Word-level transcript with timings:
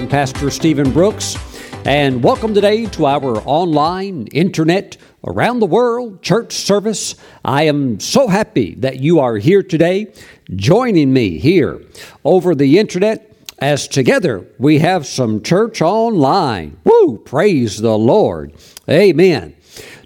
I'm 0.00 0.08
Pastor 0.08 0.50
Stephen 0.50 0.92
Brooks, 0.92 1.36
and 1.84 2.24
welcome 2.24 2.54
today 2.54 2.86
to 2.86 3.04
our 3.04 3.36
online, 3.44 4.28
internet, 4.28 4.96
around 5.26 5.60
the 5.60 5.66
world 5.66 6.22
church 6.22 6.54
service. 6.54 7.16
I 7.44 7.64
am 7.64 8.00
so 8.00 8.26
happy 8.26 8.76
that 8.76 9.00
you 9.00 9.20
are 9.20 9.36
here 9.36 9.62
today, 9.62 10.10
joining 10.56 11.12
me 11.12 11.38
here 11.38 11.82
over 12.24 12.54
the 12.54 12.78
internet 12.78 13.30
as 13.58 13.86
together 13.86 14.46
we 14.58 14.78
have 14.78 15.04
some 15.04 15.42
church 15.42 15.82
online. 15.82 16.78
Woo! 16.82 17.18
Praise 17.18 17.76
the 17.76 17.98
Lord. 17.98 18.54
Amen. 18.88 19.54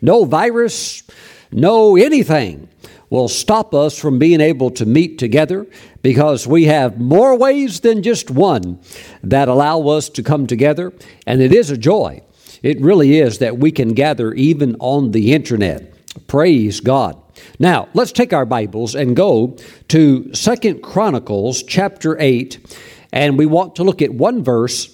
No 0.03 0.25
virus, 0.25 1.05
no 1.53 1.97
anything 1.97 2.69
will 3.15 3.29
stop 3.29 3.73
us 3.73 3.97
from 3.97 4.19
being 4.19 4.41
able 4.41 4.73
to 4.73 4.85
meet 4.85 5.19
together 5.19 5.65
because 6.03 6.49
we 6.49 6.65
have 6.65 7.01
more 7.01 7.39
ways 7.39 7.79
than 7.79 8.03
just 8.03 8.29
one 8.29 8.81
that 9.23 9.47
allow 9.47 9.81
us 9.87 10.09
to 10.09 10.21
come 10.21 10.49
together, 10.49 10.93
and 11.25 11.41
it 11.41 11.53
is 11.53 11.71
a 11.71 11.79
joy. 11.79 12.21
It 12.61 12.81
really 12.81 13.21
is 13.21 13.39
that 13.39 13.57
we 13.57 13.71
can 13.71 13.95
gather 13.95 14.35
even 14.35 14.75
on 14.81 15.13
the 15.13 15.33
internet. 15.33 15.95
Praise 16.27 16.81
God. 16.81 17.17
Now, 17.61 17.89
let's 17.95 18.11
take 18.11 18.33
our 18.33 18.45
Bibles 18.45 18.97
and 18.97 19.15
go 19.15 19.59
to 19.89 20.35
Second 20.35 20.83
Chronicles 20.83 21.63
chapter 21.63 22.17
8, 22.19 22.77
and 23.13 23.39
we 23.39 23.47
want 23.47 23.77
to 23.77 23.85
look 23.85 24.03
at 24.03 24.13
one 24.13 24.43
verse 24.43 24.91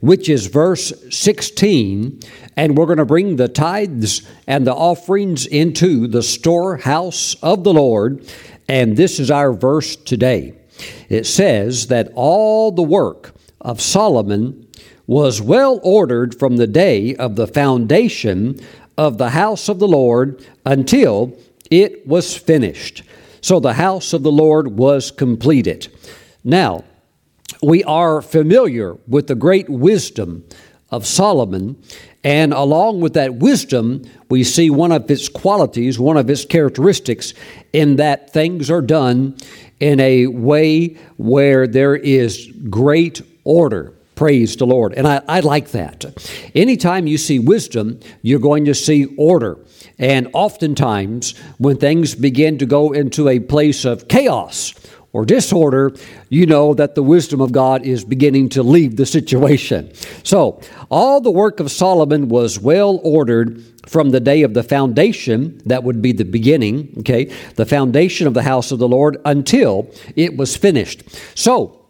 which 0.00 0.28
is 0.28 0.46
verse 0.46 0.92
16, 1.10 2.20
and 2.56 2.76
we're 2.76 2.86
going 2.86 2.98
to 2.98 3.04
bring 3.04 3.36
the 3.36 3.48
tithes 3.48 4.22
and 4.46 4.66
the 4.66 4.74
offerings 4.74 5.46
into 5.46 6.06
the 6.06 6.22
storehouse 6.22 7.34
of 7.42 7.64
the 7.64 7.72
Lord. 7.72 8.26
And 8.68 8.96
this 8.96 9.18
is 9.18 9.30
our 9.30 9.52
verse 9.52 9.96
today. 9.96 10.54
It 11.08 11.26
says 11.26 11.88
that 11.88 12.10
all 12.14 12.72
the 12.72 12.82
work 12.82 13.34
of 13.60 13.80
Solomon 13.80 14.68
was 15.06 15.40
well 15.40 15.80
ordered 15.82 16.38
from 16.38 16.56
the 16.56 16.66
day 16.66 17.14
of 17.16 17.36
the 17.36 17.46
foundation 17.46 18.60
of 18.96 19.18
the 19.18 19.30
house 19.30 19.68
of 19.68 19.78
the 19.78 19.88
Lord 19.88 20.46
until 20.64 21.36
it 21.70 22.06
was 22.06 22.36
finished. 22.36 23.02
So 23.40 23.58
the 23.58 23.74
house 23.74 24.12
of 24.12 24.22
the 24.22 24.32
Lord 24.32 24.78
was 24.78 25.10
completed. 25.10 25.88
Now, 26.44 26.84
we 27.62 27.82
are 27.84 28.22
familiar 28.22 28.94
with 29.06 29.26
the 29.26 29.34
great 29.34 29.68
wisdom 29.68 30.44
of 30.92 31.06
Solomon, 31.06 31.82
and 32.22 32.52
along 32.52 33.00
with 33.00 33.14
that 33.14 33.34
wisdom, 33.34 34.04
we 34.28 34.44
see 34.44 34.70
one 34.70 34.92
of 34.92 35.10
its 35.10 35.28
qualities, 35.28 35.98
one 35.98 36.16
of 36.16 36.30
its 36.30 36.44
characteristics, 36.44 37.34
in 37.72 37.96
that 37.96 38.32
things 38.32 38.70
are 38.70 38.82
done 38.82 39.36
in 39.80 39.98
a 39.98 40.28
way 40.28 40.96
where 41.16 41.66
there 41.66 41.96
is 41.96 42.46
great 42.70 43.22
order. 43.42 43.94
Praise 44.14 44.54
the 44.56 44.66
Lord. 44.66 44.92
And 44.92 45.08
I, 45.08 45.22
I 45.26 45.40
like 45.40 45.70
that. 45.70 46.04
Anytime 46.54 47.08
you 47.08 47.18
see 47.18 47.40
wisdom, 47.40 47.98
you're 48.20 48.38
going 48.38 48.66
to 48.66 48.74
see 48.74 49.06
order. 49.16 49.58
And 49.98 50.28
oftentimes, 50.32 51.36
when 51.58 51.78
things 51.78 52.14
begin 52.14 52.58
to 52.58 52.66
go 52.66 52.92
into 52.92 53.28
a 53.28 53.40
place 53.40 53.84
of 53.84 54.06
chaos, 54.08 54.74
or 55.12 55.24
disorder, 55.24 55.92
you 56.30 56.46
know 56.46 56.72
that 56.74 56.94
the 56.94 57.02
wisdom 57.02 57.40
of 57.40 57.52
God 57.52 57.84
is 57.84 58.04
beginning 58.04 58.48
to 58.50 58.62
leave 58.62 58.96
the 58.96 59.04
situation. 59.04 59.92
So, 60.22 60.60
all 60.90 61.20
the 61.20 61.30
work 61.30 61.60
of 61.60 61.70
Solomon 61.70 62.28
was 62.28 62.58
well 62.58 62.98
ordered 63.02 63.62
from 63.86 64.10
the 64.10 64.20
day 64.20 64.42
of 64.42 64.54
the 64.54 64.62
foundation, 64.62 65.60
that 65.66 65.84
would 65.84 66.00
be 66.00 66.12
the 66.12 66.24
beginning, 66.24 66.94
okay, 67.00 67.24
the 67.56 67.66
foundation 67.66 68.26
of 68.26 68.34
the 68.34 68.42
house 68.42 68.72
of 68.72 68.78
the 68.78 68.88
Lord 68.88 69.20
until 69.24 69.92
it 70.16 70.36
was 70.36 70.56
finished. 70.56 71.02
So, 71.34 71.84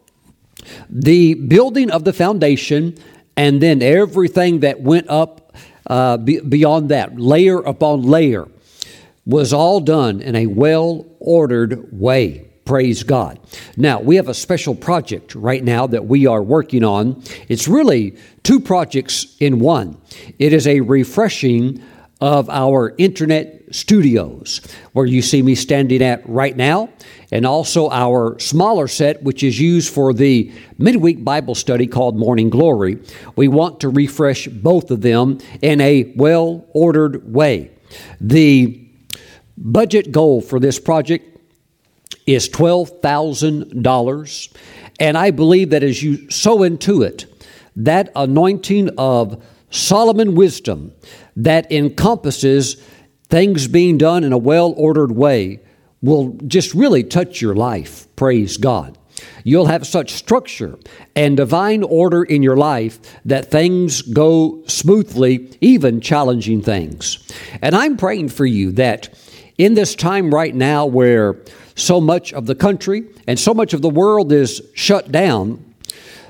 the 0.89 1.35
building 1.35 1.91
of 1.91 2.03
the 2.03 2.13
foundation 2.13 2.97
and 3.35 3.61
then 3.61 3.81
everything 3.81 4.59
that 4.61 4.81
went 4.81 5.09
up 5.09 5.55
uh, 5.87 6.17
beyond 6.17 6.89
that, 6.89 7.19
layer 7.19 7.59
upon 7.59 8.03
layer, 8.03 8.47
was 9.25 9.53
all 9.53 9.79
done 9.79 10.21
in 10.21 10.35
a 10.35 10.47
well 10.47 11.05
ordered 11.19 11.97
way. 11.97 12.52
Praise 12.65 13.03
God. 13.03 13.39
Now, 13.75 13.99
we 13.99 14.15
have 14.15 14.29
a 14.29 14.33
special 14.33 14.73
project 14.73 15.35
right 15.35 15.63
now 15.63 15.85
that 15.87 16.05
we 16.05 16.25
are 16.27 16.41
working 16.41 16.83
on. 16.83 17.21
It's 17.49 17.67
really 17.67 18.17
two 18.43 18.59
projects 18.59 19.35
in 19.39 19.59
one. 19.59 19.97
It 20.39 20.53
is 20.53 20.65
a 20.65 20.79
refreshing 20.79 21.83
of 22.21 22.49
our 22.49 22.95
internet 22.97 23.63
studios, 23.75 24.61
where 24.93 25.05
you 25.05 25.21
see 25.21 25.41
me 25.41 25.55
standing 25.55 26.01
at 26.01 26.27
right 26.29 26.55
now, 26.55 26.87
and 27.31 27.45
also 27.45 27.89
our 27.89 28.39
smaller 28.39 28.87
set, 28.87 29.21
which 29.23 29.43
is 29.43 29.59
used 29.59 29.93
for 29.93 30.13
the 30.13 30.49
midweek 30.77 31.21
Bible 31.21 31.55
study 31.55 31.85
called 31.85 32.15
Morning 32.15 32.49
Glory. 32.49 32.97
We 33.35 33.49
want 33.49 33.81
to 33.81 33.89
refresh 33.89 34.47
both 34.47 34.89
of 34.89 35.01
them 35.01 35.39
in 35.61 35.81
a 35.81 36.13
well 36.15 36.65
ordered 36.73 37.33
way. 37.33 37.71
The 38.21 38.87
budget 39.57 40.13
goal 40.13 40.39
for 40.39 40.61
this 40.61 40.79
project 40.79 41.32
is 42.25 42.49
$12,000. 42.49 44.53
And 44.99 45.17
I 45.17 45.31
believe 45.31 45.71
that 45.71 45.83
as 45.83 46.03
you 46.03 46.29
sow 46.29 46.63
into 46.63 47.01
it, 47.01 47.25
that 47.75 48.11
anointing 48.15 48.89
of 48.97 49.43
Solomon 49.69 50.35
wisdom 50.35 50.93
that 51.35 51.71
encompasses 51.71 52.75
things 53.29 53.67
being 53.67 53.97
done 53.97 54.23
in 54.23 54.31
a 54.31 54.37
well 54.37 54.73
ordered 54.77 55.11
way 55.11 55.59
will 56.01 56.37
just 56.45 56.73
really 56.73 57.03
touch 57.03 57.41
your 57.41 57.55
life. 57.55 58.07
Praise 58.15 58.57
God. 58.57 58.97
You'll 59.43 59.67
have 59.67 59.87
such 59.87 60.11
structure 60.11 60.77
and 61.15 61.37
divine 61.37 61.83
order 61.83 62.23
in 62.23 62.43
your 62.43 62.57
life 62.57 62.99
that 63.25 63.49
things 63.49 64.01
go 64.01 64.63
smoothly, 64.67 65.57
even 65.61 66.01
challenging 66.01 66.61
things. 66.61 67.25
And 67.61 67.75
I'm 67.75 67.97
praying 67.97 68.29
for 68.29 68.45
you 68.45 68.71
that 68.73 69.17
in 69.57 69.75
this 69.75 69.95
time 69.95 70.33
right 70.33 70.53
now 70.53 70.85
where 70.85 71.37
so 71.75 71.99
much 71.99 72.33
of 72.33 72.45
the 72.45 72.55
country 72.55 73.05
and 73.27 73.39
so 73.39 73.53
much 73.53 73.73
of 73.73 73.81
the 73.81 73.89
world 73.89 74.31
is 74.31 74.61
shut 74.73 75.11
down, 75.11 75.73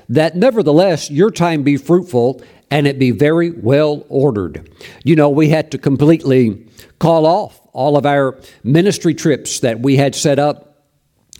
that 0.08 0.36
nevertheless 0.36 1.10
your 1.10 1.30
time 1.30 1.62
be 1.62 1.76
fruitful 1.76 2.42
and 2.70 2.86
it 2.86 2.98
be 2.98 3.10
very 3.10 3.50
well 3.50 4.04
ordered. 4.08 4.70
You 5.04 5.16
know, 5.16 5.30
we 5.30 5.48
had 5.48 5.70
to 5.72 5.78
completely 5.78 6.66
call 6.98 7.26
off 7.26 7.60
all 7.72 7.96
of 7.96 8.06
our 8.06 8.38
ministry 8.62 9.14
trips 9.14 9.60
that 9.60 9.80
we 9.80 9.96
had 9.96 10.14
set 10.14 10.38
up 10.38 10.86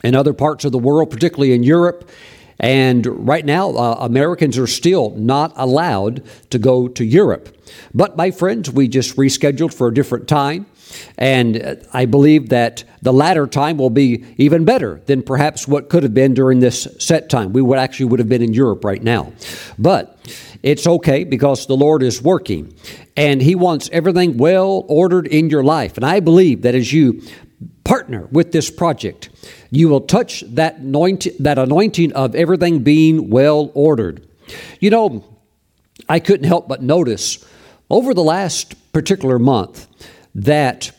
in 0.02 0.14
other 0.14 0.32
parts 0.32 0.64
of 0.64 0.72
the 0.72 0.78
world, 0.78 1.10
particularly 1.10 1.52
in 1.52 1.62
Europe. 1.62 2.08
And 2.60 3.04
right 3.26 3.44
now, 3.44 3.70
uh, 3.70 3.96
Americans 4.00 4.58
are 4.58 4.66
still 4.66 5.10
not 5.16 5.52
allowed 5.56 6.22
to 6.50 6.58
go 6.58 6.88
to 6.88 7.04
Europe. 7.04 7.56
But, 7.92 8.16
my 8.16 8.30
friends, 8.30 8.70
we 8.70 8.86
just 8.86 9.16
rescheduled 9.16 9.74
for 9.74 9.88
a 9.88 9.94
different 9.94 10.28
time. 10.28 10.66
And 11.18 11.84
I 11.92 12.06
believe 12.06 12.48
that 12.50 12.84
the 13.02 13.12
latter 13.12 13.46
time 13.46 13.78
will 13.78 13.90
be 13.90 14.24
even 14.36 14.64
better 14.64 15.00
than 15.06 15.22
perhaps 15.22 15.68
what 15.68 15.88
could 15.88 16.02
have 16.02 16.14
been 16.14 16.34
during 16.34 16.60
this 16.60 16.88
set 16.98 17.28
time. 17.28 17.52
We 17.52 17.62
would 17.62 17.78
actually 17.78 18.06
would 18.06 18.20
have 18.20 18.28
been 18.28 18.42
in 18.42 18.54
Europe 18.54 18.84
right 18.84 19.02
now. 19.02 19.32
But 19.78 20.18
it's 20.62 20.86
okay 20.86 21.24
because 21.24 21.66
the 21.66 21.76
Lord 21.76 22.02
is 22.02 22.22
working 22.22 22.74
and 23.16 23.42
He 23.42 23.54
wants 23.54 23.90
everything 23.92 24.38
well 24.38 24.84
ordered 24.88 25.26
in 25.26 25.50
your 25.50 25.62
life. 25.62 25.96
And 25.96 26.06
I 26.06 26.20
believe 26.20 26.62
that 26.62 26.74
as 26.74 26.92
you 26.92 27.22
partner 27.84 28.26
with 28.32 28.52
this 28.52 28.70
project, 28.70 29.28
you 29.70 29.88
will 29.88 30.00
touch 30.00 30.40
that 30.48 30.78
anointing, 30.78 31.34
that 31.40 31.58
anointing 31.58 32.12
of 32.14 32.34
everything 32.34 32.82
being 32.82 33.28
well 33.28 33.70
ordered. 33.74 34.26
You 34.80 34.90
know, 34.90 35.24
I 36.08 36.18
couldn't 36.18 36.46
help 36.46 36.66
but 36.68 36.82
notice 36.82 37.44
over 37.90 38.14
the 38.14 38.22
last 38.22 38.92
particular 38.92 39.38
month 39.38 39.86
that 40.34 40.90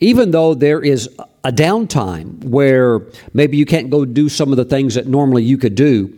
even 0.00 0.30
though 0.30 0.54
there 0.54 0.80
is 0.80 1.08
a 1.44 1.52
downtime 1.52 2.44
where 2.44 3.02
maybe 3.32 3.56
you 3.56 3.66
can't 3.66 3.90
go 3.90 4.04
do 4.04 4.28
some 4.28 4.50
of 4.50 4.56
the 4.56 4.64
things 4.64 4.94
that 4.94 5.06
normally 5.06 5.42
you 5.42 5.56
could 5.56 5.74
do, 5.74 6.16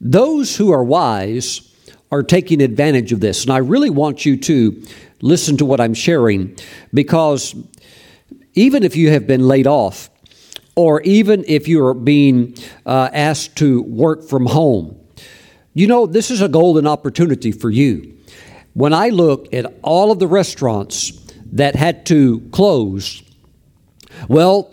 those 0.00 0.56
who 0.56 0.70
are 0.70 0.84
wise 0.84 1.62
are 2.12 2.22
taking 2.22 2.60
advantage 2.60 3.12
of 3.12 3.20
this. 3.20 3.44
And 3.44 3.52
I 3.52 3.58
really 3.58 3.90
want 3.90 4.24
you 4.24 4.36
to 4.36 4.82
listen 5.20 5.56
to 5.56 5.64
what 5.64 5.80
I'm 5.80 5.94
sharing 5.94 6.56
because 6.92 7.54
even 8.54 8.82
if 8.82 8.96
you 8.96 9.10
have 9.10 9.26
been 9.26 9.46
laid 9.46 9.66
off, 9.66 10.10
or 10.74 11.00
even 11.02 11.42
if 11.48 11.68
you're 11.68 11.94
being 11.94 12.54
uh, 12.84 13.08
asked 13.12 13.56
to 13.56 13.82
work 13.82 14.22
from 14.22 14.44
home, 14.44 14.98
you 15.72 15.86
know, 15.86 16.06
this 16.06 16.30
is 16.30 16.42
a 16.42 16.48
golden 16.48 16.86
opportunity 16.86 17.50
for 17.50 17.70
you. 17.70 18.14
When 18.74 18.92
I 18.92 19.08
look 19.08 19.52
at 19.54 19.74
all 19.82 20.12
of 20.12 20.18
the 20.18 20.26
restaurants 20.26 21.25
that 21.52 21.76
had 21.76 22.06
to 22.06 22.40
close. 22.52 23.22
Well, 24.28 24.72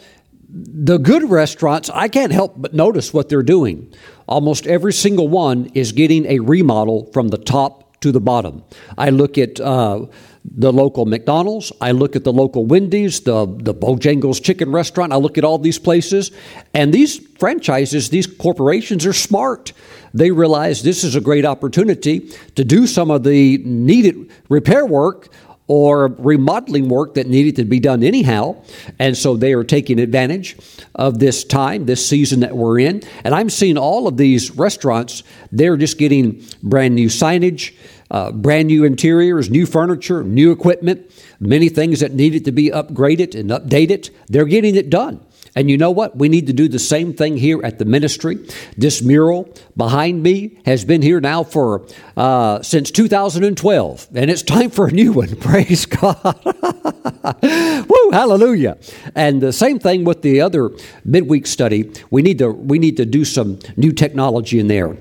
the 0.49 0.97
good 0.97 1.29
restaurants, 1.29 1.89
I 1.89 2.07
can't 2.07 2.31
help 2.31 2.53
but 2.57 2.73
notice 2.73 3.13
what 3.13 3.29
they're 3.29 3.43
doing. 3.43 3.91
Almost 4.27 4.67
every 4.67 4.93
single 4.93 5.27
one 5.27 5.71
is 5.73 5.91
getting 5.91 6.25
a 6.27 6.39
remodel 6.39 7.09
from 7.11 7.29
the 7.29 7.37
top 7.37 7.99
to 8.01 8.11
the 8.11 8.21
bottom. 8.21 8.63
I 8.97 9.09
look 9.09 9.37
at 9.37 9.59
uh, 9.59 10.05
the 10.45 10.73
local 10.73 11.05
McDonald's, 11.05 11.71
I 11.79 11.91
look 11.91 12.15
at 12.15 12.23
the 12.23 12.33
local 12.33 12.65
Wendy's, 12.65 13.21
the, 13.21 13.45
the 13.45 13.73
Bojangles 13.73 14.43
chicken 14.43 14.71
restaurant, 14.71 15.13
I 15.13 15.15
look 15.15 15.37
at 15.37 15.45
all 15.45 15.57
these 15.57 15.79
places, 15.79 16.31
and 16.73 16.93
these 16.93 17.17
franchises, 17.37 18.09
these 18.09 18.27
corporations 18.27 19.05
are 19.05 19.13
smart. 19.13 19.71
They 20.13 20.31
realize 20.31 20.83
this 20.83 21.03
is 21.03 21.15
a 21.15 21.21
great 21.21 21.45
opportunity 21.45 22.29
to 22.55 22.63
do 22.63 22.87
some 22.87 23.09
of 23.09 23.23
the 23.23 23.57
needed 23.59 24.29
repair 24.49 24.85
work 24.85 25.29
or 25.68 26.07
remodeling 26.18 26.89
work 26.89 27.13
that 27.13 27.27
needed 27.27 27.56
to 27.56 27.65
be 27.65 27.80
done 27.80 28.04
anyhow. 28.04 28.62
And 29.00 29.18
so 29.18 29.38
they 29.38 29.54
are 29.54 29.63
taking 29.63 30.00
advantage 30.00 30.57
of 30.95 31.19
this 31.19 31.44
time, 31.44 31.86
this 31.86 32.06
season 32.06 32.42
that 32.42 32.56
we're 32.56 32.80
in. 32.80 33.01
And 33.24 33.33
I'm 33.33 33.50
seeing 33.50 33.77
all 33.77 34.07
of 34.07 34.18
these 34.18 34.51
restaurants, 34.51 35.24
they're 35.51 35.77
just 35.77 35.98
getting 35.98 36.44
brand 36.62 36.95
new 36.95 37.07
signage, 37.07 37.75
uh, 38.12 38.31
brand 38.31 38.68
new 38.68 38.83
interiors, 38.83 39.50
new 39.50 39.65
furniture, 39.65 40.24
new 40.24 40.51
equipment, 40.51 41.10
many 41.39 41.69
things 41.69 42.01
that 42.01 42.13
needed 42.13 42.45
to 42.45 42.51
be 42.51 42.69
upgraded 42.69 43.33
and 43.39 43.50
updated. 43.50 44.09
They're 44.27 44.45
getting 44.45 44.75
it 44.75 44.89
done. 44.89 45.25
And 45.55 45.69
you 45.69 45.77
know 45.77 45.91
what? 45.91 46.17
We 46.17 46.29
need 46.29 46.47
to 46.47 46.53
do 46.53 46.67
the 46.67 46.79
same 46.79 47.13
thing 47.13 47.38
here 47.38 47.63
at 47.63 47.77
the 47.77 47.85
ministry. 47.85 48.39
This 48.75 49.03
mural 49.03 49.53
behind 49.77 50.23
me 50.23 50.57
has 50.65 50.83
been 50.83 51.03
here 51.03 51.21
now 51.21 51.44
for 51.44 51.85
uh, 52.17 52.61
since 52.63 52.89
2012, 52.89 54.07
and 54.15 54.31
it's 54.31 54.41
time 54.41 54.71
for 54.71 54.88
a 54.88 54.91
new 54.91 55.13
one. 55.13 55.35
Praise 55.41 55.85
God! 55.85 56.41
Woo! 57.44 58.11
Hallelujah! 58.11 58.77
And 59.13 59.41
the 59.41 59.53
same 59.53 59.77
thing 59.77 60.05
with 60.05 60.23
the 60.23 60.41
other 60.41 60.71
midweek 61.05 61.45
study. 61.45 61.91
We 62.09 62.23
need 62.23 62.39
to 62.39 62.49
we 62.49 62.79
need 62.79 62.97
to 62.97 63.06
do 63.06 63.23
some 63.23 63.59
new 63.77 63.91
technology 63.91 64.59
in 64.59 64.67
there. 64.67 64.97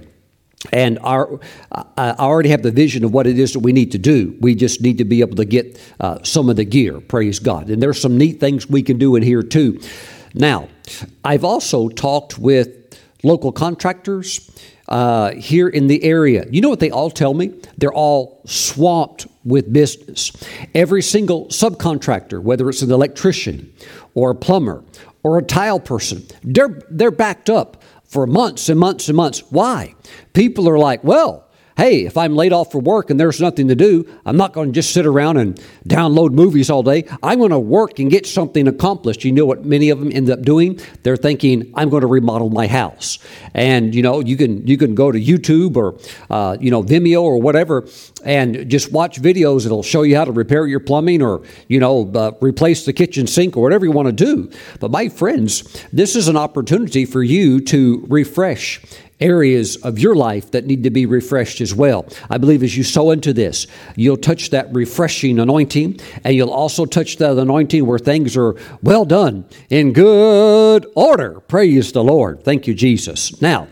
And 0.73 1.01
our, 1.01 1.41
I 1.73 2.13
already 2.13 2.51
have 2.51 2.63
the 2.63 2.71
vision 2.71 3.05
of 3.05 3.13
what 3.13 3.27
it 3.27 3.37
is 3.37 3.55
that 3.55 3.61
we 3.61 3.73
need 3.73 3.91
to 3.93 3.99
do. 3.99 4.37
We 4.41 4.55
just 4.55 4.81
need 4.81 4.99
to 4.99 5.05
be 5.05 5.21
able 5.21 5.35
to 5.37 5.45
get 5.45 5.81
uh, 5.99 6.23
some 6.23 6.49
of 6.49 6.55
the 6.55 6.65
gear. 6.65 7.01
Praise 7.01 7.39
God! 7.39 7.71
And 7.71 7.83
there's 7.83 8.01
some 8.01 8.19
neat 8.19 8.39
things 8.39 8.69
we 8.69 8.83
can 8.83 8.99
do 8.99 9.17
in 9.17 9.23
here 9.23 9.43
too. 9.43 9.81
Now, 10.35 10.69
I've 11.25 11.45
also 11.45 11.89
talked 11.89 12.39
with 12.39 12.99
local 13.23 13.53
contractors 13.53 14.51
uh, 14.89 15.33
here 15.33 15.69
in 15.69 15.87
the 15.87 16.03
area. 16.05 16.45
You 16.51 16.61
know 16.61 16.69
what 16.69 16.81
they 16.81 16.91
all 16.91 17.11
tell 17.11 17.35
me? 17.35 17.55
They're 17.79 17.93
all 17.93 18.43
swamped 18.47 19.27
with 19.45 19.73
business. 19.73 20.33
Every 20.75 21.03
single 21.03 21.47
subcontractor, 21.47 22.43
whether 22.43 22.69
it's 22.69 22.83
an 22.83 22.91
electrician 22.91 23.73
or 24.15 24.31
a 24.31 24.35
plumber 24.35 24.85
or 25.23 25.39
a 25.39 25.43
tile 25.43 25.81
person, 25.81 26.27
they're, 26.43 26.81
they're 26.91 27.11
backed 27.11 27.49
up 27.49 27.83
for 28.05 28.27
months 28.27 28.69
and 28.69 28.79
months 28.79 29.09
and 29.09 29.17
months. 29.17 29.41
Why? 29.51 29.95
People 30.33 30.69
are 30.69 30.79
like, 30.79 31.03
well, 31.03 31.49
hey, 31.77 32.05
if 32.05 32.17
I'm 32.17 32.35
laid 32.35 32.53
off 32.53 32.73
for 32.73 32.81
work 32.81 33.11
and 33.11 33.19
there's 33.19 33.41
nothing 33.41 33.69
to 33.69 33.75
do, 33.75 34.07
I'm 34.25 34.37
not 34.37 34.53
going 34.53 34.69
to 34.69 34.73
just 34.73 34.93
sit 34.93 35.07
around 35.07 35.37
and 35.39 35.57
download 35.87 36.33
movies 36.33 36.71
all 36.71 36.83
day. 36.83 37.05
I'm 37.23 37.39
going 37.39 37.51
to 37.51 37.59
work 37.59 37.99
and 37.99 38.11
get 38.11 38.27
something 38.27 38.69
accomplished. 38.69 39.25
You 39.25 39.33
know 39.33 39.47
what 39.47 39.65
many 39.65 39.91
of 39.91 40.01
them 40.01 40.13
end 40.13 40.31
up 40.31 40.43
doing? 40.43 40.81
They're 41.03 41.17
thinking, 41.17 41.73
I'm 41.75 41.89
going 41.89 42.03
to 42.03 42.07
remodel 42.07 42.51
my 42.51 42.67
house. 42.67 43.19
And, 43.55 43.95
you 43.95 44.03
know, 44.03 44.21
you 44.21 44.37
can, 44.37 44.67
you 44.67 44.77
can 44.77 44.95
go 44.95 45.11
to 45.11 45.21
YouTube 45.21 45.77
or, 45.77 45.99
uh, 46.31 46.57
you 46.61 46.71
know, 46.71 46.83
Vimeo 46.83 47.23
or 47.23 47.41
whatever 47.41 47.87
and 48.25 48.69
just 48.69 48.93
watch 48.93 49.21
videos. 49.21 49.65
that'll 49.65 49.83
show 49.83 50.03
you 50.03 50.17
how 50.17 50.25
to 50.25 50.33
repair 50.33 50.67
your 50.67 50.81
plumbing 50.81 51.23
or, 51.23 51.43
you 51.69 51.81
know, 51.81 52.11
uh, 52.15 52.33
replace 52.41 52.85
the 52.85 52.93
kitchen 52.93 53.27
sink 53.27 53.57
or 53.57 53.63
whatever 53.63 53.85
you 53.85 53.93
want 53.93 54.07
to 54.07 54.13
do. 54.13 54.51
But 54.81 54.91
my 54.91 55.09
friends, 55.09 55.63
this 55.93 56.17
is 56.17 56.29
an 56.29 56.37
opportunity 56.37 57.05
for 57.05 57.23
you 57.23 57.61
to 57.63 58.05
refresh 58.09 58.81
areas 59.23 59.77
of 59.77 59.99
your 59.99 60.15
life 60.15 60.51
that 60.51 60.67
need 60.67 60.83
to 60.83 60.91
be 60.91 61.07
refreshed 61.07 61.61
as 61.61 61.75
well. 61.75 62.07
I 62.29 62.39
believe 62.39 62.63
as 62.63 62.77
you 62.77 62.83
sow 62.83 63.13
into 63.13 63.33
this, 63.33 63.67
you'll 63.97 64.17
touch 64.17 64.51
that 64.51 64.73
refreshing 64.75 65.39
anointing, 65.39 66.01
and 66.25 66.35
you'll 66.35 66.51
also 66.51 66.85
touch 66.85 67.17
that 67.19 67.39
anointing 67.39 67.87
where 67.87 67.99
things 67.99 68.37
are 68.37 68.57
well 68.83 69.05
done 69.05 69.47
in 69.71 69.93
good 69.93 70.87
order. 70.95 71.41
Praise 71.41 71.93
the 71.93 72.05
Lord. 72.05 72.43
Thank 72.45 72.67
you, 72.67 72.75
Jesus. 72.75 73.41
Now, 73.41 73.69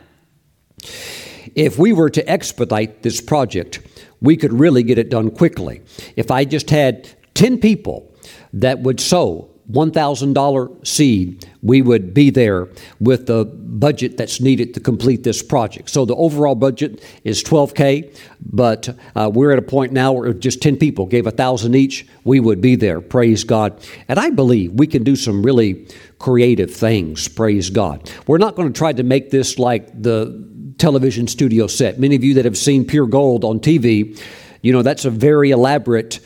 if 1.55 1.79
we 1.79 1.93
were 1.93 2.11
to 2.11 2.31
expedite 2.31 3.02
this 3.02 3.20
project, 3.20 3.81
we 4.20 4.37
could 4.37 4.52
really 4.52 4.82
get 4.82 4.99
it 4.99 5.11
done 5.11 5.31
quickly. 5.31 5.82
If 6.17 6.31
I 6.31 6.44
just 6.44 6.70
had 6.70 7.08
10 7.35 7.58
people 7.58 8.14
that 8.52 8.81
would 8.81 9.00
sow 9.00 9.50
$1,000 9.73 10.87
seed, 10.87 11.47
we 11.63 11.83
would 11.83 12.15
be 12.15 12.31
there 12.31 12.69
with 13.01 13.27
the 13.27 13.45
budget 13.45 14.17
that's 14.17 14.41
needed 14.41 14.75
to 14.75 14.81
complete 14.81 15.25
this 15.25 15.43
project. 15.43 15.91
So 15.91 16.05
the 16.05 16.15
overall 16.15 16.55
budget 16.55 17.03
is 17.25 17.43
12K, 17.43 18.17
but 18.41 18.89
uh, 19.15 19.31
we're 19.33 19.53
at 19.53 19.59
a 19.59 19.63
point 19.63 19.93
now 19.93 20.13
where 20.13 20.33
just 20.33 20.61
10 20.63 20.77
people 20.77 21.07
gave 21.07 21.27
a 21.27 21.31
1000 21.31 21.75
each, 21.75 22.07
we 22.25 22.41
would 22.41 22.61
be 22.61 22.77
there. 22.77 23.01
Praise 23.01 23.45
God. 23.45 23.81
And 24.09 24.19
I 24.19 24.31
believe 24.31 24.73
we 24.73 24.87
can 24.87 25.03
do 25.05 25.17
some 25.17 25.43
really 25.43 25.87
creative 26.19 26.73
things. 26.73 27.29
Praise 27.29 27.71
God. 27.71 28.11
We're 28.27 28.39
not 28.39 28.55
going 28.55 28.73
to 28.73 28.77
try 28.77 28.93
to 28.93 29.03
make 29.03 29.31
this 29.31 29.59
like 29.59 29.87
the 30.01 30.47
television 30.79 31.27
studio 31.27 31.67
set. 31.67 31.99
Many 31.99 32.17
of 32.17 32.25
you 32.25 32.35
that 32.35 32.45
have 32.45 32.59
seen 32.59 32.85
Pure 32.87 33.07
Gold 33.09 33.45
on 33.45 33.61
TV, 33.61 34.21
you 34.63 34.73
know, 34.73 34.83
that's 34.83 35.05
a 35.05 35.11
very 35.11 35.51
elaborate 35.51 36.21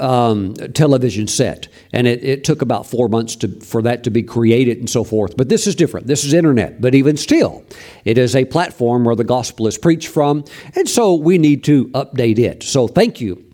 um, 0.00 0.54
television 0.54 1.26
set, 1.26 1.68
and 1.92 2.06
it, 2.06 2.22
it, 2.24 2.44
took 2.44 2.62
about 2.62 2.86
four 2.86 3.08
months 3.08 3.36
to, 3.36 3.48
for 3.60 3.82
that 3.82 4.04
to 4.04 4.10
be 4.10 4.22
created 4.22 4.78
and 4.78 4.88
so 4.88 5.04
forth. 5.04 5.36
But 5.36 5.48
this 5.48 5.66
is 5.66 5.74
different. 5.74 6.06
This 6.06 6.24
is 6.24 6.32
internet. 6.32 6.80
But 6.80 6.94
even 6.94 7.16
still, 7.16 7.64
it 8.04 8.18
is 8.18 8.36
a 8.36 8.44
platform 8.44 9.04
where 9.04 9.16
the 9.16 9.24
gospel 9.24 9.66
is 9.66 9.78
preached 9.78 10.08
from, 10.08 10.44
and 10.74 10.88
so 10.88 11.14
we 11.14 11.38
need 11.38 11.64
to 11.64 11.88
update 11.88 12.38
it. 12.38 12.62
So 12.62 12.88
thank 12.88 13.20
you 13.20 13.44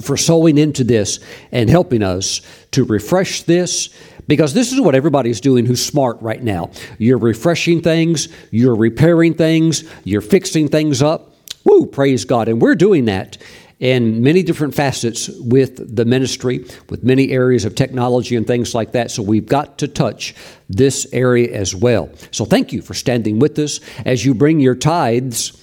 for 0.00 0.16
sowing 0.16 0.58
into 0.58 0.84
this 0.84 1.20
and 1.52 1.70
helping 1.70 2.02
us 2.02 2.40
to 2.72 2.84
refresh 2.84 3.42
this 3.42 3.90
because 4.26 4.54
this 4.54 4.72
is 4.72 4.80
what 4.80 4.94
everybody's 4.94 5.40
doing 5.40 5.66
who's 5.66 5.84
smart 5.84 6.20
right 6.20 6.42
now. 6.42 6.70
You're 6.98 7.18
refreshing 7.18 7.82
things, 7.82 8.28
you're 8.50 8.74
repairing 8.74 9.34
things, 9.34 9.84
you're 10.04 10.20
fixing 10.20 10.68
things 10.68 11.02
up. 11.02 11.34
Woo, 11.64 11.86
praise 11.86 12.24
God. 12.24 12.48
And 12.48 12.60
we're 12.60 12.74
doing 12.74 13.06
that 13.06 13.38
in 13.80 14.22
many 14.22 14.42
different 14.42 14.74
facets 14.74 15.28
with 15.40 15.96
the 15.96 16.04
ministry, 16.04 16.64
with 16.88 17.02
many 17.02 17.30
areas 17.30 17.64
of 17.64 17.74
technology 17.74 18.36
and 18.36 18.46
things 18.46 18.74
like 18.74 18.92
that. 18.92 19.10
So 19.10 19.22
we've 19.22 19.46
got 19.46 19.78
to 19.78 19.88
touch 19.88 20.34
this 20.68 21.06
area 21.12 21.52
as 21.52 21.74
well. 21.74 22.10
So 22.30 22.44
thank 22.44 22.72
you 22.72 22.82
for 22.82 22.94
standing 22.94 23.38
with 23.38 23.58
us 23.58 23.80
as 24.04 24.24
you 24.24 24.34
bring 24.34 24.60
your 24.60 24.74
tithes 24.74 25.60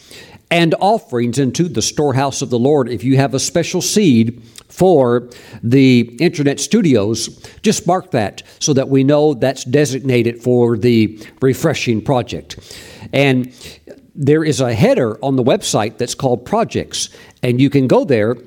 and 0.52 0.76
offerings 0.82 1.40
into 1.40 1.70
the 1.70 1.82
storehouse 1.82 2.42
of 2.42 2.50
the 2.50 2.60
Lord. 2.60 2.90
If 2.90 3.06
you 3.06 3.16
have 3.16 3.34
a 3.34 3.40
special 3.40 3.82
seed 3.82 4.44
for 4.68 5.30
the 5.64 6.02
internet 6.20 6.60
studios, 6.60 7.30
just 7.62 7.88
mark 7.88 8.12
that 8.12 8.44
so 8.60 8.74
that 8.74 8.90
we 8.90 9.06
know 9.06 9.34
that's 9.34 9.64
designated 9.64 10.44
for 10.44 10.78
the 10.78 11.26
refreshing 11.42 12.02
project. 12.02 12.60
And 13.14 13.54
there 14.14 14.44
is 14.44 14.60
a 14.60 14.74
header 14.74 15.18
on 15.24 15.38
the 15.38 15.44
website 15.44 15.98
that's 15.98 16.16
called 16.16 16.46
projects, 16.46 17.10
and 17.44 17.60
you 17.62 17.70
can 17.70 17.88
go 17.88 18.06
there 18.06 18.38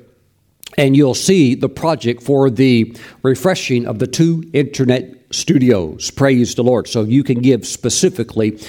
and 0.77 0.95
you'll 0.95 1.15
see 1.15 1.55
the 1.55 1.69
project 1.69 2.21
for 2.21 2.49
the 2.49 2.95
refreshing 3.23 3.85
of 3.85 3.99
the 3.99 4.07
two 4.07 4.43
internet 4.53 5.13
studios. 5.31 6.11
Praise 6.11 6.55
the 6.55 6.63
Lord. 6.63 6.87
So 6.87 7.03
you 7.03 7.23
can 7.23 7.39
give 7.39 7.65
specifically 7.65 8.59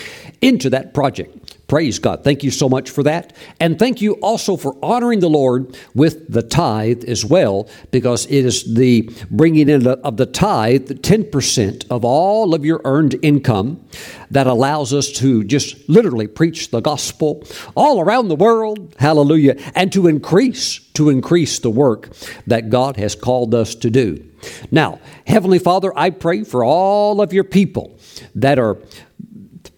into 0.40 0.70
that 0.70 0.94
project. 0.94 1.45
Praise 1.68 1.98
God. 1.98 2.22
Thank 2.22 2.44
you 2.44 2.52
so 2.52 2.68
much 2.68 2.90
for 2.90 3.02
that. 3.02 3.34
And 3.58 3.76
thank 3.76 4.00
you 4.00 4.12
also 4.14 4.56
for 4.56 4.76
honoring 4.84 5.18
the 5.18 5.28
Lord 5.28 5.76
with 5.96 6.32
the 6.32 6.42
tithe 6.42 7.02
as 7.04 7.24
well, 7.24 7.68
because 7.90 8.24
it 8.26 8.44
is 8.44 8.74
the 8.74 9.10
bringing 9.32 9.68
in 9.68 9.84
of 9.84 10.16
the 10.16 10.26
tithe, 10.26 10.88
10% 10.88 11.86
of 11.90 12.04
all 12.04 12.54
of 12.54 12.64
your 12.64 12.80
earned 12.84 13.16
income, 13.20 13.84
that 14.30 14.46
allows 14.46 14.94
us 14.94 15.10
to 15.14 15.42
just 15.42 15.88
literally 15.88 16.28
preach 16.28 16.70
the 16.70 16.80
gospel 16.80 17.42
all 17.74 18.00
around 18.00 18.28
the 18.28 18.36
world. 18.36 18.94
Hallelujah. 19.00 19.56
And 19.74 19.92
to 19.92 20.06
increase, 20.06 20.78
to 20.94 21.10
increase 21.10 21.58
the 21.58 21.70
work 21.70 22.10
that 22.46 22.70
God 22.70 22.96
has 22.96 23.16
called 23.16 23.56
us 23.56 23.74
to 23.76 23.90
do. 23.90 24.24
Now, 24.70 25.00
Heavenly 25.26 25.58
Father, 25.58 25.92
I 25.96 26.10
pray 26.10 26.44
for 26.44 26.62
all 26.62 27.20
of 27.20 27.32
your 27.32 27.42
people 27.42 27.98
that 28.36 28.60
are 28.60 28.76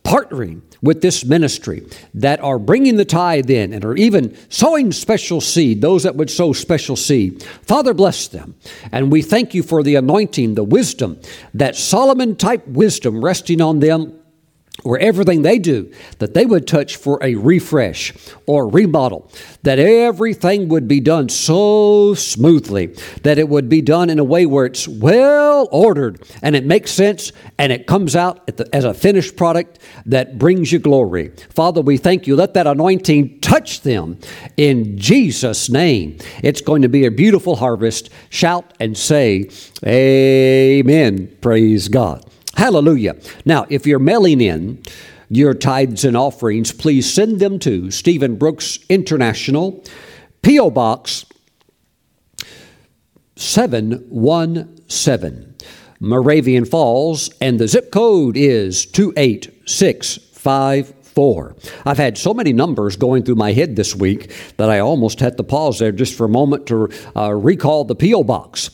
partnering 0.04 0.61
with 0.83 1.03
this 1.03 1.25
ministry 1.25 1.87
that 2.15 2.41
are 2.41 2.59
bringing 2.59 2.97
the 2.97 3.05
tithe 3.05 3.51
in 3.51 3.73
and 3.73 3.85
are 3.85 3.97
even 3.97 4.37
sowing 4.49 4.93
special 4.93 5.41
seed, 5.41 5.81
those 5.81 6.03
that 6.03 6.17
would 6.17 6.31
sow 6.31 6.53
special 6.53 6.97
seed. 6.97 7.43
Father, 7.63 7.95
bless 7.95 8.29
them. 8.29 8.55
And 8.93 9.11
we 9.11 9.23
thank 9.23 9.55
you 9.55 9.63
for 9.63 9.83
the 9.83 9.97
anointing, 9.97 10.55
the 10.55 10.65
wisdom, 10.65 11.21
that 11.55 11.77
Solomon 11.77 12.37
type 12.37 12.67
wisdom 12.67 13.25
resting 13.25 13.61
on 13.61 13.81
them 13.81 14.18
where 14.83 14.99
everything 15.01 15.43
they 15.43 15.59
do 15.59 15.93
that 16.19 16.35
they 16.35 16.47
would 16.47 16.67
touch 16.67 16.97
for 16.97 17.19
a 17.23 17.35
refresh 17.35 18.13
or 18.47 18.69
remodel 18.69 19.31
that 19.63 19.79
everything 19.79 20.69
would 20.69 20.87
be 20.87 21.01
done 21.01 21.29
so 21.29 22.15
smoothly 22.15 22.87
that 23.23 23.39
it 23.39 23.49
would 23.49 23.69
be 23.69 23.83
done 23.83 24.09
in 24.09 24.19
a 24.19 24.25
way 24.25 24.47
where 24.47 24.67
it's 24.67 24.87
well 24.87 25.69
ordered 25.73 26.23
and 26.43 26.55
it 26.55 26.65
makes 26.65 26.91
sense 26.91 27.33
and 27.59 27.73
it 27.73 27.87
comes 27.87 28.15
out 28.15 28.47
the, 28.47 28.69
as 28.73 28.85
a 28.85 28.95
finished 28.95 29.37
product 29.37 29.79
that 30.07 30.39
brings 30.39 30.71
you 30.71 30.79
glory. 30.79 31.33
Father 31.51 31.81
we 31.81 31.97
thank 31.97 32.27
you. 32.27 32.37
Let 32.37 32.55
that 32.55 32.67
anointing 32.67 33.41
touch 33.41 33.81
them 33.83 34.19
in 34.57 34.97
jesus 34.99 35.69
name. 35.69 36.19
It's 36.43 36.61
going 36.61 36.83
to 36.83 36.89
be 36.89 37.05
a 37.05 37.11
beautiful 37.11 37.57
harvest. 37.57 38.11
Shout 38.31 38.73
and 38.79 38.97
say 38.97 39.51
amen. 39.85 41.37
Praise 41.41 41.89
god 41.89 42.28
Hallelujah. 42.59 43.17
Now, 43.45 43.67
if 43.71 43.87
you're 43.87 44.00
mailing 44.00 44.41
in 44.41 44.83
your 45.29 45.55
tithes 45.55 46.05
and 46.05 46.17
offerings, 46.17 46.73
please 46.73 47.09
send 47.09 47.38
them 47.38 47.61
to 47.61 47.93
Stephen 47.93 48.35
Brooks 48.35 48.81
International, 48.88 49.85
P.O. 50.43 50.71
Box 50.71 51.25
717, 53.37 55.55
Moravian 56.00 56.65
Falls, 56.65 57.31
and 57.41 57.61
the 57.61 57.69
zip 57.69 57.93
code 57.93 58.37
is 58.37 58.87
28654. 58.87 61.55
I've 61.87 61.99
had 61.99 62.19
so 62.19 62.35
many 62.35 62.53
numbers 62.53 62.97
going 62.97 63.23
through 63.23 63.37
my 63.37 63.53
head 63.53 63.77
this 63.77 63.95
week 63.95 64.35
that 64.57 64.69
I 64.69 64.81
almost 64.81 65.21
had 65.21 65.37
to 65.37 65.45
pause 65.45 65.79
there 65.79 65.93
just 65.93 66.17
for 66.17 66.25
a 66.25 66.29
moment 66.29 66.67
to 66.67 66.88
uh, 67.15 67.33
recall 67.35 67.85
the 67.85 67.95
P.O. 67.95 68.25
Box. 68.25 68.71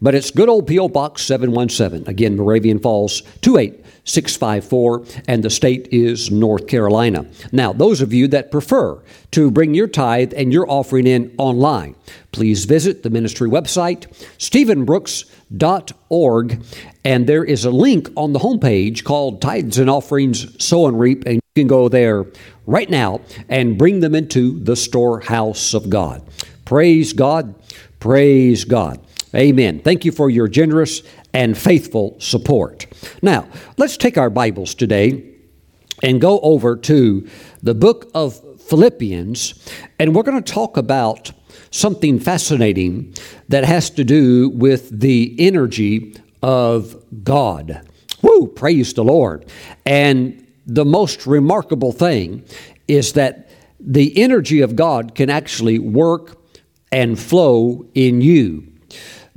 But 0.00 0.14
it's 0.14 0.30
good 0.30 0.48
old 0.48 0.66
P.O. 0.66 0.88
Box 0.88 1.22
717. 1.22 2.08
Again, 2.08 2.36
Moravian 2.36 2.78
Falls 2.78 3.22
28654, 3.40 5.04
and 5.28 5.42
the 5.42 5.50
state 5.50 5.88
is 5.92 6.30
North 6.30 6.66
Carolina. 6.66 7.26
Now, 7.52 7.72
those 7.72 8.00
of 8.00 8.12
you 8.12 8.28
that 8.28 8.50
prefer 8.50 9.02
to 9.32 9.50
bring 9.50 9.74
your 9.74 9.88
tithe 9.88 10.32
and 10.36 10.52
your 10.52 10.70
offering 10.70 11.06
in 11.06 11.34
online, 11.38 11.96
please 12.32 12.64
visit 12.64 13.02
the 13.02 13.10
ministry 13.10 13.48
website, 13.48 14.06
stephenbrooks.org, 14.38 16.62
and 17.04 17.26
there 17.26 17.44
is 17.44 17.64
a 17.64 17.70
link 17.70 18.08
on 18.16 18.32
the 18.32 18.40
homepage 18.40 19.04
called 19.04 19.42
Tithes 19.42 19.78
and 19.78 19.90
Offerings 19.90 20.64
Sow 20.64 20.86
and 20.86 20.98
Reap, 20.98 21.24
and 21.26 21.34
you 21.34 21.40
can 21.54 21.66
go 21.66 21.88
there 21.88 22.26
right 22.66 22.90
now 22.90 23.20
and 23.48 23.78
bring 23.78 24.00
them 24.00 24.14
into 24.14 24.58
the 24.60 24.76
storehouse 24.76 25.74
of 25.74 25.90
God. 25.90 26.22
Praise 26.64 27.12
God. 27.12 27.54
Praise 28.00 28.64
God. 28.64 29.03
Amen. 29.34 29.80
Thank 29.80 30.04
you 30.04 30.12
for 30.12 30.30
your 30.30 30.46
generous 30.46 31.02
and 31.32 31.58
faithful 31.58 32.14
support. 32.20 32.86
Now, 33.20 33.48
let's 33.76 33.96
take 33.96 34.16
our 34.16 34.30
Bibles 34.30 34.76
today 34.76 35.34
and 36.02 36.20
go 36.20 36.38
over 36.40 36.76
to 36.76 37.28
the 37.60 37.74
book 37.74 38.10
of 38.14 38.40
Philippians, 38.62 39.68
and 39.98 40.14
we're 40.14 40.22
going 40.22 40.40
to 40.40 40.52
talk 40.52 40.76
about 40.76 41.32
something 41.72 42.20
fascinating 42.20 43.14
that 43.48 43.64
has 43.64 43.90
to 43.90 44.04
do 44.04 44.50
with 44.50 45.00
the 45.00 45.34
energy 45.38 46.16
of 46.42 47.02
God. 47.24 47.84
Woo, 48.22 48.46
praise 48.46 48.94
the 48.94 49.02
Lord. 49.02 49.46
And 49.84 50.46
the 50.66 50.84
most 50.84 51.26
remarkable 51.26 51.90
thing 51.90 52.44
is 52.86 53.14
that 53.14 53.50
the 53.80 54.16
energy 54.16 54.60
of 54.60 54.76
God 54.76 55.16
can 55.16 55.28
actually 55.28 55.80
work 55.80 56.40
and 56.92 57.18
flow 57.18 57.84
in 57.94 58.20
you. 58.20 58.73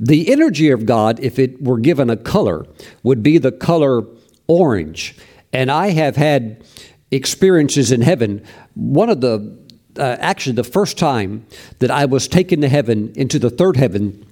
The 0.00 0.30
energy 0.30 0.70
of 0.70 0.86
God, 0.86 1.18
if 1.20 1.38
it 1.38 1.62
were 1.62 1.78
given 1.78 2.08
a 2.08 2.16
color, 2.16 2.66
would 3.02 3.22
be 3.22 3.38
the 3.38 3.52
color 3.52 4.02
orange. 4.46 5.16
And 5.52 5.70
I 5.70 5.90
have 5.90 6.16
had 6.16 6.64
experiences 7.10 7.90
in 7.90 8.02
heaven. 8.02 8.44
One 8.74 9.10
of 9.10 9.20
the, 9.20 9.58
uh, 9.98 10.16
actually, 10.20 10.54
the 10.54 10.64
first 10.64 10.98
time 10.98 11.46
that 11.80 11.90
I 11.90 12.04
was 12.04 12.28
taken 12.28 12.60
to 12.60 12.68
heaven, 12.68 13.12
into 13.16 13.38
the 13.38 13.50
third 13.50 13.76
heaven, 13.76 14.24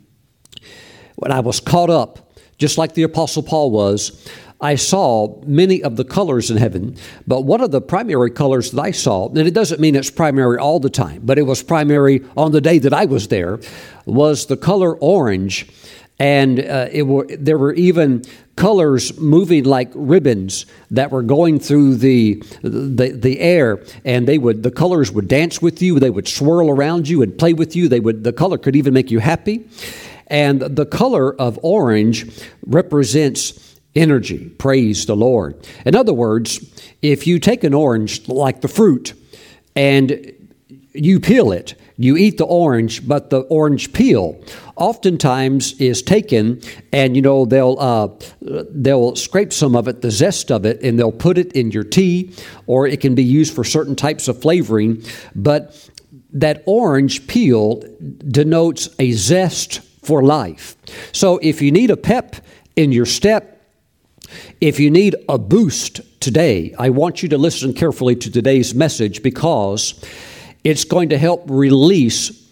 when 1.17 1.33
I 1.33 1.41
was 1.41 1.61
caught 1.61 1.91
up, 1.91 2.39
just 2.59 2.79
like 2.79 2.95
the 2.95 3.03
Apostle 3.03 3.43
Paul 3.43 3.71
was, 3.71 4.29
I 4.61 4.77
saw 4.77 5.41
many 5.45 5.83
of 5.83 5.97
the 5.97 6.05
colors 6.05 6.51
in 6.51 6.57
heaven, 6.57 6.97
but 7.27 7.43
one 7.43 7.61
of 7.61 7.71
the 7.71 7.81
primary 7.81 8.31
colors 8.31 8.71
that 8.71 8.81
I 8.81 8.91
saw, 8.91 9.29
and 9.29 9.39
it 9.39 9.53
doesn't 9.53 9.81
mean 9.81 9.95
it's 9.95 10.11
primary 10.11 10.59
all 10.59 10.81
the 10.81 10.91
time, 10.91 11.23
but 11.25 11.39
it 11.39 11.43
was 11.43 11.63
primary 11.63 12.25
on 12.37 12.53
the 12.53 12.61
day 12.63 12.79
that 12.79 12.95
I 12.95 13.05
was 13.05 13.29
there, 13.29 13.61
was 14.07 14.47
the 14.47 14.57
color 14.57 14.97
orange. 14.97 15.69
And 16.19 16.61
uh, 16.61 16.89
it 16.91 17.03
were, 17.03 17.27
there 17.27 17.59
were 17.59 17.75
even 17.75 18.23
colors 18.57 19.19
moving 19.19 19.65
like 19.65 19.91
ribbons 19.95 20.65
that 20.91 21.11
were 21.11 21.23
going 21.23 21.61
through 21.61 21.97
the, 21.97 22.43
the, 22.63 23.11
the 23.11 23.39
air, 23.39 23.85
and 24.07 24.27
they 24.27 24.39
would 24.39 24.63
the 24.63 24.71
colors 24.71 25.13
would 25.13 25.29
dance 25.29 25.61
with 25.61 25.83
you, 25.83 26.01
they 26.01 26.09
would 26.09 26.27
swirl 26.27 26.71
around 26.71 27.07
you 27.07 27.21
and 27.21 27.39
play 27.39 27.53
with 27.53 27.77
you. 27.77 27.87
They 27.89 28.01
would 28.01 28.25
the 28.25 28.33
color 28.33 28.57
could 28.57 28.77
even 28.77 28.95
make 28.95 29.11
you 29.11 29.19
happy. 29.19 29.69
And 30.29 30.61
the 30.61 30.87
color 30.87 31.35
of 31.35 31.59
orange 31.63 32.43
represents 32.65 33.66
energy. 33.97 34.51
Praise 34.51 35.07
the 35.07 35.17
Lord. 35.17 35.57
In 35.85 35.97
other 35.97 36.13
words, 36.13 36.61
if 37.03 37.27
you 37.27 37.39
take 37.39 37.65
an 37.65 37.75
orange 37.75 38.29
like 38.29 38.61
the 38.61 38.69
fruit 38.69 39.15
and 39.75 40.33
you 40.93 41.21
peel 41.21 41.53
it, 41.53 41.75
you 41.99 42.17
eat 42.17 42.37
the 42.37 42.45
orange, 42.45 43.07
but 43.09 43.31
the 43.31 43.41
orange 43.41 43.93
peel 43.93 44.39
oftentimes 44.77 45.73
is 45.81 46.03
taken, 46.03 46.61
and 46.93 47.17
you 47.17 47.23
know 47.23 47.47
they'll 47.47 47.77
uh, 47.79 48.09
they'll 48.71 49.17
scrape 49.17 49.53
some 49.53 49.75
of 49.75 49.89
it, 49.89 50.03
the 50.03 50.11
zest 50.11 50.51
of 50.51 50.67
it, 50.67 50.83
and 50.83 50.99
they'll 50.99 51.11
put 51.11 51.39
it 51.39 51.53
in 51.53 51.71
your 51.71 51.85
tea, 51.85 52.35
or 52.67 52.87
it 52.87 53.01
can 53.01 53.15
be 53.15 53.25
used 53.25 53.55
for 53.55 53.65
certain 53.65 53.97
types 53.97 54.29
of 54.29 54.41
flavoring. 54.41 55.03
But 55.35 55.89
that 56.33 56.63
orange 56.67 57.27
peel 57.27 57.83
denotes 58.29 58.91
a 58.99 59.13
zest 59.13 59.81
for 60.03 60.23
life. 60.23 60.77
So 61.13 61.39
if 61.39 61.63
you 61.63 61.73
need 61.73 61.91
a 61.91 61.97
pep 61.97 62.37
in 62.77 62.93
your 62.93 63.07
step, 63.07 63.56
if 64.61 64.81
you 64.81 64.91
need 64.91 65.17
a 65.29 65.39
boost 65.39 66.01
today, 66.21 66.75
I 66.79 66.91
want 66.91 67.23
you 67.23 67.29
to 67.31 67.39
listen 67.39 67.73
carefully 67.73 68.17
to 68.17 68.31
today's 68.31 68.75
message 68.75 69.23
because 69.23 70.03
it's 70.65 70.85
going 70.85 71.11
to 71.11 71.19
help 71.19 71.45
release 71.49 72.45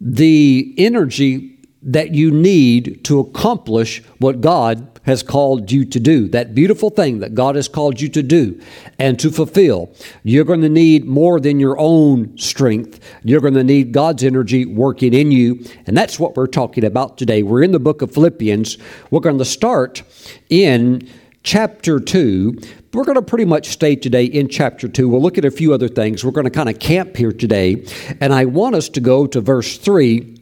the 0.00 0.74
energy 0.78 1.58
that 1.82 2.14
you 2.14 2.30
need 2.30 3.04
to 3.04 3.20
accomplish 3.20 4.02
what 4.18 4.40
God 4.40 4.86
has 5.04 5.22
called 5.22 5.72
you 5.72 5.84
to 5.86 5.98
do, 5.98 6.28
that 6.28 6.54
beautiful 6.54 6.90
thing 6.90 7.20
that 7.20 7.34
God 7.34 7.56
has 7.56 7.68
called 7.68 8.00
you 8.00 8.08
to 8.10 8.22
do 8.22 8.60
and 8.98 9.18
to 9.18 9.30
fulfill. 9.30 9.90
You're 10.22 10.44
going 10.44 10.60
to 10.60 10.68
need 10.68 11.06
more 11.06 11.40
than 11.40 11.58
your 11.58 11.78
own 11.78 12.36
strength. 12.36 13.00
You're 13.24 13.40
going 13.40 13.54
to 13.54 13.64
need 13.64 13.92
God's 13.92 14.22
energy 14.22 14.66
working 14.66 15.14
in 15.14 15.32
you. 15.32 15.64
And 15.86 15.96
that's 15.96 16.20
what 16.20 16.36
we're 16.36 16.46
talking 16.46 16.84
about 16.84 17.16
today. 17.16 17.42
We're 17.42 17.62
in 17.62 17.72
the 17.72 17.80
book 17.80 18.02
of 18.02 18.12
Philippians. 18.12 18.76
We're 19.10 19.20
going 19.20 19.38
to 19.38 19.44
start 19.44 20.02
in 20.50 21.08
chapter 21.42 22.00
2. 22.00 22.58
We're 22.92 23.04
going 23.04 23.16
to 23.16 23.22
pretty 23.22 23.44
much 23.44 23.68
stay 23.68 23.96
today 23.96 24.24
in 24.24 24.48
chapter 24.48 24.88
2. 24.88 25.08
We'll 25.08 25.22
look 25.22 25.38
at 25.38 25.44
a 25.44 25.50
few 25.50 25.72
other 25.72 25.88
things. 25.88 26.24
We're 26.24 26.32
going 26.32 26.44
to 26.44 26.50
kind 26.50 26.68
of 26.68 26.78
camp 26.78 27.16
here 27.16 27.32
today. 27.32 27.86
And 28.20 28.32
I 28.32 28.44
want 28.44 28.74
us 28.74 28.88
to 28.90 29.00
go 29.00 29.26
to 29.26 29.40
verse 29.40 29.78
3 29.78 30.38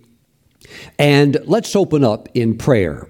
and 0.98 1.38
let's 1.44 1.74
open 1.76 2.04
up 2.04 2.28
in 2.34 2.56
prayer. 2.56 3.08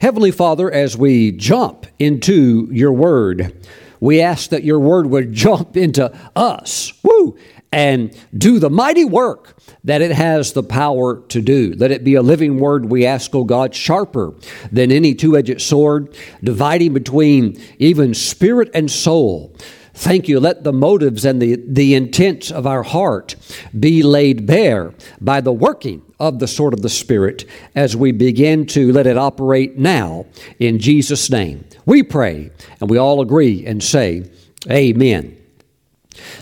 Heavenly 0.00 0.30
Father, 0.30 0.70
as 0.70 0.96
we 0.96 1.32
jump 1.32 1.86
into 1.98 2.68
your 2.70 2.92
word, 2.92 3.66
we 4.00 4.20
ask 4.20 4.50
that 4.50 4.62
your 4.62 4.78
word 4.78 5.06
would 5.08 5.32
jump 5.32 5.76
into 5.76 6.12
us. 6.36 6.92
Woo! 7.02 7.36
And 7.72 8.16
do 8.36 8.58
the 8.58 8.70
mighty 8.70 9.04
work 9.04 9.56
that 9.84 10.00
it 10.00 10.12
has 10.12 10.52
the 10.52 10.62
power 10.62 11.20
to 11.28 11.40
do. 11.40 11.74
Let 11.76 11.90
it 11.90 12.04
be 12.04 12.14
a 12.14 12.22
living 12.22 12.58
word, 12.58 12.86
we 12.86 13.04
ask, 13.04 13.34
O 13.34 13.44
God, 13.44 13.74
sharper 13.74 14.34
than 14.72 14.90
any 14.90 15.14
two 15.14 15.36
edged 15.36 15.60
sword, 15.60 16.16
dividing 16.42 16.94
between 16.94 17.60
even 17.78 18.14
spirit 18.14 18.70
and 18.74 18.90
soul. 18.90 19.54
Thank 19.94 20.28
you. 20.28 20.38
Let 20.38 20.62
the 20.62 20.72
motives 20.72 21.24
and 21.24 21.42
the, 21.42 21.56
the 21.56 21.94
intents 21.94 22.52
of 22.52 22.68
our 22.68 22.84
heart 22.84 23.34
be 23.78 24.04
laid 24.04 24.46
bare 24.46 24.94
by 25.20 25.40
the 25.40 25.52
working 25.52 26.02
of 26.20 26.38
the 26.38 26.46
sword 26.46 26.72
of 26.72 26.82
the 26.82 26.88
Spirit 26.88 27.44
as 27.74 27.96
we 27.96 28.12
begin 28.12 28.64
to 28.66 28.92
let 28.92 29.08
it 29.08 29.18
operate 29.18 29.76
now 29.76 30.26
in 30.60 30.78
Jesus' 30.78 31.28
name. 31.30 31.64
We 31.84 32.04
pray 32.04 32.50
and 32.80 32.88
we 32.88 32.96
all 32.96 33.20
agree 33.20 33.66
and 33.66 33.82
say, 33.82 34.30
Amen. 34.70 35.37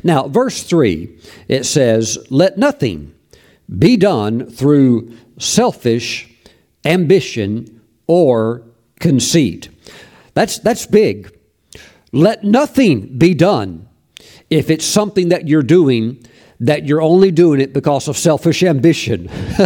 Now, 0.02 0.28
verse 0.28 0.62
3, 0.62 1.18
it 1.48 1.64
says, 1.64 2.18
Let 2.30 2.58
nothing 2.58 3.14
be 3.78 3.96
done 3.96 4.46
through 4.50 5.16
selfish 5.38 6.32
ambition 6.84 7.80
or 8.06 8.62
conceit. 9.00 9.68
That's, 10.34 10.58
that's 10.58 10.86
big. 10.86 11.36
Let 12.12 12.44
nothing 12.44 13.18
be 13.18 13.34
done 13.34 13.88
if 14.48 14.70
it's 14.70 14.84
something 14.84 15.30
that 15.30 15.48
you're 15.48 15.62
doing 15.62 16.24
that 16.60 16.86
you're 16.86 17.02
only 17.02 17.30
doing 17.30 17.60
it 17.60 17.72
because 17.72 18.08
of 18.08 18.16
selfish 18.16 18.62
ambition. 18.62 19.28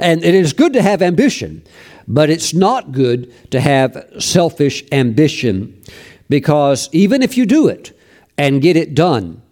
and 0.00 0.24
it 0.24 0.34
is 0.34 0.52
good 0.52 0.72
to 0.72 0.82
have 0.82 1.02
ambition, 1.02 1.62
but 2.08 2.30
it's 2.30 2.54
not 2.54 2.92
good 2.92 3.32
to 3.50 3.60
have 3.60 4.10
selfish 4.18 4.82
ambition 4.90 5.82
because 6.28 6.88
even 6.92 7.22
if 7.22 7.36
you 7.36 7.44
do 7.44 7.68
it 7.68 7.98
and 8.38 8.62
get 8.62 8.76
it 8.76 8.94
done, 8.94 9.42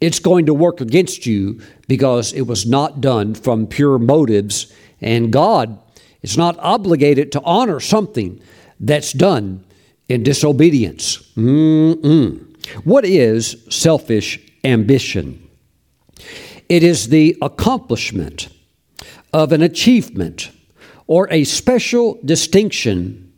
it's 0.00 0.20
going 0.20 0.46
to 0.46 0.54
work 0.54 0.80
against 0.80 1.26
you 1.26 1.60
because 1.88 2.32
it 2.32 2.42
was 2.42 2.66
not 2.66 3.00
done 3.00 3.34
from 3.34 3.66
pure 3.66 3.98
motives, 3.98 4.72
and 5.00 5.32
God 5.32 5.78
is 6.22 6.36
not 6.36 6.58
obligated 6.58 7.32
to 7.32 7.42
honor 7.42 7.80
something 7.80 8.40
that's 8.80 9.12
done 9.12 9.64
in 10.08 10.22
disobedience. 10.22 11.18
Mm-mm. 11.36 12.44
What 12.84 13.04
is 13.04 13.56
selfish 13.70 14.40
ambition? 14.64 15.48
It 16.68 16.82
is 16.82 17.08
the 17.08 17.36
accomplishment 17.40 18.48
of 19.32 19.52
an 19.52 19.62
achievement 19.62 20.50
or 21.06 21.28
a 21.30 21.44
special 21.44 22.18
distinction 22.24 23.32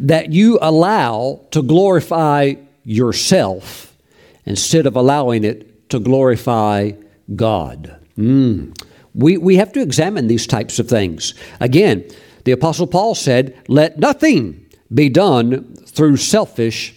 that 0.00 0.32
you 0.32 0.58
allow 0.60 1.40
to 1.52 1.62
glorify 1.62 2.54
yourself 2.84 3.96
instead 4.44 4.86
of 4.86 4.96
allowing 4.96 5.44
it 5.44 5.75
to 5.88 5.98
glorify 5.98 6.92
God. 7.34 7.98
Mm. 8.18 8.76
We, 9.14 9.36
we 9.38 9.56
have 9.56 9.72
to 9.72 9.80
examine 9.80 10.26
these 10.26 10.46
types 10.46 10.78
of 10.78 10.88
things. 10.88 11.34
Again, 11.60 12.04
the 12.44 12.52
Apostle 12.52 12.86
Paul 12.86 13.14
said, 13.14 13.56
Let 13.68 13.98
nothing 13.98 14.66
be 14.92 15.08
done 15.08 15.74
through 15.86 16.18
selfish 16.18 16.94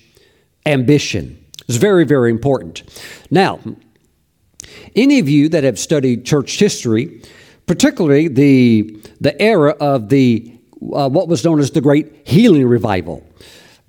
ambition. 0.65 1.43
It's 1.67 1.77
very, 1.77 2.05
very 2.05 2.29
important. 2.29 2.83
Now, 3.31 3.59
any 4.95 5.19
of 5.19 5.29
you 5.29 5.49
that 5.49 5.63
have 5.63 5.79
studied 5.79 6.25
church 6.25 6.59
history, 6.59 7.21
particularly 7.65 8.27
the, 8.27 9.01
the 9.21 9.39
era 9.41 9.71
of 9.79 10.09
the 10.09 10.55
uh, 10.93 11.09
what 11.09 11.27
was 11.27 11.43
known 11.43 11.59
as 11.59 11.71
the 11.71 11.81
Great 11.81 12.27
Healing 12.27 12.65
Revival 12.65 13.25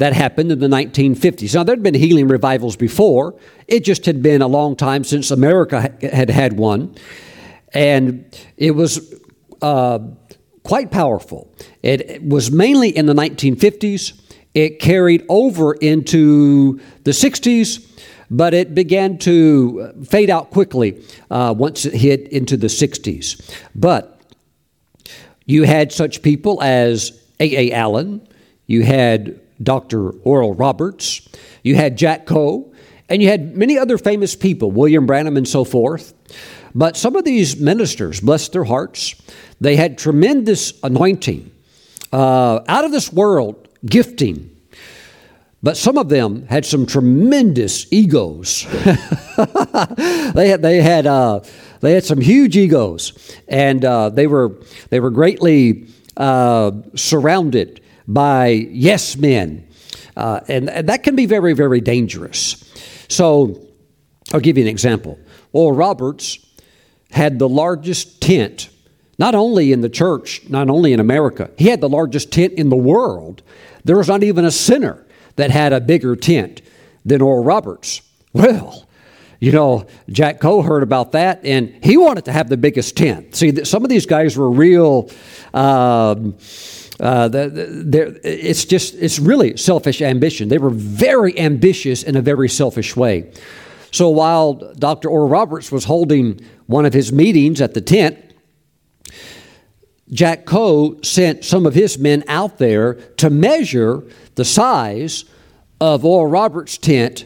that 0.01 0.15
happened 0.15 0.51
in 0.51 0.61
the 0.61 0.67
1950s. 0.67 1.55
Now, 1.55 1.63
there 1.63 1.75
had 1.75 1.83
been 1.83 1.93
healing 1.93 2.27
revivals 2.27 2.75
before, 2.75 3.35
it 3.69 3.85
just 3.85 4.07
had 4.07 4.23
been 4.23 4.41
a 4.41 4.47
long 4.47 4.75
time 4.75 5.05
since 5.05 5.31
America 5.31 5.95
had 6.01 6.31
had 6.31 6.55
one. 6.55 6.95
And 7.75 8.25
it 8.57 8.71
was 8.71 9.15
uh, 9.61 9.99
quite 10.63 10.91
powerful. 10.91 11.55
It 11.83 12.23
was 12.23 12.51
mainly 12.51 12.89
in 12.89 13.05
the 13.05 13.13
1950s. 13.13 14.19
It 14.55 14.81
carried 14.81 15.25
over 15.29 15.75
into 15.75 16.81
the 17.05 17.11
60s, 17.11 17.87
but 18.31 18.55
it 18.55 18.75
began 18.75 19.19
to 19.19 19.93
fade 20.09 20.31
out 20.31 20.51
quickly 20.51 21.05
uh, 21.31 21.55
once 21.57 21.85
it 21.85 21.93
hit 21.93 22.27
into 22.29 22.57
the 22.57 22.69
60s. 22.69 23.55
But 23.75 24.19
you 25.45 25.65
had 25.65 25.93
such 25.93 26.23
people 26.23 26.63
as 26.63 27.23
A.A. 27.39 27.73
Allen, 27.73 28.27
you 28.67 28.83
had 28.83 29.40
Dr. 29.63 30.11
Oral 30.11 30.55
Roberts, 30.55 31.29
you 31.63 31.75
had 31.77 31.97
Jack 31.97 32.27
Coe, 32.27 32.73
and 33.09 33.23
you 33.23 33.29
had 33.29 33.57
many 33.57 33.79
other 33.79 33.99
famous 33.99 34.37
people, 34.37 34.71
William 34.71 35.07
Branham 35.07 35.37
and 35.37 35.47
so 35.47 35.65
forth. 35.65 36.15
But 36.75 36.97
some 36.97 37.17
of 37.17 37.25
these 37.25 37.57
ministers, 37.57 38.21
bless 38.21 38.49
their 38.49 38.65
hearts, 38.65 39.21
they 39.61 39.77
had 39.77 39.99
tremendous 39.99 40.73
anointing, 40.83 41.51
uh, 42.13 42.61
out 42.69 42.85
of 42.85 42.93
this 42.93 43.13
world 43.13 43.69
gifting. 43.85 44.57
But 45.63 45.77
some 45.77 45.99
of 45.99 46.09
them 46.09 46.47
had 46.47 46.65
some 46.65 46.87
tremendous 46.87 47.93
egos. 47.93 48.67
they 49.35 50.49
had, 50.49 50.63
they 50.63 50.81
had, 50.81 51.07
uh, 51.07 51.41
they 51.81 51.93
had 51.93 52.05
some 52.05 52.21
huge 52.21 52.57
egos, 52.57 53.13
and 53.47 53.85
uh, 53.85 54.09
they 54.09 54.27
were 54.27 54.59
they 54.89 55.01
were 55.01 55.11
greatly 55.11 55.89
uh, 56.17 56.73
surrounded 56.95 57.80
by 58.13 58.49
yes 58.49 59.17
men, 59.17 59.67
uh, 60.17 60.41
and, 60.49 60.69
and 60.69 60.89
that 60.89 61.03
can 61.03 61.17
be 61.17 61.27
very 61.27 61.53
very 61.53 61.81
dangerous. 61.81 62.65
So, 63.09 63.61
I'll 64.33 64.41
give 64.41 64.59
you 64.59 64.65
an 64.65 64.69
example. 64.69 65.19
Oral 65.53 65.77
Roberts 65.77 66.39
had 67.11 67.39
the 67.39 67.49
largest 67.49 68.21
tent, 68.21 68.69
not 69.19 69.35
only 69.35 69.73
in 69.73 69.81
the 69.81 69.89
church, 69.89 70.43
not 70.49 70.71
only 70.71 70.93
in 70.93 71.01
America, 71.01 71.51
he 71.57 71.69
had 71.69 71.81
the 71.81 71.89
largest 71.89 72.33
tent 72.33 72.53
in 72.55 72.69
the 72.69 72.77
world. 72.77 73.43
There 73.85 73.97
was 73.97 74.09
not 74.09 74.23
even 74.23 74.45
a 74.45 74.51
sinner 74.51 75.05
that 75.37 75.51
had 75.51 75.73
a 75.73 75.81
bigger 75.81 76.17
tent 76.17 76.63
than 77.05 77.23
Oral 77.23 77.45
Roberts. 77.45 78.03
Well, 78.33 78.87
you 79.41 79.51
know, 79.51 79.87
Jack 80.09 80.39
Coe 80.39 80.63
heard 80.63 80.85
about 80.85 81.13
that, 81.13 81.45
and 81.45 81.77
he 81.83 81.97
wanted 81.97 82.27
to 82.27 82.33
have 82.33 82.49
the 82.49 82.57
biggest 82.57 82.97
tent. 82.97 83.35
See, 83.35 83.65
some 83.65 83.83
of 83.83 83.89
these 83.89 84.07
guys 84.07 84.37
were 84.37 84.51
real. 84.51 85.11
Um, 85.53 86.37
uh, 87.01 87.31
it's 87.33 88.65
just 88.65 88.95
it's 88.95 89.19
really 89.19 89.57
selfish 89.57 90.03
ambition. 90.03 90.49
They 90.49 90.59
were 90.59 90.71
very 90.71 91.39
ambitious 91.39 92.03
in 92.03 92.17
a 92.17 92.23
very 92.23 92.49
selfish 92.49 92.95
way. 92.95 93.33
So 93.91 94.09
while 94.11 94.55
Dr. 94.75 95.09
Oral 95.09 95.29
Roberts 95.29 95.73
was 95.73 95.85
holding 95.85 96.41
one 96.67 96.87
of 96.87 96.93
his 96.93 97.13
meetings 97.13 97.61
at 97.61 97.75
the 97.75 97.81
tent, 97.81 98.19
Jack 100.13 100.45
Coe 100.45 101.01
sent 101.03 101.45
some 101.45 101.67
of 101.67 101.75
his 101.75 101.99
men 101.99 102.23
out 102.29 102.59
there 102.59 102.95
to 102.95 103.31
measure 103.31 104.03
the 104.35 104.45
size 104.45 105.25
of 105.81 106.05
Oral 106.05 106.31
Roberts' 106.31 106.79
tent 106.79 107.25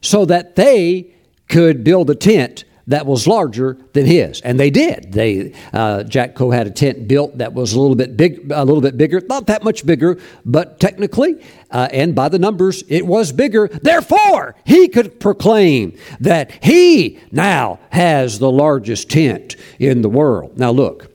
so 0.00 0.24
that 0.24 0.56
they 0.56 1.14
could 1.48 1.84
build 1.84 2.10
a 2.10 2.14
tent 2.14 2.64
that 2.86 3.06
was 3.06 3.26
larger 3.26 3.78
than 3.92 4.06
his, 4.06 4.40
and 4.40 4.58
they 4.58 4.70
did. 4.70 5.12
They 5.12 5.52
uh, 5.72 6.02
Jack 6.04 6.34
Coe 6.34 6.50
had 6.50 6.66
a 6.66 6.70
tent 6.70 7.08
built 7.08 7.38
that 7.38 7.52
was 7.52 7.72
a 7.72 7.80
little 7.80 7.96
bit 7.96 8.16
big, 8.16 8.50
a 8.50 8.64
little 8.64 8.80
bit 8.80 8.96
bigger, 8.96 9.20
not 9.28 9.46
that 9.46 9.62
much 9.62 9.86
bigger, 9.86 10.18
but 10.44 10.80
technically 10.80 11.40
uh, 11.72 11.88
and 11.90 12.14
by 12.14 12.28
the 12.28 12.38
numbers, 12.38 12.84
it 12.88 13.06
was 13.06 13.32
bigger. 13.32 13.66
Therefore, 13.68 14.54
he 14.64 14.88
could 14.88 15.18
proclaim 15.18 15.96
that 16.20 16.62
he 16.62 17.18
now 17.32 17.80
has 17.90 18.38
the 18.38 18.50
largest 18.50 19.10
tent 19.10 19.56
in 19.78 20.02
the 20.02 20.08
world. 20.08 20.58
Now, 20.58 20.70
look, 20.70 21.10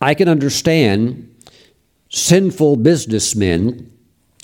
I 0.00 0.14
can 0.14 0.28
understand 0.28 1.32
sinful 2.10 2.76
businessmen 2.76 3.92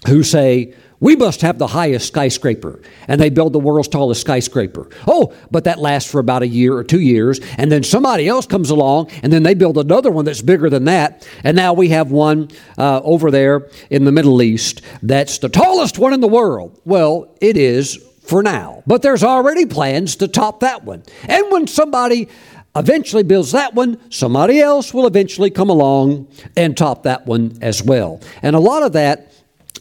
who 0.07 0.23
say, 0.23 0.75
we 1.01 1.17
must 1.17 1.41
have 1.43 1.59
the 1.59 1.67
highest 1.67 2.07
skyscraper. 2.09 2.81
And 3.09 3.21
they 3.21 3.31
build 3.31 3.53
the 3.53 3.59
world's 3.59 3.89
tallest 3.89 4.21
skyscraper. 4.21 4.89
Oh, 5.07 5.35
but 5.51 5.65
that 5.65 5.79
lasts 5.79 6.11
for 6.11 6.19
about 6.19 6.43
a 6.43 6.49
year 6.49 6.75
or 6.77 6.85
two 6.85 7.01
years. 7.01 7.41
And 7.59 7.71
then 7.71 7.83
somebody 7.83 8.29
else 8.29 8.47
comes 8.47 8.71
along 8.71 9.11
and 9.23 9.33
then 9.33 9.43
they 9.43 9.55
build 9.55 9.79
another 9.79 10.11
one 10.11 10.25
that's 10.25 10.43
bigger 10.43 10.71
than 10.71 10.85
that. 10.85 11.29
And 11.43 11.57
now 11.57 11.73
we 11.73 11.89
have 11.91 12.11
one 12.11 12.49
uh, 12.79 13.01
over 13.03 13.31
there 13.31 13.69
in 13.91 14.05
the 14.05 14.13
Middle 14.13 14.43
East 14.43 14.83
that's 15.03 15.39
the 15.39 15.49
tallest 15.49 15.99
one 15.99 16.13
in 16.13 16.21
the 16.21 16.29
world. 16.29 16.81
Well, 16.85 17.37
it 17.41 17.57
is 17.57 17.97
for 18.23 18.43
now. 18.43 18.83
But 18.87 19.03
there's 19.03 19.23
already 19.23 19.67
plans 19.67 20.17
to 20.17 20.29
top 20.29 20.61
that 20.61 20.85
one. 20.85 21.03
And 21.29 21.51
when 21.51 21.67
somebody 21.67 22.29
eventually 22.77 23.23
builds 23.23 23.53
that 23.53 23.75
one, 23.75 23.99
somebody 24.11 24.61
else 24.61 24.93
will 24.93 25.07
eventually 25.07 25.51
come 25.51 25.71
along 25.71 26.29
and 26.57 26.77
top 26.77 27.05
that 27.05 27.27
one 27.27 27.59
as 27.61 27.83
well. 27.83 28.21
And 28.43 28.57
a 28.57 28.61
lot 28.61 28.83
of 28.83 28.95
that 28.95 29.31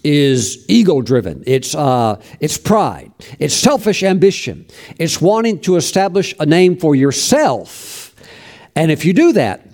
is 0.03 0.65
ego 0.67 1.01
driven. 1.01 1.43
It's, 1.45 1.75
uh, 1.75 2.21
it's 2.39 2.57
pride. 2.57 3.11
It's 3.39 3.53
selfish 3.53 4.03
ambition. 4.03 4.65
It's 4.99 5.21
wanting 5.21 5.59
to 5.61 5.75
establish 5.75 6.33
a 6.39 6.45
name 6.45 6.77
for 6.77 6.95
yourself. 6.95 8.15
And 8.75 8.91
if 8.91 9.05
you 9.05 9.13
do 9.13 9.33
that, 9.33 9.67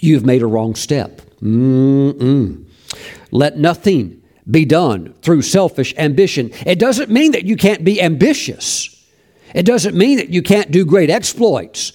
you've 0.00 0.24
made 0.24 0.42
a 0.42 0.46
wrong 0.46 0.74
step. 0.74 1.20
Mm-mm. 1.40 2.64
Let 3.30 3.58
nothing 3.58 4.22
be 4.50 4.64
done 4.64 5.14
through 5.22 5.42
selfish 5.42 5.94
ambition. 5.96 6.50
It 6.66 6.78
doesn't 6.78 7.10
mean 7.10 7.32
that 7.32 7.44
you 7.44 7.56
can't 7.56 7.84
be 7.84 8.00
ambitious. 8.00 8.94
It 9.54 9.64
doesn't 9.64 9.96
mean 9.96 10.18
that 10.18 10.30
you 10.30 10.42
can't 10.42 10.70
do 10.70 10.84
great 10.84 11.10
exploits. 11.10 11.92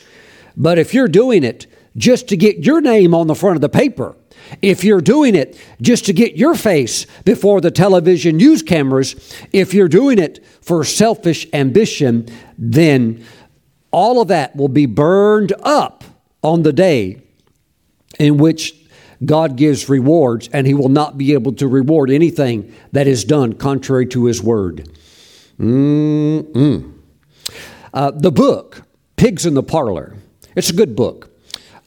But 0.56 0.78
if 0.78 0.94
you're 0.94 1.08
doing 1.08 1.44
it 1.44 1.68
just 1.98 2.28
to 2.30 2.38
get 2.38 2.60
your 2.60 2.82
name 2.82 3.14
on 3.14 3.28
the 3.28 3.36
front 3.36 3.56
of 3.56 3.62
the 3.62 3.70
paper, 3.70 4.16
if 4.62 4.84
you're 4.84 5.02
doing 5.02 5.36
it 5.36 5.60
just 5.82 6.06
to 6.06 6.14
get 6.14 6.36
your 6.36 6.56
face 6.56 7.06
before 7.26 7.62
the 7.62 7.72
television 7.72 8.38
news 8.38 8.62
cameras, 8.62 9.36
if 9.52 9.74
you're 9.74 9.88
doing 9.88 10.20
it 10.20 10.46
for 10.62 10.84
selfish 10.84 11.48
ambition, 11.54 12.28
then 12.58 13.24
all 13.92 14.22
of 14.22 14.28
that 14.30 14.56
will 14.56 14.70
be 14.70 14.86
burned 14.86 15.54
up 15.64 16.04
on 16.42 16.64
the 16.64 16.74
day 16.74 17.22
in 18.20 18.38
which 18.38 18.76
God 19.26 19.56
gives 19.56 19.88
rewards, 19.90 20.50
and 20.52 20.68
He 20.68 20.74
will 20.74 20.90
not 20.90 21.18
be 21.18 21.34
able 21.34 21.54
to 21.54 21.68
reward 21.68 22.10
anything 22.10 22.74
that 22.92 23.08
is 23.08 23.24
done 23.24 23.54
contrary 23.54 24.06
to 24.08 24.26
His 24.26 24.42
word. 24.42 24.90
Uh, 27.94 28.12
the 28.12 28.32
book, 28.32 28.84
Pigs 29.16 29.46
in 29.46 29.54
the 29.54 29.64
Parlor, 29.64 30.18
it's 30.56 30.70
a 30.70 30.74
good 30.74 30.96
book. 30.96 31.30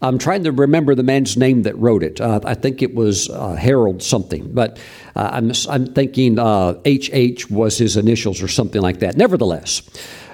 I'm 0.06 0.18
trying 0.18 0.44
to 0.44 0.52
remember 0.52 0.94
the 0.94 1.02
man's 1.02 1.36
name 1.36 1.62
that 1.62 1.76
wrote 1.76 2.04
it. 2.04 2.20
Uh, 2.20 2.38
I 2.44 2.54
think 2.54 2.80
it 2.80 2.94
was 2.94 3.28
uh, 3.28 3.54
Harold 3.54 4.02
something, 4.02 4.52
but 4.52 4.78
uh, 5.16 5.30
I'm, 5.32 5.50
I'm 5.68 5.92
thinking 5.92 6.36
HH 6.36 6.38
uh, 6.38 7.46
was 7.50 7.78
his 7.78 7.96
initials 7.96 8.40
or 8.40 8.46
something 8.46 8.80
like 8.80 9.00
that. 9.00 9.16
Nevertheless, 9.16 9.82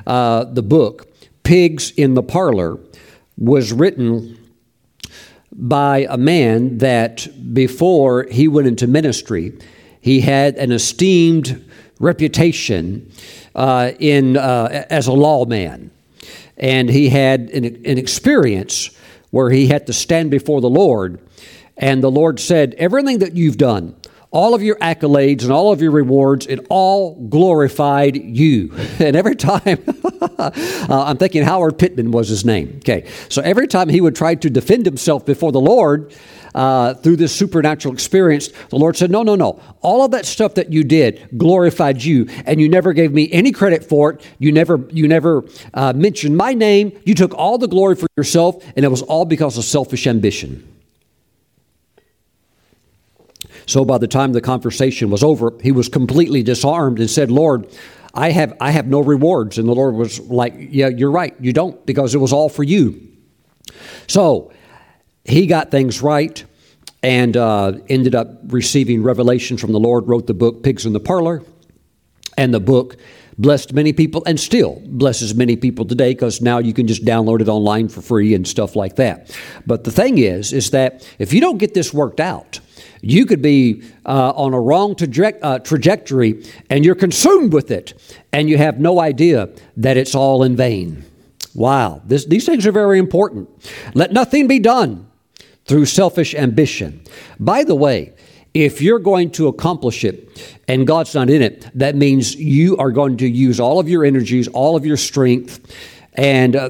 uh, 0.06 0.44
the 0.44 0.62
book, 0.62 1.08
Pigs 1.42 1.90
in 1.92 2.12
the 2.14 2.22
Parlor, 2.22 2.80
was 3.38 3.72
written 3.72 4.38
by 5.50 6.06
a 6.08 6.18
man 6.18 6.78
that 6.78 7.26
before 7.54 8.24
he 8.24 8.48
went 8.48 8.68
into 8.68 8.86
ministry, 8.86 9.58
he 10.00 10.20
had 10.20 10.56
an 10.56 10.70
esteemed 10.70 11.64
reputation 11.98 13.10
uh, 13.54 13.92
in, 13.98 14.36
as 14.36 15.06
a 15.06 15.12
lawman. 15.12 15.90
And 16.58 16.90
he 16.90 17.08
had 17.08 17.50
an, 17.50 17.64
an 17.64 17.98
experience 17.98 18.90
where 19.32 19.50
he 19.50 19.66
had 19.66 19.88
to 19.88 19.92
stand 19.92 20.30
before 20.30 20.60
the 20.60 20.70
Lord. 20.70 21.18
And 21.76 22.04
the 22.04 22.10
Lord 22.10 22.38
said, 22.38 22.74
Everything 22.74 23.18
that 23.18 23.34
you've 23.34 23.56
done, 23.56 23.96
all 24.30 24.54
of 24.54 24.62
your 24.62 24.76
accolades 24.76 25.42
and 25.42 25.50
all 25.50 25.72
of 25.72 25.82
your 25.82 25.90
rewards, 25.90 26.46
it 26.46 26.64
all 26.68 27.16
glorified 27.28 28.14
you. 28.16 28.72
And 29.00 29.16
every 29.16 29.34
time, 29.34 29.82
uh, 30.38 30.50
I'm 30.88 31.16
thinking 31.16 31.42
Howard 31.42 31.78
Pittman 31.78 32.12
was 32.12 32.28
his 32.28 32.44
name. 32.44 32.74
Okay, 32.76 33.08
so 33.28 33.42
every 33.42 33.66
time 33.66 33.88
he 33.88 34.00
would 34.00 34.14
try 34.14 34.36
to 34.36 34.48
defend 34.48 34.86
himself 34.86 35.26
before 35.26 35.50
the 35.50 35.60
Lord, 35.60 36.14
uh, 36.54 36.94
through 36.94 37.16
this 37.16 37.34
supernatural 37.34 37.94
experience, 37.94 38.48
the 38.68 38.76
Lord 38.76 38.96
said, 38.96 39.10
No, 39.10 39.22
no, 39.22 39.34
no. 39.34 39.60
All 39.80 40.04
of 40.04 40.10
that 40.12 40.26
stuff 40.26 40.54
that 40.54 40.72
you 40.72 40.84
did 40.84 41.28
glorified 41.36 42.02
you, 42.02 42.26
and 42.46 42.60
you 42.60 42.68
never 42.68 42.92
gave 42.92 43.12
me 43.12 43.30
any 43.32 43.52
credit 43.52 43.84
for 43.84 44.10
it. 44.10 44.26
You 44.38 44.52
never, 44.52 44.86
you 44.90 45.08
never 45.08 45.44
uh, 45.74 45.92
mentioned 45.94 46.36
my 46.36 46.54
name. 46.54 46.98
You 47.04 47.14
took 47.14 47.34
all 47.34 47.58
the 47.58 47.68
glory 47.68 47.96
for 47.96 48.06
yourself, 48.16 48.64
and 48.76 48.84
it 48.84 48.88
was 48.88 49.02
all 49.02 49.24
because 49.24 49.58
of 49.58 49.64
selfish 49.64 50.06
ambition. 50.06 50.68
So 53.66 53.84
by 53.84 53.98
the 53.98 54.08
time 54.08 54.32
the 54.32 54.40
conversation 54.40 55.10
was 55.10 55.22
over, 55.22 55.52
he 55.62 55.72
was 55.72 55.88
completely 55.88 56.42
disarmed 56.42 56.98
and 56.98 57.08
said, 57.08 57.30
Lord, 57.30 57.68
I 58.14 58.30
have, 58.30 58.54
I 58.60 58.70
have 58.70 58.86
no 58.86 59.00
rewards. 59.00 59.58
And 59.58 59.68
the 59.68 59.74
Lord 59.74 59.94
was 59.94 60.20
like, 60.20 60.54
Yeah, 60.58 60.88
you're 60.88 61.10
right. 61.10 61.34
You 61.40 61.52
don't, 61.52 61.84
because 61.86 62.14
it 62.14 62.18
was 62.18 62.32
all 62.32 62.48
for 62.48 62.62
you. 62.62 63.08
So 64.06 64.52
he 65.24 65.46
got 65.46 65.70
things 65.70 66.02
right 66.02 66.44
and 67.02 67.36
uh, 67.36 67.72
ended 67.88 68.14
up 68.14 68.28
receiving 68.46 69.02
revelation 69.02 69.56
from 69.56 69.72
the 69.72 69.80
Lord, 69.80 70.06
wrote 70.06 70.26
the 70.26 70.34
book 70.34 70.62
Pigs 70.62 70.86
in 70.86 70.92
the 70.92 71.00
Parlor. 71.00 71.42
And 72.38 72.54
the 72.54 72.60
book 72.60 72.96
blessed 73.36 73.72
many 73.72 73.92
people 73.92 74.22
and 74.26 74.38
still 74.38 74.80
blesses 74.86 75.34
many 75.34 75.56
people 75.56 75.84
today 75.84 76.12
because 76.12 76.40
now 76.40 76.58
you 76.58 76.72
can 76.72 76.86
just 76.86 77.04
download 77.04 77.40
it 77.40 77.48
online 77.48 77.88
for 77.88 78.00
free 78.00 78.34
and 78.34 78.46
stuff 78.46 78.76
like 78.76 78.96
that. 78.96 79.36
But 79.66 79.84
the 79.84 79.90
thing 79.90 80.18
is, 80.18 80.52
is 80.52 80.70
that 80.70 81.06
if 81.18 81.32
you 81.32 81.40
don't 81.40 81.58
get 81.58 81.74
this 81.74 81.92
worked 81.92 82.20
out, 82.20 82.60
you 83.00 83.26
could 83.26 83.42
be 83.42 83.82
uh, 84.06 84.30
on 84.30 84.54
a 84.54 84.60
wrong 84.60 84.94
traje- 84.94 85.38
uh, 85.42 85.58
trajectory 85.58 86.44
and 86.70 86.84
you're 86.84 86.94
consumed 86.94 87.52
with 87.52 87.70
it 87.70 87.94
and 88.32 88.48
you 88.48 88.56
have 88.56 88.78
no 88.78 89.00
idea 89.00 89.50
that 89.76 89.96
it's 89.96 90.14
all 90.14 90.42
in 90.42 90.56
vain. 90.56 91.04
Wow, 91.54 92.00
this, 92.06 92.24
these 92.24 92.46
things 92.46 92.66
are 92.66 92.72
very 92.72 92.98
important. 92.98 93.50
Let 93.94 94.12
nothing 94.12 94.46
be 94.46 94.58
done 94.58 95.11
through 95.64 95.86
selfish 95.86 96.34
ambition. 96.34 97.02
By 97.38 97.64
the 97.64 97.74
way, 97.74 98.14
if 98.54 98.82
you're 98.82 98.98
going 98.98 99.30
to 99.32 99.48
accomplish 99.48 100.04
it 100.04 100.56
and 100.68 100.86
God's 100.86 101.14
not 101.14 101.30
in 101.30 101.40
it, 101.40 101.66
that 101.74 101.96
means 101.96 102.34
you 102.34 102.76
are 102.76 102.90
going 102.90 103.16
to 103.18 103.28
use 103.28 103.58
all 103.58 103.78
of 103.78 103.88
your 103.88 104.04
energies, 104.04 104.48
all 104.48 104.76
of 104.76 104.84
your 104.84 104.96
strength, 104.96 105.74
and 106.14 106.54
uh, 106.54 106.68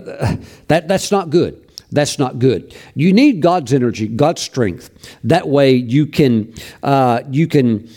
that, 0.69 0.87
that's 0.87 1.11
not 1.11 1.31
good. 1.31 1.59
That's 1.91 2.19
not 2.19 2.39
good. 2.39 2.75
You 2.95 3.13
need 3.13 3.43
God's 3.43 3.73
energy, 3.73 4.09
God's 4.09 4.41
strength. 4.41 4.91
That 5.25 5.49
way 5.49 5.75
you 5.75 6.07
can, 6.07 6.55
uh, 6.83 7.23
you 7.31 7.47
can 7.47 7.91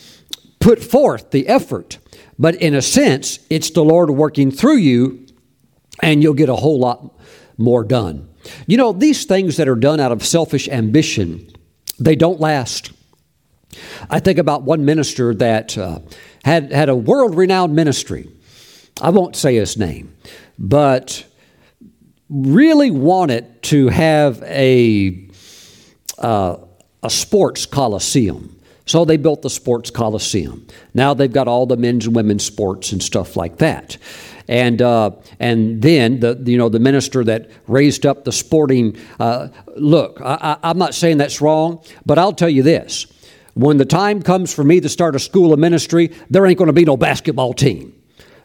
put 0.60 0.84
forth 0.84 1.32
the 1.32 1.48
effort. 1.48 2.00
But 2.38 2.56
in 2.56 2.76
a 2.76 2.82
sense, 2.82 3.40
it's 3.50 3.70
the 3.70 3.84
Lord 3.84 4.10
working 4.10 4.52
through 4.52 4.78
you, 4.78 5.26
and 6.02 6.22
you'll 6.22 6.34
get 6.34 6.50
a 6.50 6.56
whole 6.56 6.80
lot 6.80 7.18
more 7.58 7.86
done. 7.86 8.28
You 8.68 8.78
know, 8.78 8.92
these 8.92 9.26
things 9.26 9.58
that 9.58 9.68
are 9.68 9.76
done 9.76 10.00
out 10.00 10.12
of 10.12 10.26
selfish 10.26 10.68
ambition, 10.70 11.50
they 12.00 12.16
don't 12.16 12.40
last. 12.40 12.92
I 14.10 14.20
think 14.20 14.40
about 14.40 14.64
one 14.64 14.86
minister 14.86 15.34
that 15.36 15.78
uh, 15.78 16.00
had, 16.44 16.72
had 16.72 16.90
a 16.90 16.96
world 16.96 17.36
renowned 17.36 17.76
ministry. 17.76 18.30
I 19.02 19.10
won't 19.10 19.36
say 19.36 19.56
his 19.56 19.78
name, 19.78 20.16
but 20.58 21.26
really 22.30 22.92
wanted 22.92 23.62
to 23.64 23.90
have 23.90 24.42
a, 24.44 25.30
uh, 26.18 26.58
a 27.04 27.10
sports 27.10 27.66
coliseum. 27.66 28.55
So 28.86 29.04
they 29.04 29.17
built 29.17 29.41
the 29.41 29.50
sports 29.50 29.89
coliseum. 29.89 30.67
Now 30.93 31.13
they've 31.13 31.32
got 31.32 31.48
all 31.48 31.65
the 31.65 31.78
men's 31.78 32.06
and 32.06 32.15
women's 32.15 32.45
sports 32.45 32.91
and 32.91 33.02
stuff 33.02 33.36
like 33.36 33.58
that. 33.58 33.98
And 34.48 34.80
uh, 34.80 35.12
and 35.39 35.82
then 35.82 36.19
the 36.19 36.39
you 36.45 36.58
know 36.58 36.69
the 36.69 36.80
minister 36.80 37.24
that 37.24 37.50
raised 37.67 38.06
up 38.06 38.26
the 38.26 38.32
sporting 38.32 38.95
uh, 39.19 39.48
look. 39.76 40.21
I, 40.21 40.38
I, 40.39 40.69
I'm 40.69 40.78
not 40.78 40.93
saying 40.93 41.17
that's 41.17 41.41
wrong, 41.41 41.84
but 42.06 42.19
I'll 42.19 42.34
tell 42.34 42.50
you 42.50 42.62
this: 42.62 43.08
when 43.56 43.78
the 43.78 43.86
time 43.86 44.21
comes 44.21 44.54
for 44.54 44.63
me 44.63 44.80
to 44.82 44.89
start 44.89 45.15
a 45.15 45.19
school 45.19 45.52
of 45.52 45.58
ministry, 45.58 46.12
there 46.30 46.45
ain't 46.45 46.60
going 46.60 46.67
to 46.67 46.74
be 46.74 46.86
no 46.86 46.95
basketball 46.95 47.56
team. 47.56 47.95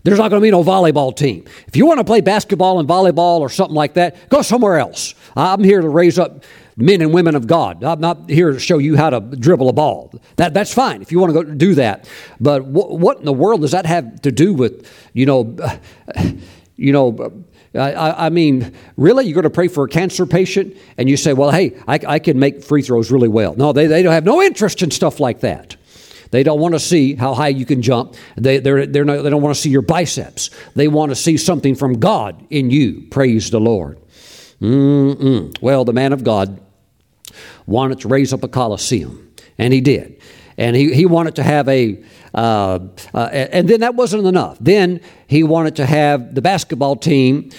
There's 0.03 0.19
not 0.19 0.31
going 0.31 0.41
to 0.41 0.45
be 0.45 0.51
no 0.51 0.65
volleyball 0.65 1.15
team. 1.15 1.45
If 1.67 1.77
you 1.77 1.87
want 1.87 1.99
to 1.99 2.05
play 2.05 2.21
basketball 2.21 2.81
and 2.81 2.89
volleyball 2.89 3.41
or 3.41 3.49
something 3.49 3.75
like 3.75 3.95
that, 3.95 4.29
go 4.29 4.43
somewhere 4.43 4.79
else. 4.79 5.15
I'm 5.37 5.63
here 5.63 5.81
to 5.81 5.89
raise 5.89 6.19
up 6.19 6.45
men 6.77 7.03
and 7.03 7.13
women 7.13 7.35
of 7.35 7.47
God. 7.47 7.85
I'm 7.85 8.01
not 8.01 8.29
here 8.29 8.53
to 8.53 8.59
show 8.59 8.79
you 8.79 8.97
how 8.97 9.11
to 9.11 9.21
dribble 9.21 9.69
a 9.69 9.73
ball. 9.73 10.13
That, 10.37 10.55
that's 10.55 10.73
fine 10.73 11.03
if 11.03 11.13
you 11.13 11.19
want 11.19 11.35
to 11.35 11.45
go 11.45 11.55
do 11.55 11.75
that. 11.75 12.09
But 12.41 12.61
wh- 12.61 12.91
what 12.91 13.19
in 13.19 13.25
the 13.25 13.33
world 13.33 13.61
does 13.61 13.73
that 13.73 13.87
have 13.87 14.23
to 14.23 14.33
do 14.33 14.55
with, 14.55 14.91
you 15.13 15.27
know, 15.27 15.57
you 16.77 16.93
know, 16.93 17.45
I, 17.75 18.27
I, 18.27 18.31
mean, 18.31 18.75
really, 18.97 19.27
you're 19.27 19.35
going 19.35 19.45
to 19.45 19.51
pray 19.51 19.69
for 19.69 19.85
a 19.85 19.89
cancer 19.89 20.27
patient 20.27 20.77
and 20.97 21.09
you 21.09 21.17
say, 21.17 21.33
well, 21.35 21.51
hey, 21.51 21.77
I, 21.87 22.01
I 22.07 22.19
can 22.19 22.39
make 22.39 22.65
free 22.65 22.83
throws 22.83 23.13
really 23.13 23.29
well. 23.29 23.55
No, 23.55 23.73
they, 23.73 23.87
they 23.87 24.03
don't 24.03 24.13
have 24.13 24.25
no 24.25 24.43
interest 24.43 24.83
in 24.83 24.91
stuff 24.91 25.21
like 25.21 25.41
that. 25.41 25.77
They 26.31 26.43
don't 26.43 26.61
want 26.61 26.75
to 26.75 26.81
see 26.81 27.15
how 27.15 27.35
high 27.35 27.49
you 27.49 27.67
can 27.67 27.83
jump. 27.83 28.15
They, 28.37 28.59
they're, 28.59 28.87
they're 28.87 29.05
not, 29.05 29.23
they 29.23 29.31
don't 29.31 29.43
want 29.43 29.55
to 29.55 29.61
see 29.61 29.71
your 29.71 29.83
biceps. 29.83 30.51
They 30.77 30.89
want 30.89 31.11
to 31.11 31.17
see 31.17 31.37
something 31.37 31.75
from 31.75 31.99
God 31.99 32.47
in 32.51 32.71
you. 32.71 33.07
Praise 33.11 33.51
the 33.51 33.61
Lord. 33.61 33.99
Mm-mm. 34.61 35.61
Well, 35.61 35.85
the 35.85 35.93
man 35.93 36.13
of 36.13 36.23
God 36.23 36.61
wanted 37.67 38.01
to 38.01 38.09
raise 38.09 38.33
up 38.33 38.45
a 38.45 38.49
coliseum, 38.49 39.33
and 39.59 39.73
he 39.73 39.81
did. 39.81 40.21
And 40.57 40.77
he, 40.77 40.93
he 40.93 41.07
wanted 41.07 41.37
to 41.37 41.43
have 41.43 41.69
a, 41.69 42.03
uh, 42.35 42.81
uh, 43.15 43.19
and 43.33 43.67
then 43.67 43.81
that 43.81 43.95
wasn't 43.95 44.27
enough. 44.27 44.59
Then 44.61 45.01
he 45.27 45.43
wanted 45.43 45.77
to 45.77 45.87
have 45.87 46.35
the 46.35 46.43
basketball 46.43 46.97
team 46.97 47.51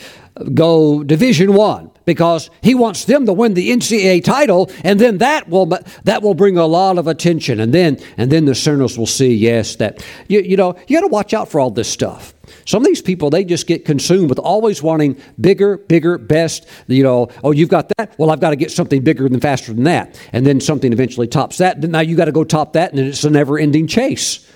go 0.54 1.04
Division 1.04 1.54
One 1.54 1.91
because 2.06 2.50
he 2.62 2.76
wants 2.76 3.06
them 3.06 3.26
to 3.26 3.34
win 3.34 3.54
the 3.54 3.70
NCAA 3.70 4.24
title, 4.24 4.72
and 4.84 5.00
then 5.00 5.20
that 5.20 5.50
will 5.50 5.67
that 6.04 6.22
will 6.22 6.34
bring 6.34 6.58
a 6.58 6.65
lot 6.65 6.98
of 6.98 7.08
attention, 7.08 7.60
and 7.60 7.74
then 7.74 8.00
and 8.17 8.32
then 8.32 8.46
the 8.46 8.56
sinners 8.56 8.98
will 8.98 9.06
see, 9.06 9.34
yes, 9.34 9.76
that 9.78 10.06
you 10.28 10.41
you 10.41 10.58
know 10.58 10.76
you 10.88 10.98
got 10.98 11.02
to 11.02 11.12
watch 11.12 11.34
out 11.34 11.50
for 11.50 11.60
all 11.60 11.72
this 11.72 11.89
stuff. 11.89 12.34
Some 12.65 12.82
of 12.82 12.88
these 12.88 13.02
people 13.02 13.30
they 13.30 13.44
just 13.44 13.67
get 13.67 13.86
consumed 13.86 14.30
with 14.30 14.39
always 14.39 14.84
wanting 14.84 15.17
bigger, 15.39 15.78
bigger, 15.78 16.17
best. 16.17 16.67
You 16.88 17.04
know, 17.04 17.30
oh, 17.44 17.52
you've 17.52 17.70
got 17.70 17.91
that. 17.98 18.17
Well, 18.17 18.32
I've 18.32 18.41
got 18.41 18.50
to 18.50 18.56
get 18.56 18.72
something 18.72 19.04
bigger 19.04 19.30
than 19.30 19.39
faster 19.39 19.74
than 19.74 19.84
that, 19.86 20.20
and 20.34 20.46
then 20.46 20.60
something 20.60 20.91
eventually 20.91 21.28
tops 21.28 21.58
that. 21.60 21.80
Now 21.80 22.02
you 22.02 22.15
got 22.15 22.26
to 22.26 22.32
go 22.32 22.44
top 22.44 22.74
that, 22.74 22.91
and 22.91 23.00
then 23.00 23.08
it's 23.08 23.24
a 23.24 23.30
never-ending 23.30 23.88
chase. 23.88 24.48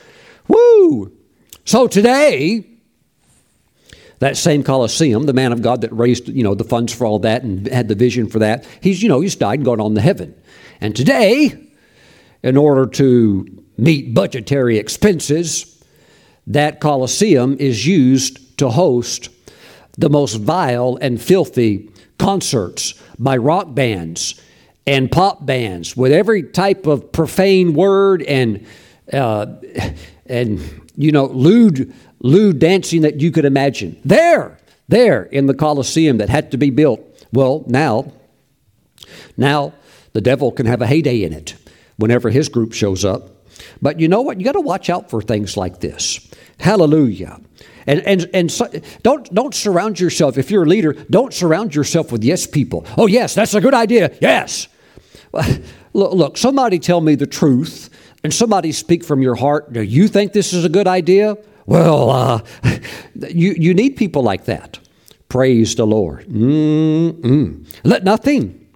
Woo! 0.47 1.11
So 1.63 1.87
today 1.87 2.74
that 4.19 4.37
same 4.37 4.63
Colosseum, 4.63 5.23
the 5.23 5.33
man 5.33 5.51
of 5.51 5.61
God 5.61 5.81
that 5.81 5.91
raised, 5.91 6.27
you 6.29 6.43
know, 6.43 6.55
the 6.55 6.63
funds 6.63 6.93
for 6.93 7.05
all 7.05 7.19
that 7.19 7.43
and 7.43 7.67
had 7.67 7.87
the 7.87 7.95
vision 7.95 8.27
for 8.27 8.39
that, 8.39 8.65
he's, 8.81 9.03
you 9.03 9.09
know, 9.09 9.21
he's 9.21 9.35
died 9.35 9.59
and 9.59 9.65
gone 9.65 9.81
on 9.81 9.95
to 9.95 10.01
heaven. 10.01 10.35
And 10.81 10.95
today, 10.95 11.53
in 12.43 12.57
order 12.57 12.85
to 12.85 13.63
meet 13.77 14.13
budgetary 14.13 14.77
expenses, 14.77 15.83
that 16.47 16.79
Colosseum 16.79 17.57
is 17.59 17.85
used 17.85 18.57
to 18.59 18.69
host 18.69 19.29
the 19.97 20.09
most 20.09 20.35
vile 20.35 20.97
and 21.01 21.21
filthy 21.21 21.89
concerts 22.17 22.93
by 23.17 23.37
rock 23.37 23.73
bands 23.73 24.39
and 24.87 25.11
pop 25.11 25.45
bands 25.45 25.97
with 25.97 26.11
every 26.11 26.43
type 26.43 26.85
of 26.85 27.11
profane 27.11 27.73
word 27.73 28.21
and 28.23 28.65
uh, 29.11 29.47
and 30.25 30.61
you 30.95 31.11
know 31.11 31.25
lewd 31.25 31.93
lewd 32.19 32.59
dancing 32.59 33.01
that 33.01 33.21
you 33.21 33.31
could 33.31 33.45
imagine. 33.45 33.99
There, 34.03 34.57
there 34.87 35.23
in 35.23 35.45
the 35.45 35.53
Colosseum 35.53 36.17
that 36.17 36.29
had 36.29 36.51
to 36.51 36.57
be 36.57 36.69
built. 36.69 37.01
Well, 37.31 37.63
now, 37.67 38.11
now 39.37 39.73
the 40.13 40.21
devil 40.21 40.51
can 40.51 40.65
have 40.65 40.81
a 40.81 40.87
heyday 40.87 41.23
in 41.23 41.33
it 41.33 41.55
whenever 41.97 42.29
his 42.29 42.49
group 42.49 42.73
shows 42.73 43.03
up. 43.05 43.31
But 43.81 43.99
you 43.99 44.07
know 44.07 44.21
what? 44.21 44.39
You 44.39 44.45
got 44.45 44.53
to 44.53 44.61
watch 44.61 44.89
out 44.89 45.09
for 45.09 45.21
things 45.21 45.55
like 45.55 45.79
this. 45.79 46.29
Hallelujah. 46.59 47.39
And, 47.87 48.01
and, 48.01 48.29
and 48.33 48.51
so, 48.51 48.67
don't, 49.03 49.31
don't 49.33 49.53
surround 49.53 49.99
yourself, 49.99 50.37
if 50.37 50.49
you're 50.49 50.63
a 50.63 50.67
leader, 50.67 50.93
don't 51.09 51.33
surround 51.33 51.75
yourself 51.75 52.11
with 52.11 52.23
yes 52.23 52.47
people. 52.47 52.85
Oh, 52.97 53.05
yes, 53.07 53.35
that's 53.35 53.53
a 53.53 53.61
good 53.61 53.73
idea. 53.73 54.15
Yes. 54.21 54.67
Look, 55.93 56.13
look, 56.13 56.37
somebody 56.37 56.77
tell 56.79 56.99
me 56.99 57.15
the 57.15 57.25
truth 57.25 57.89
and 58.21 58.33
somebody 58.33 58.73
speak 58.73 59.01
from 59.05 59.21
your 59.21 59.35
heart. 59.35 59.71
Do 59.71 59.81
you 59.81 60.09
think 60.09 60.33
this 60.33 60.51
is 60.51 60.65
a 60.65 60.69
good 60.69 60.87
idea? 60.87 61.37
Well, 61.65 62.09
uh, 62.09 62.41
you, 63.29 63.55
you 63.57 63.73
need 63.73 63.97
people 63.97 64.21
like 64.21 64.45
that. 64.45 64.79
Praise 65.29 65.75
the 65.75 65.87
Lord. 65.87 66.25
Mm-mm. 66.27 67.65
Let 67.83 68.03
nothing, 68.03 68.67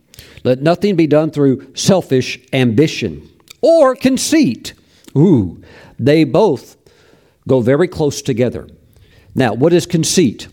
let 0.44 0.62
nothing 0.62 0.96
be 0.96 1.08
done 1.08 1.32
through 1.32 1.74
selfish 1.76 2.40
ambition 2.52 3.30
or 3.62 3.96
conceit. 3.96 4.74
Ooh, 5.16 5.62
they 6.00 6.24
both 6.24 6.78
go 7.48 7.62
very 7.62 7.88
close 7.88 8.22
together. 8.22 8.68
Now, 9.36 9.54
what 9.54 9.74
is 9.74 9.86
conceit? 9.86 10.48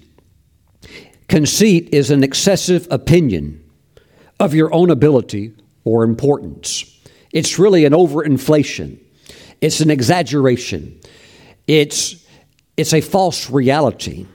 Conceit 1.28 1.88
is 1.92 2.10
an 2.10 2.22
excessive 2.22 2.86
opinion 2.90 3.64
of 4.38 4.54
your 4.54 4.72
own 4.72 4.90
ability 4.90 5.54
or 5.84 6.04
importance. 6.04 6.84
It's 7.32 7.58
really 7.58 7.84
an 7.84 7.92
overinflation. 7.92 8.98
It's 9.60 9.80
an 9.80 9.90
exaggeration. 9.90 11.00
It's, 11.66 12.25
it's 12.76 12.92
a 12.92 13.00
false 13.00 13.50
reality. 13.50 14.26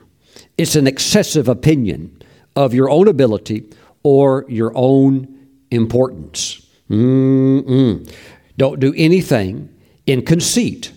It's 0.58 0.76
an 0.76 0.86
excessive 0.86 1.48
opinion 1.48 2.22
of 2.56 2.74
your 2.74 2.90
own 2.90 3.08
ability 3.08 3.70
or 4.02 4.44
your 4.48 4.72
own 4.74 5.48
importance. 5.70 6.66
Mm-mm. 6.90 8.12
Don't 8.58 8.80
do 8.80 8.92
anything 8.96 9.68
in 10.06 10.24
conceit. 10.24 10.92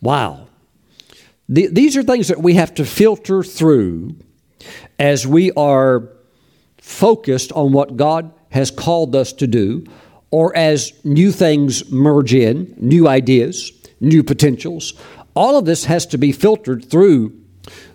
Wow. 0.00 0.48
The, 1.48 1.66
these 1.66 1.96
are 1.96 2.02
things 2.02 2.28
that 2.28 2.40
we 2.40 2.54
have 2.54 2.74
to 2.74 2.84
filter 2.84 3.42
through 3.42 4.16
as 4.98 5.26
we 5.26 5.50
are 5.52 6.08
focused 6.78 7.52
on 7.52 7.72
what 7.72 7.96
God 7.96 8.32
has 8.50 8.70
called 8.70 9.16
us 9.16 9.32
to 9.34 9.46
do, 9.46 9.84
or 10.30 10.54
as 10.56 10.92
new 11.04 11.32
things 11.32 11.90
merge 11.90 12.34
in, 12.34 12.74
new 12.76 13.08
ideas, 13.08 13.72
new 14.00 14.22
potentials. 14.22 14.94
All 15.34 15.56
of 15.56 15.64
this 15.64 15.84
has 15.86 16.06
to 16.06 16.18
be 16.18 16.32
filtered 16.32 16.84
through 16.84 17.38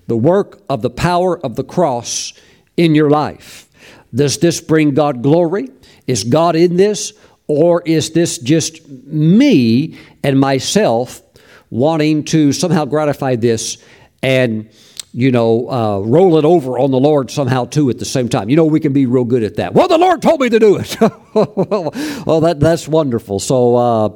the 0.07 0.17
work 0.17 0.61
of 0.69 0.81
the 0.81 0.89
power 0.89 1.37
of 1.37 1.55
the 1.55 1.63
cross 1.63 2.33
in 2.75 2.95
your 2.95 3.09
life. 3.09 3.69
Does 4.13 4.37
this 4.37 4.61
bring 4.61 4.93
God 4.93 5.21
glory? 5.21 5.69
Is 6.07 6.23
God 6.23 6.55
in 6.55 6.77
this? 6.77 7.13
Or 7.47 7.81
is 7.85 8.11
this 8.11 8.37
just 8.37 8.87
me 8.87 9.97
and 10.23 10.39
myself 10.39 11.21
wanting 11.69 12.23
to 12.25 12.53
somehow 12.53 12.85
gratify 12.85 13.35
this 13.35 13.77
and 14.23 14.69
you 15.13 15.31
know, 15.31 15.67
uh, 15.71 15.99
roll 15.99 16.37
it 16.37 16.45
over 16.45 16.77
on 16.77 16.91
the 16.91 16.99
Lord 16.99 17.31
somehow 17.31 17.65
too 17.65 17.89
at 17.89 17.97
the 17.97 18.05
same 18.05 18.29
time. 18.29 18.49
You 18.49 18.55
know, 18.55 18.65
we 18.65 18.79
can 18.79 18.93
be 18.93 19.07
real 19.07 19.23
good 19.23 19.41
at 19.41 19.55
that. 19.55 19.73
Well, 19.73 19.87
the 19.87 19.97
Lord 19.97 20.21
told 20.21 20.41
me 20.41 20.49
to 20.49 20.59
do 20.59 20.77
it. 20.77 20.95
well, 21.33 22.41
that, 22.41 22.59
that's 22.59 22.87
wonderful. 22.87 23.39
So, 23.39 23.75
uh, 23.75 24.09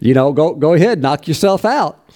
you 0.00 0.12
know, 0.12 0.34
go, 0.34 0.54
go 0.54 0.74
ahead, 0.74 1.00
knock 1.00 1.28
yourself 1.28 1.64
out. 1.64 2.10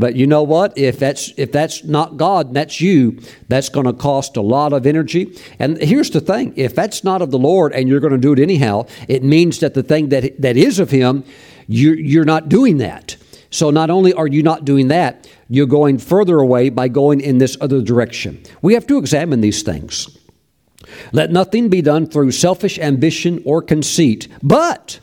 But 0.00 0.16
you 0.16 0.26
know 0.26 0.42
what? 0.42 0.78
If 0.78 0.98
that's 0.98 1.30
if 1.36 1.52
that's 1.52 1.84
not 1.84 2.16
God, 2.16 2.54
that's 2.54 2.80
you. 2.80 3.20
That's 3.48 3.68
going 3.68 3.84
to 3.84 3.92
cost 3.92 4.38
a 4.38 4.40
lot 4.40 4.72
of 4.72 4.86
energy. 4.86 5.38
And 5.58 5.76
here's 5.76 6.08
the 6.08 6.22
thing: 6.22 6.54
if 6.56 6.74
that's 6.74 7.04
not 7.04 7.20
of 7.20 7.30
the 7.30 7.38
Lord, 7.38 7.74
and 7.74 7.86
you're 7.86 8.00
going 8.00 8.14
to 8.14 8.18
do 8.18 8.32
it 8.32 8.38
anyhow, 8.38 8.86
it 9.08 9.22
means 9.22 9.58
that 9.60 9.74
the 9.74 9.82
thing 9.82 10.08
that 10.08 10.40
that 10.40 10.56
is 10.56 10.78
of 10.78 10.90
Him, 10.90 11.22
you're, 11.68 11.98
you're 11.98 12.24
not 12.24 12.48
doing 12.48 12.78
that. 12.78 13.18
So 13.50 13.68
not 13.68 13.90
only 13.90 14.14
are 14.14 14.26
you 14.26 14.42
not 14.42 14.64
doing 14.64 14.88
that, 14.88 15.28
you're 15.50 15.66
going 15.66 15.98
further 15.98 16.38
away 16.38 16.70
by 16.70 16.88
going 16.88 17.20
in 17.20 17.36
this 17.36 17.58
other 17.60 17.82
direction. 17.82 18.42
We 18.62 18.72
have 18.72 18.86
to 18.86 18.96
examine 18.96 19.42
these 19.42 19.62
things. 19.62 20.16
Let 21.12 21.30
nothing 21.30 21.68
be 21.68 21.82
done 21.82 22.06
through 22.06 22.30
selfish 22.30 22.78
ambition 22.78 23.42
or 23.44 23.60
conceit, 23.60 24.28
but 24.42 25.00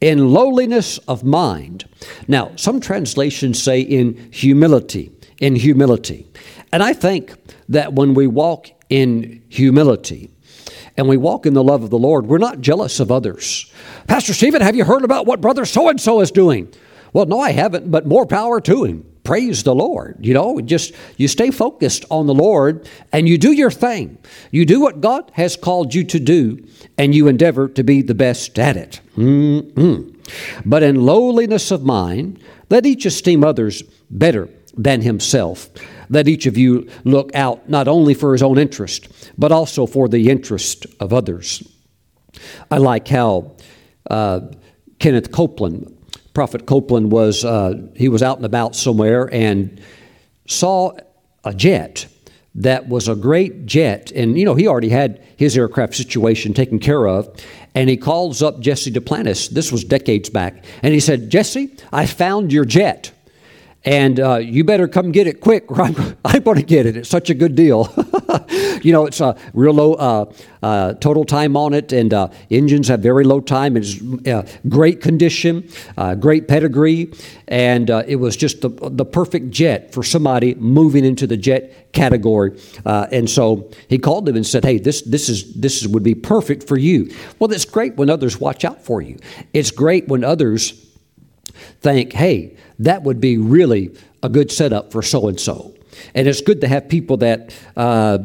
in 0.00 0.32
lowliness 0.32 0.98
of 0.98 1.24
mind. 1.24 1.86
Now, 2.26 2.52
some 2.56 2.80
translations 2.80 3.62
say 3.62 3.80
in 3.80 4.30
humility, 4.32 5.12
in 5.40 5.56
humility. 5.56 6.26
And 6.72 6.82
I 6.82 6.92
think 6.92 7.34
that 7.68 7.92
when 7.92 8.14
we 8.14 8.26
walk 8.26 8.70
in 8.88 9.42
humility 9.48 10.30
and 10.96 11.08
we 11.08 11.16
walk 11.16 11.46
in 11.46 11.54
the 11.54 11.64
love 11.64 11.82
of 11.82 11.90
the 11.90 11.98
Lord, 11.98 12.26
we're 12.26 12.38
not 12.38 12.60
jealous 12.60 13.00
of 13.00 13.10
others. 13.10 13.72
Pastor 14.06 14.32
Stephen, 14.32 14.62
have 14.62 14.76
you 14.76 14.84
heard 14.84 15.04
about 15.04 15.26
what 15.26 15.40
brother 15.40 15.64
so 15.64 15.88
and 15.88 16.00
so 16.00 16.20
is 16.20 16.30
doing? 16.30 16.72
Well, 17.12 17.26
no, 17.26 17.40
I 17.40 17.52
haven't, 17.52 17.90
but 17.90 18.06
more 18.06 18.26
power 18.26 18.60
to 18.60 18.84
him. 18.84 19.09
Praise 19.30 19.62
the 19.62 19.76
Lord. 19.76 20.16
You 20.26 20.34
know, 20.34 20.60
just 20.60 20.92
you 21.16 21.28
stay 21.28 21.52
focused 21.52 22.04
on 22.10 22.26
the 22.26 22.34
Lord 22.34 22.88
and 23.12 23.28
you 23.28 23.38
do 23.38 23.52
your 23.52 23.70
thing. 23.70 24.18
You 24.50 24.66
do 24.66 24.80
what 24.80 25.00
God 25.00 25.30
has 25.34 25.54
called 25.54 25.94
you 25.94 26.02
to 26.02 26.18
do 26.18 26.66
and 26.98 27.14
you 27.14 27.28
endeavor 27.28 27.68
to 27.68 27.84
be 27.84 28.02
the 28.02 28.16
best 28.16 28.58
at 28.58 28.76
it. 28.76 29.00
Mm-mm. 29.16 30.16
But 30.66 30.82
in 30.82 31.06
lowliness 31.06 31.70
of 31.70 31.84
mind, 31.84 32.42
let 32.70 32.84
each 32.84 33.06
esteem 33.06 33.44
others 33.44 33.84
better 34.10 34.48
than 34.76 35.02
himself. 35.02 35.70
Let 36.08 36.26
each 36.26 36.46
of 36.46 36.58
you 36.58 36.90
look 37.04 37.32
out 37.32 37.68
not 37.68 37.86
only 37.86 38.14
for 38.14 38.32
his 38.32 38.42
own 38.42 38.58
interest, 38.58 39.06
but 39.38 39.52
also 39.52 39.86
for 39.86 40.08
the 40.08 40.28
interest 40.28 40.86
of 40.98 41.12
others. 41.12 41.62
I 42.68 42.78
like 42.78 43.06
how 43.06 43.54
uh, 44.10 44.40
Kenneth 44.98 45.30
Copeland 45.30 45.96
Prophet 46.34 46.66
Copeland 46.66 47.10
was 47.10 47.44
uh, 47.44 47.74
he 47.96 48.08
was 48.08 48.22
out 48.22 48.36
and 48.36 48.46
about 48.46 48.76
somewhere 48.76 49.28
and 49.32 49.80
saw 50.46 50.92
a 51.44 51.54
jet 51.54 52.06
that 52.54 52.88
was 52.88 53.08
a 53.08 53.14
great 53.14 53.66
jet, 53.66 54.10
and 54.12 54.38
you 54.38 54.44
know 54.44 54.54
he 54.54 54.66
already 54.66 54.88
had 54.88 55.22
his 55.36 55.56
aircraft 55.56 55.94
situation 55.94 56.52
taken 56.52 56.78
care 56.78 57.06
of, 57.06 57.28
and 57.74 57.88
he 57.88 57.96
calls 57.96 58.42
up 58.42 58.60
Jesse 58.60 58.90
Duplantis. 58.90 59.48
This 59.48 59.70
was 59.70 59.84
decades 59.84 60.28
back, 60.28 60.64
and 60.82 60.92
he 60.92 61.00
said, 61.00 61.30
"Jesse, 61.30 61.74
I 61.92 62.06
found 62.06 62.52
your 62.52 62.64
jet." 62.64 63.12
And 63.84 64.20
uh, 64.20 64.36
you 64.36 64.62
better 64.64 64.86
come 64.86 65.10
get 65.10 65.26
it 65.26 65.40
quick 65.40 65.70
or 65.70 65.80
I'm, 65.82 66.16
I'm 66.24 66.42
going 66.42 66.58
to 66.58 66.62
get 66.62 66.86
it. 66.86 66.96
It's 66.96 67.08
such 67.08 67.30
a 67.30 67.34
good 67.34 67.54
deal. 67.54 67.92
you 68.82 68.92
know, 68.92 69.06
it's 69.06 69.20
a 69.20 69.36
real 69.54 69.72
low 69.72 69.94
uh, 69.94 70.32
uh, 70.62 70.94
total 70.94 71.24
time 71.24 71.56
on 71.56 71.72
it, 71.72 71.92
and 71.92 72.12
uh, 72.12 72.28
engines 72.50 72.88
have 72.88 73.00
very 73.00 73.24
low 73.24 73.40
time. 73.40 73.76
It's 73.76 74.00
uh, 74.26 74.46
great 74.68 75.00
condition, 75.00 75.68
uh, 75.96 76.14
great 76.14 76.48
pedigree, 76.48 77.12
and 77.48 77.90
it 77.90 78.16
was 78.16 78.36
just 78.36 78.60
the, 78.60 78.68
the 78.68 79.04
perfect 79.04 79.50
jet 79.50 79.92
for 79.92 80.02
somebody 80.02 80.54
moving 80.54 81.04
into 81.04 81.26
the 81.26 81.36
jet 81.36 81.92
category. 81.92 82.58
and 82.84 83.28
so 83.28 83.70
he 83.88 83.98
called 83.98 84.26
them 84.26 84.36
and 84.36 84.46
said, 84.46 84.64
"Hey, 84.64 84.78
this 84.78 85.02
this 85.02 85.28
is 85.28 85.54
this 85.54 85.86
would 85.86 86.02
be 86.02 86.14
perfect 86.14 86.68
for 86.68 86.76
you." 86.76 87.12
Well, 87.38 87.50
it's 87.52 87.64
great 87.64 87.96
when 87.96 88.10
others 88.10 88.38
watch 88.38 88.64
out 88.64 88.84
for 88.84 89.00
you. 89.00 89.18
It's 89.52 89.70
great 89.70 90.08
when 90.08 90.24
others 90.24 90.89
think, 91.80 92.12
"Hey." 92.12 92.56
that 92.80 93.02
would 93.02 93.20
be 93.20 93.38
really 93.38 93.94
a 94.22 94.28
good 94.28 94.50
setup 94.50 94.90
for 94.90 95.02
so 95.02 95.28
and 95.28 95.38
so. 95.38 95.74
And 96.14 96.26
it's 96.26 96.40
good 96.40 96.62
to 96.62 96.68
have 96.68 96.88
people 96.88 97.18
that 97.18 97.54
uh, 97.76 98.18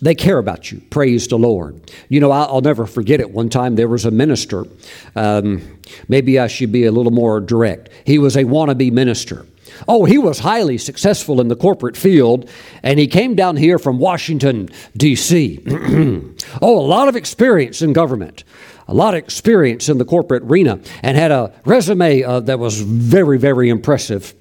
they 0.00 0.14
care 0.14 0.38
about 0.38 0.72
you. 0.72 0.80
Praise 0.90 1.28
the 1.28 1.38
Lord. 1.38 1.90
You 2.08 2.20
know, 2.20 2.30
I'll, 2.30 2.62
never 2.62 2.86
forget 2.86 3.20
it. 3.20 3.30
One 3.30 3.50
time 3.50 3.76
there 3.76 3.88
was 3.88 4.06
a 4.06 4.10
minister. 4.10 4.64
Um, 5.14 5.78
maybe 6.08 6.38
I 6.38 6.46
should 6.46 6.72
be 6.72 6.86
a 6.86 6.92
little 6.92 7.12
more 7.12 7.40
direct. 7.40 7.90
He 8.04 8.18
was 8.18 8.36
a 8.36 8.44
wannabe 8.44 8.90
minister. 8.90 9.46
Oh, 9.86 10.04
he 10.04 10.18
was 10.18 10.38
highly 10.38 10.78
successful 10.78 11.40
in 11.40 11.48
the 11.48 11.56
corporate 11.56 11.96
field, 11.96 12.50
and 12.82 12.98
he 12.98 13.06
came 13.06 13.34
down 13.34 13.56
here 13.56 13.78
from 13.78 13.98
Washington, 13.98 14.68
D.C. 14.96 15.62
oh, 16.62 16.78
a 16.78 16.86
lot 16.86 17.08
of 17.08 17.16
experience 17.16 17.80
in 17.80 17.92
government 17.92 18.44
a 18.90 18.94
lot 18.94 19.14
of 19.14 19.18
experience 19.18 19.88
in 19.88 19.98
the 19.98 20.04
corporate 20.04 20.42
arena 20.42 20.80
and 21.02 21.16
had 21.16 21.30
a 21.30 21.52
resume 21.64 22.24
uh, 22.24 22.40
that 22.40 22.58
was 22.58 22.80
very, 22.80 23.38
very 23.38 23.68
impressive. 23.68 24.34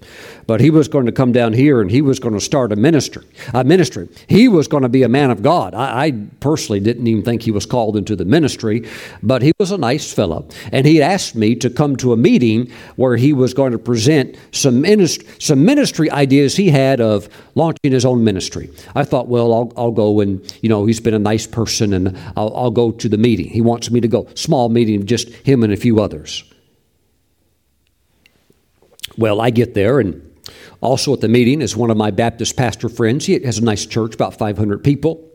But 0.49 0.61
he 0.61 0.71
was 0.71 0.87
going 0.87 1.05
to 1.05 1.11
come 1.11 1.31
down 1.31 1.53
here 1.53 1.79
and 1.79 1.91
he 1.91 2.01
was 2.01 2.17
going 2.17 2.33
to 2.33 2.41
start 2.41 2.71
a 2.71 2.75
ministry. 2.75 3.23
A 3.53 3.63
ministry. 3.63 4.09
He 4.25 4.47
was 4.47 4.67
going 4.67 4.81
to 4.81 4.89
be 4.89 5.03
a 5.03 5.07
man 5.07 5.29
of 5.29 5.43
God. 5.43 5.75
I, 5.75 6.05
I 6.05 6.11
personally 6.39 6.79
didn't 6.79 7.05
even 7.05 7.21
think 7.21 7.43
he 7.43 7.51
was 7.51 7.67
called 7.67 7.95
into 7.95 8.15
the 8.15 8.25
ministry, 8.25 8.89
but 9.21 9.43
he 9.43 9.53
was 9.59 9.69
a 9.69 9.77
nice 9.77 10.11
fellow. 10.11 10.47
And 10.71 10.87
he 10.87 11.03
asked 11.03 11.35
me 11.35 11.53
to 11.57 11.69
come 11.69 11.95
to 11.97 12.13
a 12.13 12.17
meeting 12.17 12.71
where 12.95 13.15
he 13.15 13.31
was 13.31 13.53
going 13.53 13.73
to 13.73 13.77
present 13.77 14.39
some 14.51 14.81
ministry, 14.81 15.27
some 15.37 15.63
ministry 15.63 16.09
ideas 16.09 16.55
he 16.55 16.71
had 16.71 16.99
of 16.99 17.29
launching 17.53 17.91
his 17.91 18.03
own 18.03 18.23
ministry. 18.23 18.71
I 18.95 19.03
thought, 19.03 19.27
well, 19.27 19.53
I'll, 19.53 19.71
I'll 19.77 19.91
go 19.91 20.19
and, 20.19 20.41
you 20.63 20.69
know, 20.69 20.83
he's 20.87 20.99
been 20.99 21.13
a 21.13 21.19
nice 21.19 21.45
person 21.45 21.93
and 21.93 22.17
I'll, 22.35 22.57
I'll 22.57 22.71
go 22.71 22.89
to 22.89 23.07
the 23.07 23.19
meeting. 23.19 23.49
He 23.49 23.61
wants 23.61 23.91
me 23.91 24.01
to 24.01 24.07
go. 24.07 24.27
Small 24.33 24.69
meeting, 24.69 25.05
just 25.05 25.29
him 25.29 25.61
and 25.61 25.71
a 25.71 25.77
few 25.77 26.01
others. 26.01 26.43
Well, 29.15 29.41
I 29.41 29.51
get 29.51 29.75
there 29.75 29.99
and 29.99 30.28
also 30.81 31.13
at 31.13 31.21
the 31.21 31.27
meeting 31.27 31.61
is 31.61 31.75
one 31.75 31.89
of 31.89 31.97
my 31.97 32.11
Baptist 32.11 32.55
pastor 32.55 32.89
friends. 32.89 33.25
He 33.25 33.39
has 33.43 33.57
a 33.57 33.63
nice 33.63 33.85
church, 33.85 34.15
about 34.15 34.37
500 34.37 34.83
people. 34.83 35.29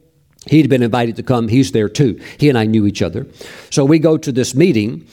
He'd 0.47 0.69
been 0.69 0.83
invited 0.83 1.17
to 1.17 1.23
come. 1.23 1.49
He's 1.49 1.73
there 1.73 1.89
too. 1.89 2.21
He 2.39 2.49
and 2.49 2.59
I 2.59 2.67
knew 2.67 2.87
each 2.87 3.01
other. 3.01 3.27
So 3.71 3.85
we 3.85 3.99
go 3.99 4.19
to 4.19 4.31
this 4.31 4.55
meeting, 4.55 5.07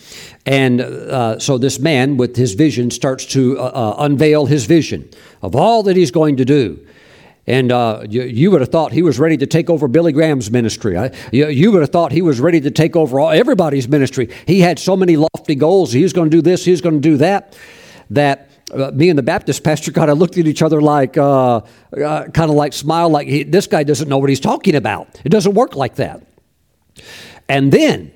and 0.45 0.81
uh, 0.81 1.39
so 1.39 1.57
this 1.57 1.79
man 1.79 2.17
with 2.17 2.35
his 2.35 2.53
vision 2.53 2.91
starts 2.91 3.25
to 3.27 3.57
uh, 3.57 3.63
uh, 3.63 3.95
unveil 3.99 4.45
his 4.45 4.65
vision 4.65 5.09
of 5.41 5.55
all 5.55 5.83
that 5.83 5.95
he's 5.95 6.11
going 6.11 6.37
to 6.37 6.45
do. 6.45 6.85
And 7.47 7.71
uh, 7.71 8.03
you, 8.07 8.23
you, 8.23 8.51
would 8.51 8.61
have 8.61 8.69
thought 8.69 8.91
he 8.91 9.01
was 9.01 9.17
ready 9.17 9.35
to 9.37 9.47
take 9.47 9.69
over 9.69 9.87
Billy 9.87 10.11
Graham's 10.11 10.51
ministry. 10.51 10.95
I, 10.95 11.11
you, 11.31 11.47
you, 11.47 11.71
would 11.71 11.81
have 11.81 11.89
thought 11.89 12.11
he 12.11 12.21
was 12.21 12.39
ready 12.39 12.61
to 12.61 12.69
take 12.69 12.95
over 12.95 13.19
all, 13.19 13.31
everybody's 13.31 13.87
ministry. 13.87 14.29
He 14.45 14.59
had 14.59 14.77
so 14.77 14.95
many 14.95 15.17
lofty 15.17 15.55
goals. 15.55 15.91
He 15.91 16.03
was 16.03 16.13
going 16.13 16.29
to 16.29 16.37
do 16.37 16.41
this, 16.41 16.65
he 16.65 16.71
was 16.71 16.81
going 16.81 16.95
to 16.95 17.01
do 17.01 17.17
that, 17.17 17.57
that 18.11 18.50
uh, 18.71 18.91
me 18.91 19.09
and 19.09 19.17
the 19.17 19.23
Baptist 19.23 19.63
pastor 19.63 19.91
kind 19.91 20.09
of 20.09 20.17
looked 20.17 20.37
at 20.37 20.47
each 20.47 20.61
other 20.61 20.81
like, 20.81 21.17
uh, 21.17 21.57
uh, 21.57 22.25
kind 22.33 22.49
of 22.49 22.55
like 22.55 22.73
smile, 22.73 23.09
like 23.09 23.27
he, 23.27 23.43
this 23.43 23.67
guy 23.67 23.83
doesn't 23.83 24.09
know 24.09 24.17
what 24.17 24.29
he's 24.29 24.39
talking 24.39 24.75
about. 24.75 25.19
It 25.23 25.29
doesn't 25.29 25.53
work 25.53 25.75
like 25.75 25.95
that. 25.95 26.25
And 27.47 27.71
then, 27.71 28.11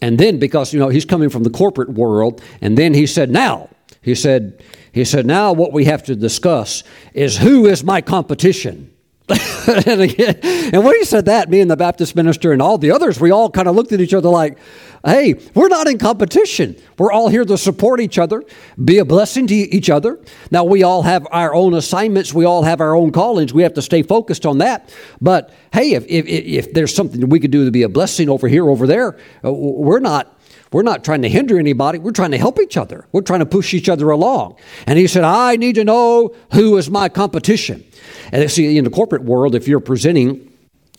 and 0.00 0.18
then 0.18 0.38
because 0.38 0.72
you 0.72 0.80
know 0.80 0.88
he's 0.88 1.04
coming 1.04 1.28
from 1.30 1.42
the 1.42 1.50
corporate 1.50 1.90
world, 1.90 2.42
and 2.60 2.76
then 2.78 2.94
he 2.94 3.06
said, 3.06 3.30
"Now, 3.30 3.68
He 4.02 4.14
said, 4.14 4.62
he 4.92 5.04
said, 5.04 5.26
now 5.26 5.52
what 5.52 5.72
we 5.72 5.84
have 5.84 6.02
to 6.04 6.16
discuss 6.16 6.82
is 7.12 7.38
who 7.38 7.66
is 7.66 7.84
my 7.84 8.00
competition? 8.00 8.90
and, 9.86 10.00
again, 10.00 10.38
and 10.42 10.84
when 10.84 10.96
he 10.96 11.04
said 11.04 11.26
that, 11.26 11.50
me 11.50 11.60
and 11.60 11.70
the 11.70 11.76
Baptist 11.76 12.16
minister 12.16 12.52
and 12.52 12.62
all 12.62 12.78
the 12.78 12.90
others, 12.90 13.20
we 13.20 13.30
all 13.30 13.50
kind 13.50 13.68
of 13.68 13.76
looked 13.76 13.92
at 13.92 14.00
each 14.00 14.14
other 14.14 14.28
like, 14.28 14.58
hey, 15.04 15.34
we're 15.54 15.68
not 15.68 15.86
in 15.86 15.98
competition. 15.98 16.76
We're 16.98 17.12
all 17.12 17.28
here 17.28 17.44
to 17.44 17.58
support 17.58 18.00
each 18.00 18.18
other, 18.18 18.42
be 18.82 18.98
a 18.98 19.04
blessing 19.04 19.46
to 19.48 19.54
each 19.54 19.90
other. 19.90 20.18
Now, 20.50 20.64
we 20.64 20.82
all 20.82 21.02
have 21.02 21.26
our 21.30 21.54
own 21.54 21.74
assignments, 21.74 22.32
we 22.32 22.46
all 22.46 22.62
have 22.62 22.80
our 22.80 22.94
own 22.94 23.12
callings. 23.12 23.52
We 23.52 23.62
have 23.62 23.74
to 23.74 23.82
stay 23.82 24.02
focused 24.02 24.46
on 24.46 24.58
that. 24.58 24.94
But 25.20 25.52
hey, 25.72 25.92
if, 25.92 26.06
if, 26.06 26.26
if 26.26 26.72
there's 26.72 26.94
something 26.94 27.28
we 27.28 27.40
could 27.40 27.50
do 27.50 27.64
to 27.66 27.70
be 27.70 27.82
a 27.82 27.88
blessing 27.88 28.30
over 28.30 28.48
here, 28.48 28.68
over 28.68 28.86
there, 28.86 29.18
uh, 29.44 29.52
we're 29.52 30.00
not 30.00 30.37
we're 30.72 30.82
not 30.82 31.04
trying 31.04 31.22
to 31.22 31.28
hinder 31.28 31.58
anybody. 31.58 31.98
We're 31.98 32.12
trying 32.12 32.32
to 32.32 32.38
help 32.38 32.60
each 32.60 32.76
other. 32.76 33.06
We're 33.12 33.22
trying 33.22 33.40
to 33.40 33.46
push 33.46 33.72
each 33.74 33.88
other 33.88 34.10
along. 34.10 34.56
And 34.86 34.98
he 34.98 35.06
said, 35.06 35.24
I 35.24 35.56
need 35.56 35.76
to 35.76 35.84
know 35.84 36.34
who 36.52 36.76
is 36.76 36.90
my 36.90 37.08
competition. 37.08 37.84
And 38.32 38.50
see, 38.50 38.76
in 38.76 38.84
the 38.84 38.90
corporate 38.90 39.22
world, 39.22 39.54
if 39.54 39.66
you're 39.66 39.80
presenting 39.80 40.44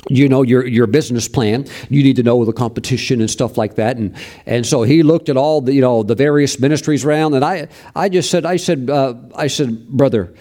you 0.08 0.30
know 0.30 0.44
your 0.44 0.66
your 0.66 0.88
business 0.88 1.28
plan 1.28 1.66
you 1.90 2.02
need 2.02 2.16
to 2.16 2.24
know 2.24 2.46
the 2.46 2.54
competition 2.54 3.20
and 3.20 3.30
stuff 3.30 3.58
like 3.58 3.76
that 3.76 3.98
and 3.98 4.16
and 4.46 4.66
so 4.66 4.84
he 4.84 5.04
looked 5.04 5.28
at 5.28 5.36
all 5.36 5.60
the 5.60 5.74
you 5.74 5.82
know 5.82 6.04
the 6.04 6.16
various 6.16 6.58
ministries 6.58 7.04
around 7.04 7.34
and 7.34 7.44
i 7.44 7.68
i 7.96 8.08
just 8.08 8.32
said 8.32 8.46
i 8.46 8.56
said 8.56 8.90
uh, 8.90 9.14
i 9.36 9.48
said 9.48 9.90
brother 9.90 10.34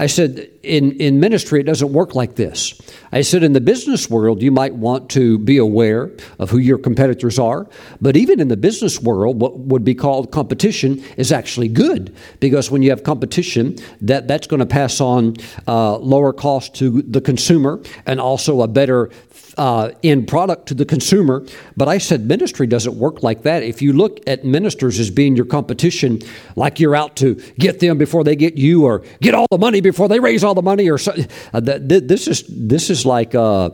I 0.00 0.06
said, 0.06 0.48
in, 0.62 0.92
in 0.92 1.20
ministry, 1.20 1.60
it 1.60 1.64
doesn't 1.64 1.92
work 1.92 2.14
like 2.14 2.36
this. 2.36 2.80
I 3.12 3.20
said, 3.20 3.42
in 3.42 3.52
the 3.52 3.60
business 3.60 4.08
world, 4.08 4.40
you 4.40 4.50
might 4.50 4.74
want 4.74 5.10
to 5.10 5.38
be 5.38 5.58
aware 5.58 6.10
of 6.38 6.48
who 6.48 6.56
your 6.56 6.78
competitors 6.78 7.38
are. 7.38 7.68
But 8.00 8.16
even 8.16 8.40
in 8.40 8.48
the 8.48 8.56
business 8.56 8.98
world, 8.98 9.38
what 9.38 9.58
would 9.58 9.84
be 9.84 9.94
called 9.94 10.32
competition 10.32 11.04
is 11.18 11.32
actually 11.32 11.68
good 11.68 12.16
because 12.40 12.70
when 12.70 12.80
you 12.80 12.88
have 12.88 13.04
competition, 13.04 13.76
that, 14.00 14.26
that's 14.26 14.46
going 14.46 14.60
to 14.60 14.66
pass 14.66 15.02
on 15.02 15.36
uh, 15.68 15.98
lower 15.98 16.32
cost 16.32 16.74
to 16.76 17.02
the 17.02 17.20
consumer 17.20 17.82
and 18.06 18.22
also 18.22 18.62
a 18.62 18.68
better 18.68 19.10
uh, 19.56 19.90
end 20.02 20.28
product 20.28 20.66
to 20.66 20.74
the 20.74 20.84
consumer. 20.84 21.44
But 21.76 21.88
I 21.88 21.98
said 21.98 22.26
ministry 22.26 22.66
doesn't 22.66 22.96
work 22.96 23.22
like 23.22 23.42
that. 23.42 23.62
If 23.62 23.82
you 23.82 23.92
look 23.92 24.20
at 24.26 24.44
ministers 24.44 24.98
as 24.98 25.10
being 25.10 25.36
your 25.36 25.46
competition, 25.46 26.20
like 26.56 26.80
you're 26.80 26.96
out 26.96 27.16
to 27.16 27.34
get 27.58 27.80
them 27.80 27.98
before 27.98 28.24
they 28.24 28.36
get 28.36 28.56
you, 28.56 28.84
or 28.84 29.02
get 29.20 29.34
all 29.34 29.46
the 29.50 29.58
money 29.58 29.80
before 29.80 30.08
they 30.08 30.20
raise 30.20 30.44
all 30.44 30.54
the 30.54 30.62
money, 30.62 30.90
or 30.90 30.98
so, 30.98 31.12
uh, 31.52 31.60
th- 31.60 32.04
this 32.04 32.28
is 32.28 32.44
this 32.48 32.90
is 32.90 33.06
like. 33.06 33.34
Uh, 33.34 33.70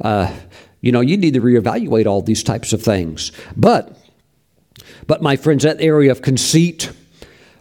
uh, 0.00 0.32
you 0.80 0.92
know, 0.92 1.00
you 1.00 1.16
need 1.16 1.34
to 1.34 1.40
reevaluate 1.40 2.06
all 2.06 2.22
these 2.22 2.42
types 2.42 2.72
of 2.72 2.82
things. 2.82 3.32
But, 3.56 3.96
but 5.06 5.22
my 5.22 5.36
friends, 5.36 5.64
that 5.64 5.80
area 5.80 6.10
of 6.12 6.22
conceit, 6.22 6.92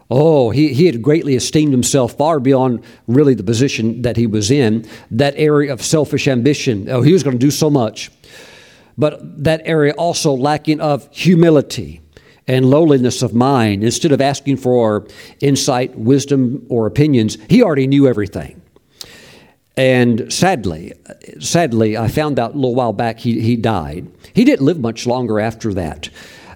Oh, 0.10 0.52
he, 0.52 0.74
he 0.74 0.86
had 0.86 1.02
greatly 1.02 1.36
esteemed 1.36 1.74
himself 1.74 2.18
far 2.18 2.40
beyond 2.40 2.84
really 3.08 3.34
the 3.34 3.44
position 3.44 4.04
that 4.04 4.16
he 4.16 4.26
was 4.26 4.50
in. 4.50 4.88
That 5.12 5.34
area 5.36 5.74
of 5.74 5.82
selfish 5.82 6.28
ambition. 6.28 6.90
Oh, 6.90 7.02
he 7.02 7.12
was 7.12 7.24
going 7.24 7.38
to 7.38 7.46
do 7.46 7.52
so 7.52 7.70
much. 7.70 8.10
But 8.98 9.44
that 9.44 9.62
area 9.66 9.94
also 9.94 10.34
lacking 10.34 10.80
of 10.80 11.08
humility 11.12 12.02
and 12.48 12.70
lowliness 12.70 13.22
of 13.22 13.34
mind. 13.34 13.84
Instead 13.84 14.14
of 14.14 14.22
asking 14.22 14.58
for 14.58 15.06
insight, 15.42 15.98
wisdom, 15.98 16.66
or 16.70 16.88
opinions, 16.88 17.38
he 17.50 17.62
already 17.62 17.86
knew 17.86 18.08
everything. 18.08 18.62
And 19.76 20.32
sadly, 20.34 20.94
sadly, 21.40 21.98
I 21.98 22.08
found 22.08 22.40
out 22.40 22.54
a 22.54 22.56
little 22.56 22.74
while 22.74 22.94
back 22.94 23.20
he, 23.20 23.42
he 23.42 23.58
died. 23.58 24.08
He 24.34 24.46
didn't 24.46 24.66
live 24.66 24.80
much 24.80 25.06
longer 25.06 25.40
after 25.40 25.74
that. 25.74 26.10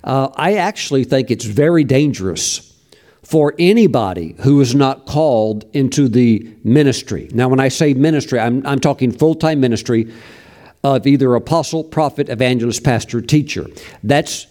Uh, 0.03 0.29
I 0.35 0.55
actually 0.55 1.03
think 1.03 1.29
it's 1.29 1.45
very 1.45 1.83
dangerous 1.83 2.70
for 3.23 3.53
anybody 3.60 4.36
who 4.39 4.60
is 4.62 4.73
not 4.73 5.05
called 5.05 5.65
into 5.73 6.07
the 6.07 6.55
ministry. 6.63 7.29
Now, 7.34 7.49
when 7.49 7.60
I 7.60 7.67
say 7.67 7.93
ministry, 7.93 8.39
I'm, 8.39 8.65
I'm 8.65 8.79
talking 8.79 9.12
full 9.12 9.36
time 9.36 9.60
ministry 9.60 10.12
of 10.84 11.05
either 11.05 11.36
apostle, 11.36 11.84
prophet, 11.84 12.29
evangelist, 12.29 12.84
pastor, 12.84 13.21
teacher. 13.21 13.67
That's 14.03 14.47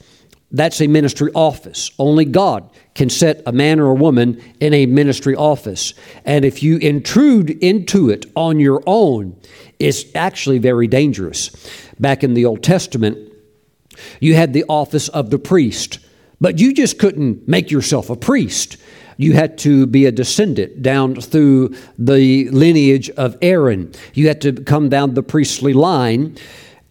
that's 0.52 0.80
a 0.80 0.88
ministry 0.88 1.30
office. 1.32 1.92
Only 1.98 2.24
God 2.24 2.68
can 2.94 3.08
set 3.08 3.40
a 3.46 3.52
man 3.52 3.78
or 3.78 3.90
a 3.90 3.94
woman 3.94 4.42
in 4.58 4.74
a 4.74 4.86
ministry 4.86 5.36
office. 5.36 5.94
And 6.24 6.44
if 6.44 6.60
you 6.60 6.76
intrude 6.78 7.50
into 7.50 8.10
it 8.10 8.26
on 8.34 8.58
your 8.58 8.82
own, 8.84 9.36
it's 9.78 10.04
actually 10.14 10.58
very 10.58 10.88
dangerous. 10.88 11.50
Back 12.00 12.24
in 12.24 12.34
the 12.34 12.46
Old 12.46 12.64
Testament, 12.64 13.32
you 14.18 14.34
had 14.34 14.52
the 14.52 14.64
office 14.68 15.08
of 15.08 15.30
the 15.30 15.38
priest. 15.38 16.00
But 16.40 16.58
you 16.58 16.72
just 16.72 16.98
couldn't 16.98 17.46
make 17.46 17.70
yourself 17.70 18.08
a 18.10 18.16
priest. 18.16 18.76
You 19.16 19.34
had 19.34 19.58
to 19.58 19.86
be 19.86 20.06
a 20.06 20.12
descendant 20.12 20.82
down 20.82 21.16
through 21.16 21.74
the 21.98 22.48
lineage 22.48 23.10
of 23.10 23.36
Aaron. 23.42 23.92
You 24.14 24.28
had 24.28 24.40
to 24.42 24.52
come 24.52 24.88
down 24.88 25.12
the 25.12 25.22
priestly 25.22 25.74
line, 25.74 26.38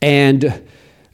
and 0.02 0.62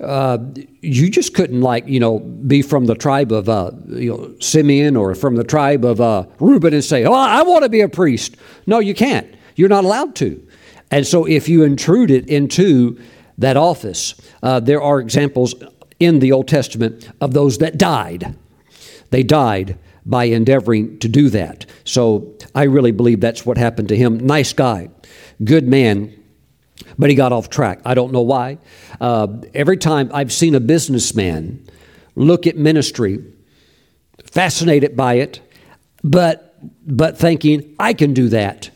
uh, 0.02 0.38
you 0.82 1.10
just 1.10 1.34
couldn't, 1.34 1.62
like, 1.62 1.88
you 1.88 2.02
know, 2.02 2.19
be 2.19 2.62
from 2.62 2.86
the 2.86 2.95
tribe 2.95 3.32
of 3.32 3.48
uh, 3.48 3.71
you 3.88 4.12
know, 4.12 4.36
Simeon 4.39 4.98
or 4.98 5.15
from 5.15 5.38
the 5.38 5.45
tribe 5.45 5.86
of 5.86 6.02
uh, 6.02 6.26
Reuben 6.39 6.74
and 6.74 6.84
say, 6.84 7.06
Oh, 7.06 7.13
I 7.13 7.43
want 7.43 7.63
to 7.63 7.69
be 7.69 7.80
a 7.80 7.88
priest. 7.88 8.36
No, 8.67 8.80
you 8.80 8.93
can't. 8.93 9.34
You're 9.56 9.69
not 9.69 9.86
allowed 9.86 10.15
to. 10.17 10.45
And 10.91 11.08
so 11.08 11.26
if 11.26 11.48
you 11.48 11.63
intruded 11.63 12.30
into 12.30 13.00
that 13.38 13.56
office, 13.58 14.15
uh, 14.43 14.60
there 14.60 14.82
are 14.82 15.00
examples 15.00 15.56
in 15.99 16.19
the 16.19 16.31
Old 16.31 16.47
Testament 16.47 17.10
of 17.21 17.34
those 17.34 17.58
that 17.60 17.77
died. 17.77 18.36
They 19.12 19.23
died 19.23 19.77
by 20.05 20.25
endeavoring 20.25 20.99
to 20.99 21.08
do 21.08 21.29
that. 21.29 21.65
So 21.84 22.36
I 22.53 22.63
really 22.63 22.91
believe 22.91 23.21
that's 23.21 23.45
what 23.45 23.58
happened 23.58 23.89
to 23.89 23.97
him. 23.97 24.19
Nice 24.19 24.53
guy, 24.53 24.89
good 25.43 25.67
man, 25.67 26.13
but 26.97 27.10
he 27.10 27.15
got 27.15 27.31
off 27.31 27.49
track. 27.49 27.81
I 27.86 27.93
don't 27.93 28.12
know 28.12 28.21
why. 28.21 28.60
Uh, 29.01 29.27
every 29.53 29.77
time 29.77 30.12
I've 30.13 30.31
seen 30.31 30.53
a 30.53 30.60
businessman 30.60 31.65
look 32.15 32.45
at 32.45 32.58
ministry, 32.58 33.23
fascinated 34.23 34.95
by 34.95 35.15
it, 35.15 35.41
but 36.03 36.41
but 36.88 37.17
thinking 37.17 37.75
I 37.79 37.93
can 37.93 38.13
do 38.13 38.29
that 38.29 38.71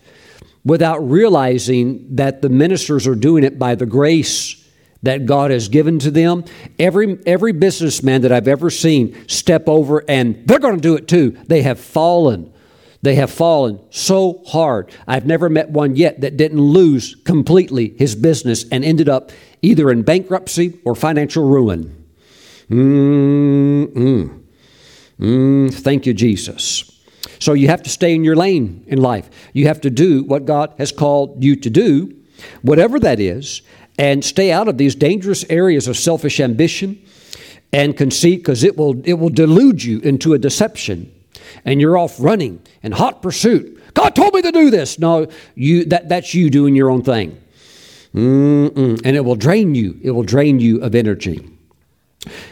without 0.64 1.00
realizing 1.00 2.16
that 2.16 2.42
the 2.42 2.50
ministers 2.50 3.08
are 3.08 3.16
doing 3.16 3.44
it 3.44 3.58
by 3.58 3.76
the 3.76 3.86
grace 3.86 4.59
that 5.04 5.26
God 5.26 5.52
has 5.52 5.70
given 5.70 6.00
to 6.00 6.12
them. 6.12 6.44
Every, 6.78 7.20
every 7.26 7.54
businessman 7.54 8.22
that 8.22 8.32
I've 8.32 8.48
ever 8.48 8.70
seen 8.70 9.28
step 9.28 9.68
over 9.68 10.04
and 10.08 10.48
they're 10.48 10.60
going 10.60 10.76
to 10.76 10.82
do 10.82 10.96
it 10.96 11.08
too. 11.08 11.38
They 11.48 11.62
have 11.62 11.80
fallen. 11.80 12.54
They 13.02 13.16
have 13.16 13.32
fallen 13.32 13.80
so 13.92 14.44
hard. 14.46 14.94
I've 15.08 15.26
never 15.26 15.48
met 15.50 15.70
one 15.70 15.96
yet 15.96 16.22
that 16.22 16.36
didn't 16.36 16.60
lose 16.60 17.16
completely 17.24 17.96
his 17.98 18.14
business 18.16 18.66
and 18.70 18.84
ended 18.84 19.08
up 19.08 19.32
either 19.62 19.90
in 19.90 20.02
bankruptcy 20.02 20.80
or 20.84 20.96
financial 20.96 21.48
ruin. 21.48 21.96
Mm-mm. 22.70 24.44
Mm, 25.20 25.74
thank 25.74 26.06
you, 26.06 26.14
Jesus. 26.14 27.00
So 27.40 27.54
you 27.54 27.70
have 27.70 27.84
to 27.84 27.90
stay 27.90 28.14
in 28.14 28.24
your 28.24 28.36
lane 28.36 28.84
in 28.88 29.02
life. 29.02 29.30
You 29.54 29.68
have 29.68 29.82
to 29.82 29.90
do 29.90 30.24
what 30.24 30.46
God 30.46 30.74
has 30.78 30.92
called 30.92 31.44
you 31.44 31.56
to 31.56 31.70
do, 31.70 32.16
whatever 32.62 33.00
that 33.00 33.20
is, 33.20 33.62
and 34.00 34.24
stay 34.24 34.50
out 34.50 34.70
of 34.70 34.78
these 34.78 34.96
dangerous 34.96 35.46
areas 35.50 35.88
of 35.90 35.98
selfish 35.98 36.40
ambition 36.40 37.00
and 37.74 37.98
conceit 37.98 38.38
because 38.38 38.64
it 38.64 38.78
will, 38.78 39.00
it 39.06 39.16
will 39.16 39.30
delude 39.30 39.84
you 39.84 40.00
into 40.00 40.34
a 40.34 40.40
deception 40.40 41.14
and 41.66 41.82
you're 41.82 41.98
off 41.98 42.16
running 42.18 42.62
in 42.82 42.94
hot 42.94 43.22
pursuit. 43.22 43.76
God 43.94 44.16
told 44.16 44.34
me 44.34 44.42
to 44.42 44.52
do 44.54 44.70
this. 44.70 45.00
No, 45.00 45.28
you, 45.54 45.84
that, 45.86 46.08
that's 46.08 46.34
you 46.34 46.50
doing 46.50 46.76
your 46.76 46.90
own 46.90 47.04
thing. 47.04 47.38
Mm-mm. 48.16 49.02
And 49.04 49.16
it 49.18 49.26
will 49.26 49.36
drain 49.36 49.76
you. 49.76 50.00
It 50.02 50.12
will 50.12 50.24
drain 50.24 50.60
you 50.60 50.82
of 50.82 50.96
energy. 50.96 51.46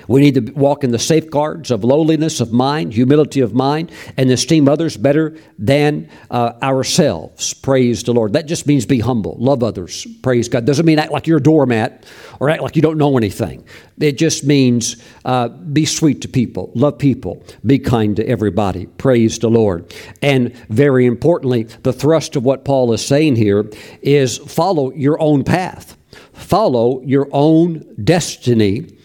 We 0.07 0.21
need 0.21 0.35
to 0.35 0.53
walk 0.53 0.85
in 0.85 0.91
the 0.91 0.99
safeguards 0.99 1.71
of 1.71 1.83
lowliness 1.83 2.39
of 2.39 2.53
mind, 2.53 2.93
humility 2.93 3.41
of 3.41 3.53
mind, 3.53 3.91
and 4.15 4.31
esteem 4.31 4.69
others 4.69 4.95
better 4.95 5.37
than 5.59 6.09
uh, 6.31 6.53
ourselves. 6.61 7.53
Praise 7.53 8.01
the 8.03 8.13
Lord. 8.13 8.31
That 8.31 8.45
just 8.45 8.65
means 8.65 8.85
be 8.85 9.01
humble, 9.01 9.35
love 9.37 9.63
others. 9.63 10.07
Praise 10.21 10.47
God. 10.47 10.63
Doesn't 10.63 10.85
mean 10.85 10.99
act 10.99 11.11
like 11.11 11.27
you're 11.27 11.39
a 11.39 11.43
doormat 11.43 12.05
or 12.39 12.49
act 12.49 12.61
like 12.61 12.77
you 12.77 12.81
don't 12.81 12.97
know 12.97 13.17
anything. 13.17 13.65
It 13.99 14.17
just 14.17 14.45
means 14.45 15.03
uh, 15.25 15.49
be 15.49 15.83
sweet 15.83 16.21
to 16.21 16.29
people, 16.29 16.71
love 16.73 16.97
people, 16.97 17.43
be 17.65 17.77
kind 17.77 18.15
to 18.15 18.25
everybody. 18.25 18.85
Praise 18.85 19.37
the 19.37 19.49
Lord. 19.49 19.93
And 20.21 20.55
very 20.69 21.05
importantly, 21.05 21.63
the 21.83 21.91
thrust 21.91 22.37
of 22.37 22.45
what 22.45 22.63
Paul 22.63 22.93
is 22.93 23.05
saying 23.05 23.35
here 23.35 23.69
is 24.01 24.37
follow 24.37 24.93
your 24.93 25.19
own 25.19 25.43
path, 25.43 25.97
follow 26.31 27.01
your 27.01 27.27
own 27.33 27.85
destiny 28.01 28.96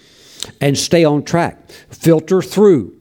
and 0.60 0.76
stay 0.76 1.04
on 1.04 1.24
track. 1.24 1.70
Filter 1.90 2.42
through 2.42 2.96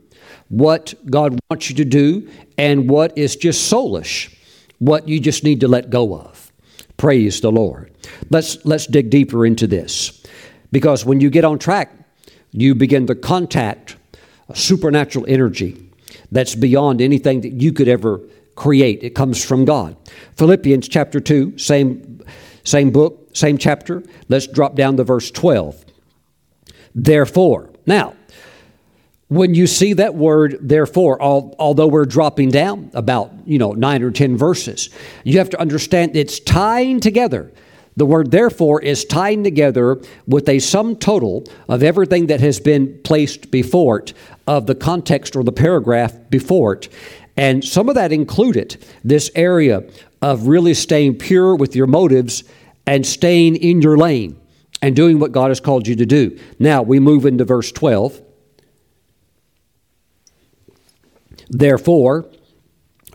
what 0.49 0.93
God 1.09 1.39
wants 1.49 1.69
you 1.69 1.75
to 1.77 1.85
do 1.85 2.29
and 2.57 2.89
what 2.89 3.17
is 3.17 3.35
just 3.35 3.71
soulish, 3.71 4.35
what 4.79 5.07
you 5.07 5.19
just 5.19 5.43
need 5.43 5.61
to 5.61 5.67
let 5.67 5.89
go 5.89 6.15
of. 6.15 6.51
Praise 6.97 7.41
the 7.41 7.51
Lord. 7.51 7.91
Let's, 8.29 8.63
let's 8.65 8.85
dig 8.85 9.09
deeper 9.09 9.45
into 9.45 9.65
this. 9.65 10.23
Because 10.71 11.05
when 11.05 11.19
you 11.21 11.29
get 11.29 11.45
on 11.45 11.57
track, 11.57 11.91
you 12.51 12.75
begin 12.75 13.07
to 13.07 13.15
contact 13.15 13.95
a 14.49 14.55
supernatural 14.55 15.25
energy 15.27 15.89
that's 16.31 16.55
beyond 16.55 17.01
anything 17.01 17.41
that 17.41 17.53
you 17.53 17.73
could 17.73 17.87
ever 17.87 18.21
create. 18.55 19.03
It 19.03 19.11
comes 19.11 19.43
from 19.43 19.65
God. 19.65 19.95
Philippians 20.35 20.87
chapter 20.87 21.19
2, 21.19 21.57
same, 21.57 22.21
same 22.63 22.91
book, 22.91 23.35
same 23.35 23.57
chapter. 23.57 24.03
Let's 24.29 24.47
drop 24.47 24.75
down 24.75 24.97
to 24.97 25.03
verse 25.03 25.31
12. 25.31 25.85
Therefore, 26.93 27.69
now, 27.85 28.15
when 29.31 29.55
you 29.55 29.65
see 29.65 29.93
that 29.93 30.13
word 30.13 30.57
therefore 30.59 31.21
although 31.21 31.87
we're 31.87 32.05
dropping 32.05 32.51
down 32.51 32.91
about 32.93 33.31
you 33.45 33.57
know 33.57 33.71
9 33.71 34.03
or 34.03 34.11
10 34.11 34.35
verses 34.35 34.89
you 35.23 35.37
have 35.37 35.49
to 35.49 35.59
understand 35.59 36.17
it's 36.17 36.41
tying 36.41 36.99
together. 36.99 37.49
The 37.95 38.05
word 38.05 38.31
therefore 38.31 38.81
is 38.81 39.05
tying 39.05 39.43
together 39.43 40.01
with 40.27 40.49
a 40.49 40.59
sum 40.59 40.97
total 40.97 41.45
of 41.69 41.81
everything 41.81 42.27
that 42.27 42.41
has 42.41 42.59
been 42.59 42.99
placed 43.03 43.51
before 43.51 43.99
it 43.99 44.13
of 44.47 44.65
the 44.65 44.75
context 44.75 45.35
or 45.35 45.43
the 45.43 45.51
paragraph 45.53 46.13
before 46.29 46.73
it. 46.73 46.89
And 47.37 47.63
some 47.63 47.87
of 47.87 47.95
that 47.95 48.11
included 48.11 48.83
this 49.03 49.31
area 49.35 49.83
of 50.21 50.47
really 50.47 50.73
staying 50.73 51.19
pure 51.19 51.55
with 51.55 51.75
your 51.75 51.87
motives 51.87 52.43
and 52.85 53.05
staying 53.05 53.55
in 53.55 53.81
your 53.81 53.97
lane 53.97 54.40
and 54.81 54.95
doing 54.95 55.19
what 55.19 55.31
God 55.31 55.49
has 55.49 55.59
called 55.59 55.87
you 55.87 55.95
to 55.95 56.05
do 56.05 56.37
now 56.59 56.81
we 56.81 56.99
move 56.99 57.25
into 57.25 57.45
verse 57.45 57.71
12 57.71 58.21
Therefore, 61.51 62.25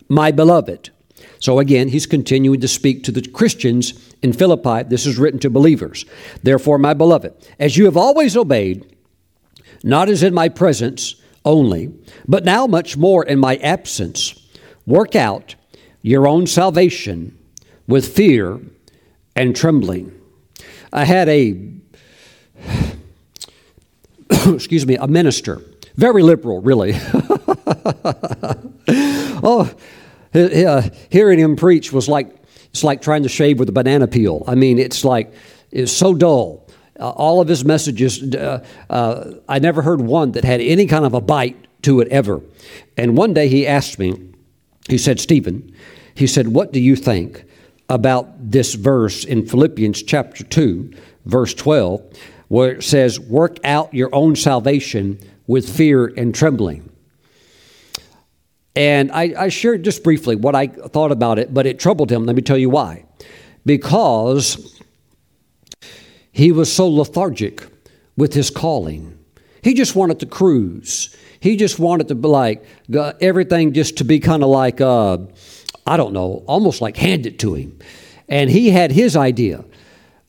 my 0.08 0.30
beloved. 0.30 0.90
So 1.40 1.58
again, 1.58 1.88
he's 1.88 2.06
continuing 2.06 2.60
to 2.60 2.68
speak 2.68 3.02
to 3.04 3.12
the 3.12 3.22
Christians 3.22 4.14
in 4.22 4.34
Philippi. 4.34 4.82
This 4.82 5.06
is 5.06 5.18
written 5.18 5.40
to 5.40 5.50
believers. 5.50 6.04
Therefore, 6.42 6.78
my 6.78 6.92
beloved, 6.92 7.32
as 7.58 7.76
you 7.76 7.86
have 7.86 7.96
always 7.96 8.36
obeyed, 8.36 8.94
not 9.82 10.08
as 10.08 10.22
in 10.22 10.34
my 10.34 10.50
presence 10.50 11.16
only, 11.44 11.92
but 12.28 12.44
now 12.44 12.66
much 12.66 12.96
more 12.96 13.24
in 13.24 13.38
my 13.38 13.56
absence, 13.56 14.34
work 14.84 15.16
out 15.16 15.54
your 16.02 16.28
own 16.28 16.46
salvation 16.46 17.38
with 17.86 18.14
fear 18.14 18.60
and 19.34 19.56
trembling. 19.56 20.12
I 20.92 21.04
had 21.04 21.28
a, 21.28 21.60
excuse 24.46 24.86
me, 24.86 24.96
a 24.96 25.06
minister, 25.06 25.60
very 25.96 26.22
liberal, 26.22 26.60
really. 26.60 26.92
oh, 29.42 29.72
uh, 30.34 30.82
hearing 31.10 31.38
him 31.38 31.56
preach 31.56 31.92
was 31.92 32.08
like 32.08 32.34
it's 32.70 32.84
like 32.84 33.00
trying 33.00 33.22
to 33.22 33.28
shave 33.30 33.58
with 33.58 33.70
a 33.70 33.72
banana 33.72 34.06
peel. 34.06 34.44
I 34.46 34.54
mean, 34.54 34.78
it's 34.78 35.02
like 35.02 35.32
it's 35.70 35.92
so 35.92 36.14
dull. 36.14 36.68
Uh, 37.00 37.08
all 37.10 37.40
of 37.40 37.48
his 37.48 37.64
messages, 37.64 38.22
uh, 38.34 38.62
uh, 38.90 39.32
I 39.48 39.58
never 39.58 39.80
heard 39.80 40.02
one 40.02 40.32
that 40.32 40.44
had 40.44 40.60
any 40.60 40.86
kind 40.86 41.06
of 41.06 41.14
a 41.14 41.20
bite 41.20 41.56
to 41.82 42.00
it 42.00 42.08
ever. 42.08 42.42
And 42.96 43.16
one 43.16 43.32
day 43.32 43.48
he 43.48 43.66
asked 43.66 43.98
me, 43.98 44.14
he 44.88 44.98
said, 44.98 45.20
Stephen, 45.20 45.74
he 46.14 46.26
said, 46.26 46.48
what 46.48 46.72
do 46.72 46.80
you 46.80 46.96
think 46.96 47.45
about 47.88 48.50
this 48.50 48.74
verse 48.74 49.24
in 49.24 49.46
Philippians 49.46 50.02
chapter 50.02 50.44
2, 50.44 50.92
verse 51.24 51.54
12, 51.54 52.02
where 52.48 52.72
it 52.72 52.82
says, 52.82 53.20
Work 53.20 53.58
out 53.64 53.94
your 53.94 54.14
own 54.14 54.36
salvation 54.36 55.18
with 55.46 55.68
fear 55.68 56.06
and 56.06 56.34
trembling? 56.34 56.90
And 58.74 59.10
I, 59.10 59.34
I 59.38 59.48
shared 59.48 59.84
just 59.84 60.04
briefly 60.04 60.36
what 60.36 60.54
I 60.54 60.66
thought 60.66 61.10
about 61.10 61.38
it, 61.38 61.54
but 61.54 61.66
it 61.66 61.78
troubled 61.78 62.12
him. 62.12 62.26
Let 62.26 62.36
me 62.36 62.42
tell 62.42 62.58
you 62.58 62.68
why. 62.68 63.04
Because 63.64 64.80
he 66.30 66.52
was 66.52 66.70
so 66.70 66.86
lethargic 66.86 67.66
with 68.16 68.34
his 68.34 68.50
calling. 68.50 69.18
He 69.62 69.72
just 69.72 69.96
wanted 69.96 70.20
to 70.20 70.26
cruise. 70.26 71.16
He 71.40 71.56
just 71.56 71.78
wanted 71.78 72.08
to 72.08 72.14
be 72.14 72.28
like 72.28 72.64
uh, 72.94 73.14
everything 73.20 73.72
just 73.72 73.98
to 73.98 74.04
be 74.04 74.20
kind 74.20 74.42
of 74.42 74.50
like, 74.50 74.80
uh, 74.80 75.18
I 75.86 75.96
don't 75.96 76.12
know, 76.12 76.42
almost 76.46 76.80
like 76.80 76.96
hand 76.96 77.26
it 77.26 77.38
to 77.40 77.54
him. 77.54 77.78
And 78.28 78.50
he 78.50 78.70
had 78.70 78.90
his 78.90 79.16
idea 79.16 79.64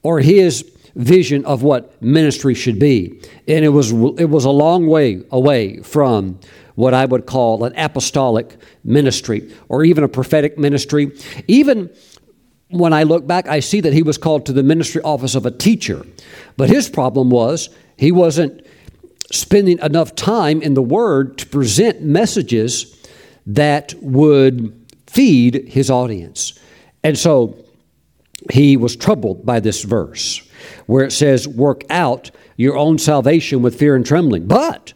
or 0.03 0.19
his 0.19 0.69
vision 0.95 1.45
of 1.45 1.63
what 1.63 2.01
ministry 2.01 2.53
should 2.53 2.79
be. 2.79 3.21
And 3.47 3.65
it 3.65 3.69
was, 3.69 3.91
it 3.91 4.29
was 4.29 4.45
a 4.45 4.51
long 4.51 4.87
way 4.87 5.23
away 5.31 5.81
from 5.81 6.39
what 6.75 6.93
I 6.93 7.05
would 7.05 7.25
call 7.25 7.63
an 7.63 7.73
apostolic 7.75 8.55
ministry 8.83 9.51
or 9.67 9.83
even 9.83 10.03
a 10.03 10.07
prophetic 10.07 10.57
ministry. 10.57 11.11
Even 11.47 11.89
when 12.69 12.93
I 12.93 13.03
look 13.03 13.25
back, 13.25 13.47
I 13.47 13.61
see 13.61 13.81
that 13.81 13.93
he 13.93 14.03
was 14.03 14.17
called 14.17 14.45
to 14.47 14.53
the 14.53 14.63
ministry 14.63 15.01
office 15.01 15.35
of 15.35 15.45
a 15.45 15.51
teacher. 15.51 16.05
But 16.55 16.69
his 16.69 16.89
problem 16.89 17.29
was 17.29 17.69
he 17.97 18.11
wasn't 18.11 18.65
spending 19.31 19.79
enough 19.79 20.15
time 20.15 20.61
in 20.61 20.73
the 20.73 20.81
Word 20.81 21.37
to 21.39 21.47
present 21.47 22.01
messages 22.01 22.95
that 23.45 23.93
would 24.01 24.76
feed 25.07 25.67
his 25.67 25.89
audience. 25.89 26.59
And 27.03 27.17
so 27.17 27.57
he 28.51 28.77
was 28.77 28.95
troubled 28.95 29.45
by 29.45 29.59
this 29.59 29.83
verse 29.83 30.47
where 30.85 31.05
it 31.05 31.11
says, 31.11 31.47
Work 31.47 31.83
out 31.89 32.31
your 32.55 32.77
own 32.77 32.97
salvation 32.97 33.61
with 33.61 33.77
fear 33.77 33.95
and 33.95 34.05
trembling. 34.05 34.47
But 34.47 34.93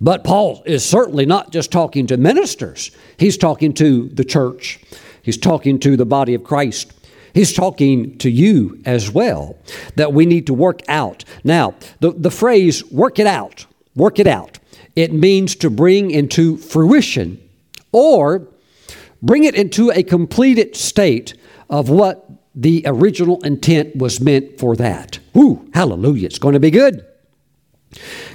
but 0.00 0.22
Paul 0.22 0.62
is 0.64 0.84
certainly 0.84 1.26
not 1.26 1.50
just 1.50 1.72
talking 1.72 2.06
to 2.06 2.16
ministers, 2.16 2.90
he's 3.18 3.36
talking 3.36 3.72
to 3.74 4.08
the 4.08 4.24
church, 4.24 4.80
he's 5.22 5.38
talking 5.38 5.78
to 5.80 5.96
the 5.96 6.06
body 6.06 6.34
of 6.34 6.44
Christ. 6.44 6.92
He's 7.34 7.52
talking 7.52 8.18
to 8.18 8.30
you 8.30 8.80
as 8.84 9.12
well 9.12 9.56
that 9.94 10.12
we 10.12 10.26
need 10.26 10.46
to 10.46 10.54
work 10.54 10.80
out. 10.88 11.24
Now, 11.44 11.74
the, 12.00 12.10
the 12.10 12.30
phrase 12.30 12.84
work 12.90 13.18
it 13.18 13.26
out, 13.26 13.66
work 13.94 14.18
it 14.18 14.26
out, 14.26 14.58
it 14.96 15.12
means 15.12 15.54
to 15.56 15.70
bring 15.70 16.10
into 16.10 16.56
fruition 16.56 17.40
or 17.92 18.48
bring 19.22 19.44
it 19.44 19.54
into 19.54 19.90
a 19.90 20.02
completed 20.02 20.76
state 20.76 21.34
of 21.70 21.88
what 21.88 22.28
the 22.54 22.82
original 22.86 23.40
intent 23.44 23.96
was 23.96 24.20
meant 24.20 24.58
for 24.58 24.74
that. 24.76 25.18
Hallelujah, 25.74 26.26
it's 26.26 26.38
going 26.38 26.54
to 26.54 26.60
be 26.60 26.70
good. 26.70 27.04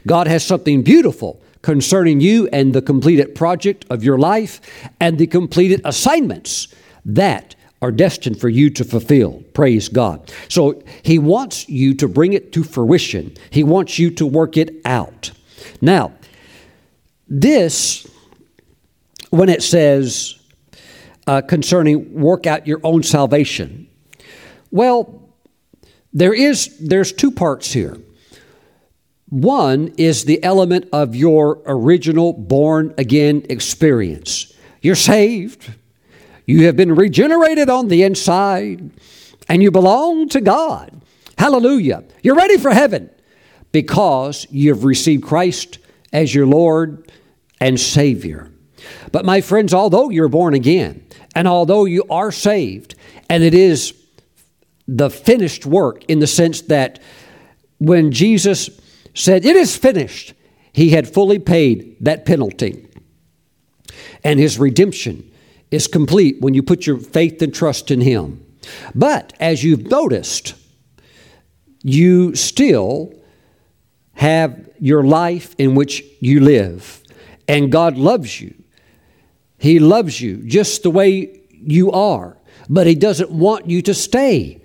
God 0.08 0.28
has 0.28 0.46
something 0.46 0.82
beautiful 0.82 1.42
concerning 1.62 2.20
you 2.20 2.48
and 2.52 2.74
the 2.74 2.82
completed 2.82 3.36
project 3.36 3.86
of 3.90 4.04
your 4.04 4.18
life 4.18 4.62
and 5.00 5.18
the 5.18 5.28
completed 5.28 5.82
assignments 5.86 6.74
that 7.06 7.56
are 7.82 7.92
destined 7.92 8.40
for 8.40 8.48
you 8.48 8.70
to 8.70 8.84
fulfill. 8.86 9.44
Praise 9.54 9.90
God. 9.90 10.32
So 10.48 10.82
He 11.04 11.20
wants 11.20 11.68
you 11.68 11.94
to 11.96 12.08
bring 12.08 12.34
it 12.34 12.54
to 12.54 12.64
fruition, 12.64 13.36
He 13.50 13.64
wants 13.64 14.00
you 14.00 14.10
to 14.12 14.26
work 14.26 14.58
it 14.58 14.76
out. 14.86 15.32
Now, 15.82 16.14
this, 17.28 18.08
when 19.32 19.50
it 19.50 19.64
says 19.64 20.40
uh, 21.28 21.42
concerning 21.42 22.14
work 22.14 22.46
out 22.46 22.68
your 22.68 22.80
own 22.84 23.04
salvation, 23.04 23.88
well, 24.72 25.30
there 26.14 26.34
is 26.34 26.78
there's 26.80 27.12
two 27.12 27.32
parts 27.32 27.74
here. 27.74 27.98
One 29.30 29.94
is 29.98 30.26
the 30.26 30.44
element 30.44 30.90
of 30.94 31.16
your 31.16 31.62
original 31.66 32.34
born 32.34 32.94
again 32.98 33.46
experience. 33.50 34.54
You're 34.82 34.96
saved, 34.96 35.74
you 36.46 36.66
have 36.66 36.76
been 36.76 36.94
regenerated 36.94 37.70
on 37.70 37.88
the 37.88 38.04
inside, 38.04 38.92
and 39.48 39.64
you 39.64 39.72
belong 39.72 40.30
to 40.30 40.42
God. 40.42 41.02
Hallelujah. 41.38 42.04
You're 42.22 42.36
ready 42.36 42.58
for 42.58 42.72
heaven 42.72 43.10
because 43.72 44.46
you've 44.52 44.84
received 44.84 45.24
Christ 45.24 45.80
as 46.12 46.34
your 46.34 46.46
Lord 46.46 47.12
and 47.60 47.80
Savior. 47.80 48.52
But, 49.12 49.26
my 49.26 49.42
friends, 49.42 49.74
although 49.74 50.10
you're 50.10 50.28
born 50.28 50.54
again, 50.54 51.06
and 51.36 51.48
although 51.48 51.86
you 51.86 52.04
are 52.10 52.32
saved, 52.32 52.96
and 53.30 53.44
it 53.44 53.54
is 53.54 53.94
the 54.88 55.10
finished 55.10 55.66
work 55.66 56.04
in 56.06 56.20
the 56.20 56.28
sense 56.28 56.62
that 56.62 57.02
when 57.80 58.12
Jesus 58.12 58.70
said, 59.14 59.46
It 59.46 59.56
is 59.56 59.76
finished. 59.76 60.34
He 60.72 60.90
had 60.90 61.08
fully 61.08 61.38
paid 61.38 61.98
that 62.02 62.26
penalty. 62.26 62.88
And 64.24 64.40
his 64.40 64.58
redemption 64.58 65.32
is 65.70 65.88
complete 65.88 66.42
when 66.42 66.56
you 66.56 66.64
put 66.64 66.88
your 66.88 66.98
faith 66.98 67.42
and 67.42 67.54
trust 67.54 67.92
in 67.92 68.02
him. 68.02 68.44
But 68.96 69.34
as 69.40 69.64
you've 69.64 69.88
noticed, 69.88 70.56
you 71.84 72.34
still 72.36 73.14
have 74.14 74.70
your 74.80 75.04
life 75.04 75.54
in 75.60 75.76
which 75.76 76.04
you 76.20 76.40
live. 76.40 77.04
And 77.48 77.72
God 77.72 77.98
loves 77.98 78.42
you. 78.42 78.56
He 79.64 79.80
loves 79.80 80.20
you 80.20 80.40
just 80.40 80.84
the 80.84 80.92
way 80.92 81.40
you 81.50 81.90
are. 81.94 82.36
But 82.68 82.86
He 82.86 82.96
doesn't 82.96 83.32
want 83.32 83.70
you 83.70 83.82
to 83.84 83.94
stay 83.94 84.62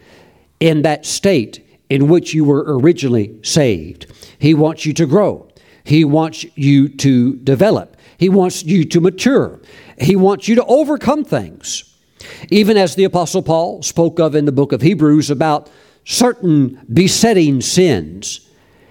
in 0.58 0.82
that 0.82 1.06
state 1.06 1.64
in 1.88 2.08
which 2.08 2.34
you 2.34 2.44
were 2.44 2.64
originally 2.66 3.38
saved. 3.44 4.12
He 4.40 4.54
wants 4.54 4.84
you 4.84 4.92
to 4.94 5.06
grow. 5.06 5.46
He 5.84 6.04
wants 6.04 6.44
you 6.56 6.88
to 6.88 7.36
develop. 7.36 7.96
He 8.16 8.28
wants 8.28 8.64
you 8.64 8.84
to 8.86 9.00
mature. 9.00 9.60
He 10.00 10.16
wants 10.16 10.48
you 10.48 10.56
to 10.56 10.64
overcome 10.64 11.22
things. 11.22 11.94
Even 12.50 12.76
as 12.76 12.96
the 12.96 13.04
Apostle 13.04 13.44
Paul 13.44 13.84
spoke 13.84 14.18
of 14.18 14.34
in 14.34 14.46
the 14.46 14.52
book 14.52 14.72
of 14.72 14.82
Hebrews 14.82 15.30
about 15.30 15.70
certain 16.04 16.84
besetting 16.92 17.60
sins, 17.60 18.47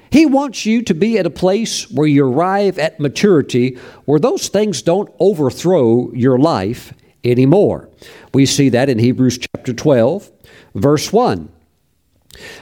He 0.09 0.25
wants 0.25 0.65
you 0.65 0.81
to 0.83 0.93
be 0.93 1.17
at 1.17 1.25
a 1.25 1.31
place 1.31 1.89
where 1.91 2.07
you 2.07 2.25
arrive 2.25 2.79
at 2.79 2.99
maturity 2.99 3.77
where 4.05 4.19
those 4.19 4.47
things 4.47 4.81
don't 4.81 5.13
overthrow 5.19 6.11
your 6.13 6.37
life 6.39 6.93
anymore. 7.23 7.89
We 8.33 8.45
see 8.45 8.69
that 8.69 8.89
in 8.89 8.99
Hebrews 8.99 9.39
chapter 9.39 9.73
12, 9.73 10.31
verse 10.75 11.11
1. 11.11 11.49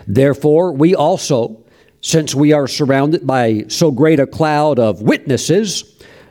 Therefore, 0.07 0.71
we 0.71 0.95
also, 0.95 1.63
since 2.01 2.33
we 2.33 2.53
are 2.53 2.67
surrounded 2.67 3.27
by 3.27 3.65
so 3.67 3.91
great 3.91 4.19
a 4.19 4.27
cloud 4.27 4.79
of 4.79 5.01
witnesses, 5.01 5.83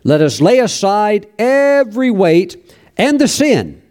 let 0.03 0.21
us 0.21 0.41
lay 0.41 0.59
aside 0.59 1.27
every 1.39 2.11
weight 2.11 2.77
and 2.97 3.21
the 3.21 3.29
sin 3.29 3.83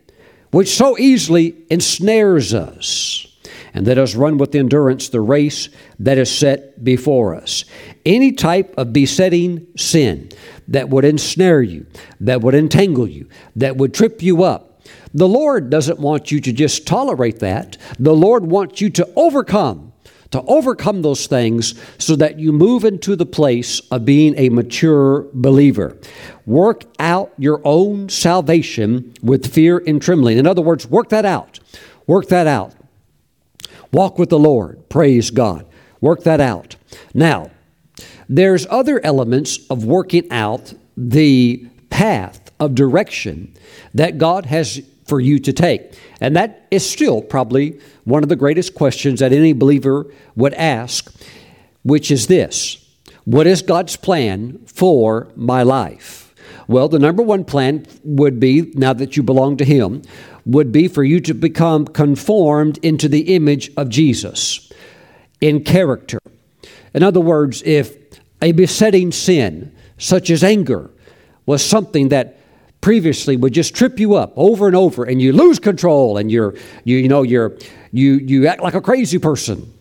which 0.51 0.69
so 0.69 0.97
easily 0.97 1.55
ensnares 1.69 2.53
us 2.53 3.32
and 3.73 3.87
let 3.87 3.97
us 3.97 4.15
run 4.15 4.37
with 4.37 4.55
endurance 4.55 5.09
the 5.09 5.21
race 5.21 5.69
that 5.99 6.17
is 6.17 6.31
set 6.31 6.83
before 6.83 7.35
us. 7.35 7.65
Any 8.05 8.31
type 8.31 8.73
of 8.77 8.93
besetting 8.93 9.67
sin 9.75 10.29
that 10.67 10.89
would 10.89 11.05
ensnare 11.05 11.61
you, 11.61 11.85
that 12.19 12.41
would 12.41 12.55
entangle 12.55 13.07
you, 13.07 13.27
that 13.55 13.77
would 13.77 13.93
trip 13.93 14.21
you 14.21 14.43
up, 14.43 14.81
the 15.13 15.27
Lord 15.27 15.69
doesn't 15.69 15.99
want 15.99 16.31
you 16.31 16.41
to 16.41 16.51
just 16.51 16.87
tolerate 16.87 17.39
that. 17.39 17.77
The 17.99 18.15
Lord 18.15 18.45
wants 18.45 18.81
you 18.81 18.89
to 18.91 19.09
overcome 19.15 19.93
to 20.33 20.41
overcome 20.47 21.03
those 21.03 21.27
things 21.27 21.79
so 21.99 22.15
that 22.15 22.39
you 22.39 22.51
move 22.51 22.83
into 22.83 23.15
the 23.15 23.25
place 23.25 23.79
of 23.91 24.03
being 24.03 24.33
a 24.35 24.49
mature 24.49 25.27
believer. 25.31 25.95
Work 26.47 26.85
out 26.97 27.31
your 27.37 27.61
own 27.63 28.09
salvation 28.09 29.13
with 29.21 29.53
fear 29.53 29.83
and 29.85 30.01
trembling. 30.01 30.39
In 30.39 30.47
other 30.47 30.63
words, 30.63 30.87
work 30.87 31.09
that 31.09 31.23
out. 31.23 31.59
Work 32.07 32.29
that 32.29 32.47
out. 32.47 32.73
Walk 33.93 34.17
with 34.17 34.29
the 34.29 34.39
Lord. 34.39 34.89
Praise 34.89 35.29
God. 35.29 35.65
Work 36.01 36.23
that 36.23 36.41
out. 36.41 36.75
Now, 37.13 37.51
there's 38.27 38.65
other 38.69 38.99
elements 39.05 39.59
of 39.69 39.85
working 39.85 40.29
out 40.31 40.73
the 40.97 41.67
path 41.89 42.51
of 42.59 42.75
direction 42.75 43.53
that 43.93 44.17
God 44.17 44.47
has 44.47 44.81
for 45.05 45.19
you 45.19 45.37
to 45.39 45.53
take. 45.53 45.93
And 46.19 46.35
that 46.35 46.65
is 46.71 46.89
still 46.89 47.21
probably 47.21 47.79
one 48.03 48.23
of 48.23 48.29
the 48.29 48.35
greatest 48.35 48.73
questions 48.73 49.19
that 49.19 49.31
any 49.31 49.53
believer 49.53 50.07
would 50.35 50.53
ask, 50.55 51.13
which 51.83 52.09
is 52.09 52.27
this 52.27 52.83
What 53.25 53.47
is 53.47 53.61
God's 53.61 53.95
plan 53.95 54.59
for 54.65 55.27
my 55.35 55.63
life? 55.63 56.22
Well, 56.73 56.89
the 56.89 56.97
number 56.97 57.21
one 57.21 57.45
plan 57.45 57.85
would 58.03 58.39
be, 58.39 58.71
now 58.73 58.93
that 58.93 59.15
you 59.15 59.21
belong 59.21 59.57
to 59.57 59.63
Him, 59.63 60.01
would 60.43 60.71
be 60.71 60.87
for 60.87 61.03
you 61.03 61.19
to 61.19 61.35
become 61.35 61.85
conformed 61.85 62.79
into 62.79 63.07
the 63.07 63.35
image 63.35 63.69
of 63.77 63.89
Jesus 63.89 64.71
in 65.39 65.63
character. 65.63 66.17
In 66.95 67.03
other 67.03 67.19
words, 67.19 67.61
if 67.63 67.95
a 68.41 68.53
besetting 68.53 69.11
sin, 69.11 69.71
such 69.99 70.31
as 70.31 70.43
anger, 70.43 70.89
was 71.45 71.63
something 71.63 72.09
that 72.09 72.39
previously 72.81 73.37
would 73.37 73.53
just 73.53 73.75
trip 73.75 73.99
you 73.99 74.15
up 74.15 74.33
over 74.35 74.65
and 74.65 74.75
over 74.75 75.03
and 75.03 75.21
you 75.21 75.31
lose 75.31 75.59
control 75.59 76.17
and 76.17 76.31
you're 76.31 76.55
you, 76.85 76.97
you 76.97 77.07
know 77.07 77.21
you're 77.21 77.55
you 77.91 78.13
you 78.15 78.47
act 78.47 78.63
like 78.63 78.73
a 78.73 78.81
crazy 78.81 79.19
person 79.19 79.71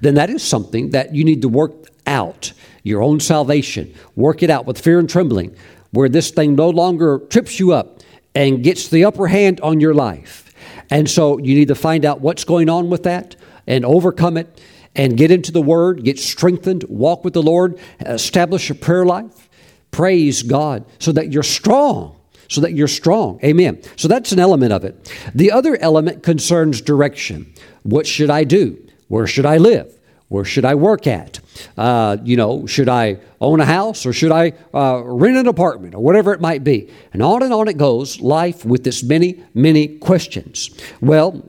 then 0.00 0.14
that 0.14 0.28
is 0.30 0.42
something 0.44 0.90
that 0.90 1.14
you 1.14 1.24
need 1.24 1.42
to 1.42 1.48
work 1.48 1.72
out 2.06 2.52
your 2.84 3.02
own 3.02 3.18
salvation 3.18 3.92
work 4.14 4.44
it 4.44 4.50
out 4.50 4.64
with 4.64 4.80
fear 4.80 5.00
and 5.00 5.10
trembling 5.10 5.52
where 5.90 6.08
this 6.08 6.30
thing 6.30 6.54
no 6.54 6.70
longer 6.70 7.20
trips 7.30 7.58
you 7.58 7.72
up 7.72 8.00
and 8.34 8.62
gets 8.62 8.88
the 8.88 9.04
upper 9.04 9.26
hand 9.26 9.60
on 9.60 9.80
your 9.80 9.94
life. 9.94 10.52
And 10.90 11.08
so 11.08 11.38
you 11.38 11.54
need 11.54 11.68
to 11.68 11.74
find 11.74 12.04
out 12.04 12.20
what's 12.20 12.44
going 12.44 12.68
on 12.68 12.90
with 12.90 13.02
that 13.04 13.36
and 13.66 13.84
overcome 13.84 14.36
it 14.36 14.60
and 14.94 15.16
get 15.16 15.30
into 15.30 15.52
the 15.52 15.60
Word, 15.60 16.04
get 16.04 16.18
strengthened, 16.18 16.84
walk 16.88 17.24
with 17.24 17.34
the 17.34 17.42
Lord, 17.42 17.78
establish 18.00 18.70
a 18.70 18.74
prayer 18.74 19.04
life. 19.04 19.48
Praise 19.90 20.42
God 20.42 20.84
so 20.98 21.12
that 21.12 21.32
you're 21.32 21.42
strong. 21.42 22.14
So 22.48 22.62
that 22.62 22.72
you're 22.72 22.88
strong. 22.88 23.38
Amen. 23.44 23.82
So 23.96 24.08
that's 24.08 24.32
an 24.32 24.38
element 24.38 24.72
of 24.72 24.82
it. 24.82 25.12
The 25.34 25.52
other 25.52 25.76
element 25.76 26.22
concerns 26.22 26.80
direction. 26.80 27.52
What 27.82 28.06
should 28.06 28.30
I 28.30 28.44
do? 28.44 28.82
Where 29.08 29.26
should 29.26 29.44
I 29.44 29.58
live? 29.58 29.97
Where 30.28 30.44
should 30.44 30.66
I 30.66 30.74
work 30.74 31.06
at? 31.06 31.40
Uh, 31.76 32.18
you 32.22 32.36
know, 32.36 32.66
should 32.66 32.88
I 32.88 33.18
own 33.40 33.60
a 33.60 33.64
house 33.64 34.04
or 34.04 34.12
should 34.12 34.30
I 34.30 34.52
uh, 34.74 35.02
rent 35.02 35.36
an 35.36 35.46
apartment 35.46 35.94
or 35.94 36.02
whatever 36.02 36.34
it 36.34 36.40
might 36.40 36.62
be? 36.62 36.90
And 37.12 37.22
on 37.22 37.42
and 37.42 37.52
on 37.52 37.66
it 37.66 37.78
goes, 37.78 38.20
life 38.20 38.64
with 38.64 38.84
this 38.84 39.02
many, 39.02 39.42
many 39.54 39.88
questions. 39.98 40.70
Well, 41.00 41.48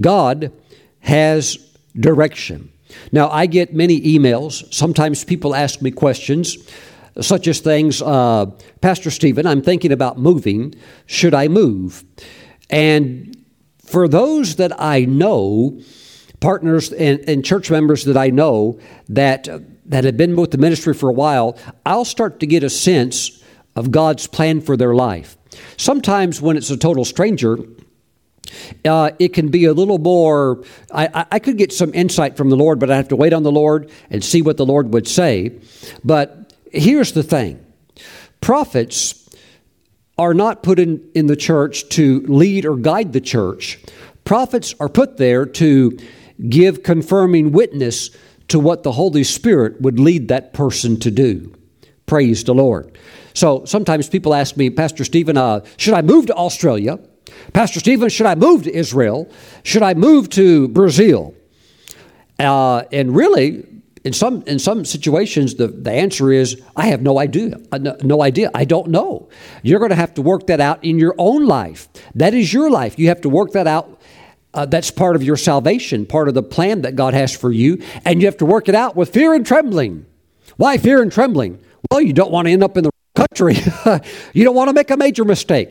God 0.00 0.52
has 1.00 1.58
direction. 1.94 2.72
Now, 3.10 3.28
I 3.28 3.46
get 3.46 3.74
many 3.74 4.00
emails. 4.00 4.72
Sometimes 4.72 5.24
people 5.24 5.54
ask 5.54 5.82
me 5.82 5.90
questions, 5.90 6.56
such 7.20 7.46
as 7.46 7.60
things, 7.60 8.00
uh, 8.00 8.46
Pastor 8.80 9.10
Stephen, 9.10 9.46
I'm 9.46 9.62
thinking 9.62 9.92
about 9.92 10.18
moving. 10.18 10.74
Should 11.04 11.34
I 11.34 11.48
move? 11.48 12.04
And 12.70 13.36
for 13.84 14.08
those 14.08 14.56
that 14.56 14.72
I 14.80 15.04
know, 15.04 15.80
partners 16.42 16.92
and, 16.92 17.20
and 17.28 17.44
church 17.44 17.70
members 17.70 18.04
that 18.04 18.16
I 18.16 18.28
know 18.28 18.78
that 19.08 19.48
that 19.86 20.04
have 20.04 20.16
been 20.16 20.36
with 20.36 20.50
the 20.50 20.58
ministry 20.58 20.94
for 20.94 21.10
a 21.10 21.12
while, 21.12 21.58
I'll 21.84 22.04
start 22.04 22.40
to 22.40 22.46
get 22.46 22.62
a 22.62 22.70
sense 22.70 23.42
of 23.74 23.90
God's 23.90 24.26
plan 24.26 24.60
for 24.60 24.76
their 24.76 24.94
life. 24.94 25.36
Sometimes 25.76 26.40
when 26.40 26.56
it's 26.56 26.70
a 26.70 26.76
total 26.76 27.04
stranger, 27.04 27.58
uh, 28.84 29.10
it 29.18 29.32
can 29.32 29.48
be 29.48 29.64
a 29.64 29.72
little 29.72 29.98
more. 29.98 30.64
I, 30.92 31.26
I, 31.30 31.38
could 31.38 31.56
get 31.56 31.72
some 31.72 31.92
insight 31.94 32.36
from 32.36 32.50
the 32.50 32.56
Lord, 32.56 32.78
but 32.78 32.90
I 32.90 32.96
have 32.96 33.08
to 33.08 33.16
wait 33.16 33.32
on 33.32 33.42
the 33.42 33.52
Lord 33.52 33.90
and 34.10 34.22
see 34.22 34.42
what 34.42 34.56
the 34.56 34.66
Lord 34.66 34.92
would 34.92 35.08
say. 35.08 35.58
But 36.04 36.54
here's 36.70 37.12
the 37.12 37.22
thing 37.22 37.64
prophets 38.40 39.28
are 40.18 40.34
not 40.34 40.62
put 40.62 40.78
in, 40.78 41.10
in 41.14 41.26
the 41.26 41.36
church 41.36 41.88
to 41.90 42.20
lead 42.22 42.66
or 42.66 42.76
guide 42.76 43.12
the 43.12 43.20
church, 43.20 43.78
prophets 44.24 44.74
are 44.80 44.88
put 44.88 45.16
there 45.16 45.46
to 45.46 45.98
give 46.48 46.82
confirming 46.82 47.52
witness 47.52 48.10
to 48.48 48.58
what 48.58 48.82
the 48.82 48.92
Holy 48.92 49.24
Spirit 49.24 49.80
would 49.80 49.98
lead 49.98 50.28
that 50.28 50.52
person 50.52 50.98
to 51.00 51.10
do. 51.10 51.54
Praise 52.06 52.44
the 52.44 52.54
Lord. 52.54 52.98
So 53.34 53.64
sometimes 53.64 54.08
people 54.08 54.34
ask 54.34 54.56
me, 54.56 54.68
Pastor 54.70 55.04
Stephen, 55.04 55.36
uh, 55.36 55.64
should 55.76 55.94
I 55.94 56.02
move 56.02 56.26
to 56.26 56.34
Australia? 56.34 56.98
Pastor 57.52 57.80
Stephen, 57.80 58.08
should 58.08 58.26
I 58.26 58.34
move 58.34 58.64
to 58.64 58.74
Israel? 58.74 59.30
Should 59.62 59.82
I 59.82 59.94
move 59.94 60.28
to 60.30 60.68
Brazil? 60.68 61.34
Uh, 62.38 62.82
and 62.92 63.14
really, 63.14 63.64
in 64.04 64.12
some 64.12 64.42
in 64.46 64.58
some 64.58 64.84
situations, 64.84 65.54
the, 65.54 65.68
the 65.68 65.92
answer 65.92 66.32
is 66.32 66.60
I 66.74 66.86
have 66.86 67.02
no 67.02 67.18
idea. 67.18 67.58
Uh, 67.70 67.78
no, 67.78 67.96
no 68.02 68.22
idea. 68.22 68.50
I 68.54 68.64
don't 68.64 68.88
know. 68.88 69.28
You're 69.62 69.78
going 69.78 69.90
to 69.90 69.96
have 69.96 70.14
to 70.14 70.22
work 70.22 70.48
that 70.48 70.60
out 70.60 70.84
in 70.84 70.98
your 70.98 71.14
own 71.18 71.46
life. 71.46 71.88
That 72.14 72.34
is 72.34 72.52
your 72.52 72.70
life. 72.70 72.98
You 72.98 73.08
have 73.08 73.20
to 73.22 73.28
work 73.28 73.52
that 73.52 73.66
out 73.66 74.00
uh, 74.54 74.66
that's 74.66 74.90
part 74.90 75.16
of 75.16 75.22
your 75.22 75.36
salvation, 75.36 76.06
part 76.06 76.28
of 76.28 76.34
the 76.34 76.42
plan 76.42 76.82
that 76.82 76.96
God 76.96 77.14
has 77.14 77.34
for 77.34 77.50
you, 77.50 77.82
and 78.04 78.20
you 78.20 78.26
have 78.26 78.36
to 78.38 78.46
work 78.46 78.68
it 78.68 78.74
out 78.74 78.96
with 78.96 79.12
fear 79.12 79.34
and 79.34 79.46
trembling. 79.46 80.06
Why 80.56 80.76
fear 80.78 81.02
and 81.02 81.10
trembling? 81.10 81.62
Well, 81.90 82.00
you 82.00 82.12
don't 82.12 82.30
want 82.30 82.46
to 82.46 82.52
end 82.52 82.62
up 82.62 82.76
in 82.76 82.84
the 82.84 82.90
country. 83.14 83.54
you 84.32 84.44
don't 84.44 84.54
want 84.54 84.68
to 84.68 84.74
make 84.74 84.90
a 84.90 84.96
major 84.96 85.24
mistake. 85.24 85.70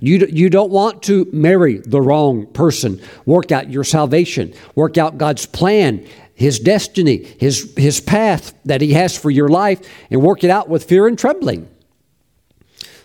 You, 0.00 0.26
you 0.30 0.50
don't 0.50 0.70
want 0.70 1.04
to 1.04 1.28
marry 1.32 1.78
the 1.78 2.00
wrong 2.00 2.46
person. 2.46 3.00
Work 3.24 3.52
out 3.52 3.70
your 3.70 3.84
salvation. 3.84 4.52
Work 4.74 4.98
out 4.98 5.18
God's 5.18 5.46
plan, 5.46 6.06
His 6.34 6.58
destiny, 6.58 7.24
His, 7.38 7.72
His 7.76 8.00
path 8.00 8.54
that 8.64 8.80
He 8.80 8.92
has 8.92 9.16
for 9.16 9.30
your 9.30 9.48
life, 9.48 9.80
and 10.10 10.22
work 10.22 10.44
it 10.44 10.50
out 10.50 10.68
with 10.68 10.84
fear 10.84 11.06
and 11.06 11.18
trembling. 11.18 11.68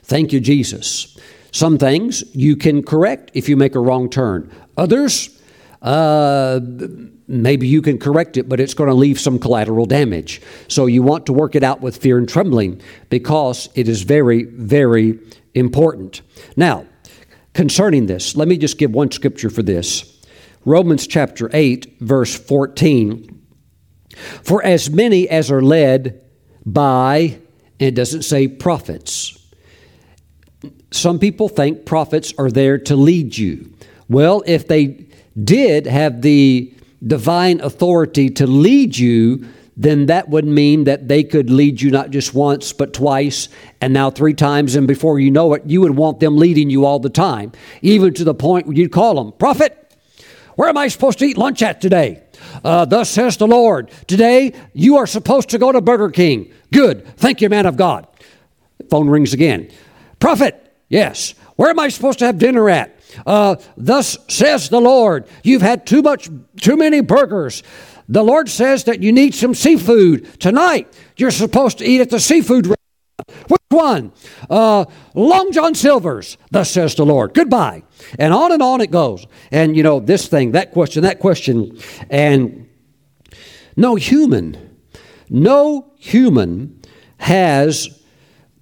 Thank 0.03 0.33
you, 0.33 0.39
Jesus. 0.39 1.10
Some 1.51 1.77
things 1.77 2.23
you 2.33 2.55
can 2.55 2.81
correct 2.81 3.31
if 3.33 3.49
you 3.49 3.57
make 3.57 3.75
a 3.75 3.79
wrong 3.79 4.09
turn. 4.09 4.51
Others, 4.77 5.37
uh, 5.81 6.59
maybe 7.27 7.67
you 7.67 7.81
can 7.81 7.97
correct 7.97 8.37
it, 8.37 8.47
but 8.47 8.59
it's 8.59 8.73
going 8.73 8.89
to 8.89 8.93
leave 8.93 9.19
some 9.19 9.37
collateral 9.39 9.85
damage. 9.85 10.41
So 10.67 10.85
you 10.85 11.03
want 11.03 11.25
to 11.25 11.33
work 11.33 11.55
it 11.55 11.63
out 11.63 11.81
with 11.81 11.97
fear 11.97 12.17
and 12.17 12.27
trembling 12.27 12.81
because 13.09 13.69
it 13.75 13.89
is 13.89 14.03
very, 14.03 14.43
very 14.43 15.19
important. 15.53 16.21
Now, 16.55 16.85
concerning 17.53 18.05
this, 18.05 18.35
let 18.35 18.47
me 18.47 18.57
just 18.57 18.77
give 18.77 18.91
one 18.91 19.11
scripture 19.11 19.49
for 19.49 19.63
this 19.63 20.07
Romans 20.63 21.07
chapter 21.07 21.49
8, 21.51 21.99
verse 21.99 22.37
14. 22.37 23.39
For 24.43 24.63
as 24.63 24.89
many 24.89 25.27
as 25.27 25.49
are 25.49 25.61
led 25.61 26.21
by, 26.65 27.39
and 27.79 27.87
it 27.87 27.95
doesn't 27.95 28.21
say 28.21 28.47
prophets. 28.47 29.40
Some 30.91 31.19
people 31.19 31.49
think 31.49 31.85
prophets 31.85 32.33
are 32.37 32.51
there 32.51 32.77
to 32.79 32.95
lead 32.95 33.37
you. 33.37 33.73
Well, 34.09 34.43
if 34.45 34.67
they 34.67 35.05
did 35.41 35.87
have 35.87 36.21
the 36.21 36.73
divine 37.05 37.61
authority 37.61 38.29
to 38.29 38.45
lead 38.45 38.97
you, 38.97 39.47
then 39.77 40.07
that 40.07 40.29
would 40.29 40.45
mean 40.45 40.83
that 40.83 41.07
they 41.07 41.23
could 41.23 41.49
lead 41.49 41.81
you 41.81 41.89
not 41.89 42.11
just 42.11 42.33
once, 42.33 42.73
but 42.73 42.93
twice, 42.93 43.47
and 43.79 43.93
now 43.93 44.11
three 44.11 44.33
times. 44.33 44.75
And 44.75 44.87
before 44.87 45.19
you 45.19 45.31
know 45.31 45.53
it, 45.53 45.63
you 45.65 45.81
would 45.81 45.95
want 45.95 46.19
them 46.19 46.37
leading 46.37 46.69
you 46.69 46.85
all 46.85 46.99
the 46.99 47.09
time, 47.09 47.53
even 47.81 48.13
to 48.15 48.23
the 48.23 48.33
point 48.33 48.67
where 48.67 48.75
you'd 48.75 48.91
call 48.91 49.15
them, 49.15 49.31
Prophet, 49.31 49.77
where 50.55 50.67
am 50.67 50.77
I 50.77 50.89
supposed 50.89 51.19
to 51.19 51.25
eat 51.25 51.37
lunch 51.37 51.61
at 51.61 51.79
today? 51.79 52.21
uh, 52.63 52.85
thus 52.85 53.09
says 53.09 53.37
the 53.37 53.47
Lord. 53.47 53.91
Today, 54.07 54.53
you 54.73 54.97
are 54.97 55.07
supposed 55.07 55.49
to 55.49 55.57
go 55.57 55.71
to 55.71 55.81
Burger 55.81 56.09
King. 56.09 56.51
Good. 56.71 57.05
Thank 57.17 57.41
you, 57.41 57.49
man 57.49 57.65
of 57.65 57.77
God. 57.77 58.07
Phone 58.89 59.09
rings 59.09 59.33
again. 59.33 59.69
Prophet, 60.19 60.70
yes. 60.91 61.33
Where 61.55 61.69
am 61.69 61.79
I 61.79 61.89
supposed 61.89 62.19
to 62.19 62.25
have 62.25 62.37
dinner 62.37 62.69
at? 62.69 62.99
Uh, 63.25 63.55
thus 63.77 64.17
says 64.27 64.69
the 64.69 64.79
Lord. 64.81 65.27
You've 65.43 65.61
had 65.61 65.87
too 65.87 66.01
much, 66.01 66.29
too 66.59 66.77
many 66.77 67.01
burgers. 67.01 67.63
The 68.07 68.23
Lord 68.23 68.49
says 68.49 68.83
that 68.85 69.01
you 69.01 69.11
need 69.11 69.33
some 69.33 69.55
seafood 69.55 70.39
tonight. 70.39 70.93
You're 71.17 71.31
supposed 71.31 71.77
to 71.79 71.85
eat 71.85 72.01
at 72.01 72.09
the 72.09 72.19
seafood 72.19 72.67
restaurant. 72.67 73.49
Which 73.49 73.61
one? 73.69 74.11
Uh, 74.49 74.85
Long 75.13 75.51
John 75.51 75.75
Silver's, 75.75 76.37
thus 76.49 76.71
says 76.71 76.95
the 76.95 77.05
Lord. 77.05 77.33
Goodbye. 77.33 77.83
And 78.17 78.33
on 78.33 78.51
and 78.51 78.61
on 78.61 78.81
it 78.81 78.91
goes. 78.91 79.25
And, 79.51 79.77
you 79.77 79.83
know, 79.83 79.99
this 79.99 80.27
thing, 80.27 80.51
that 80.53 80.71
question, 80.71 81.03
that 81.03 81.19
question. 81.19 81.77
And 82.09 82.67
no 83.77 83.95
human, 83.95 84.77
no 85.29 85.93
human 85.97 86.81
has 87.17 88.00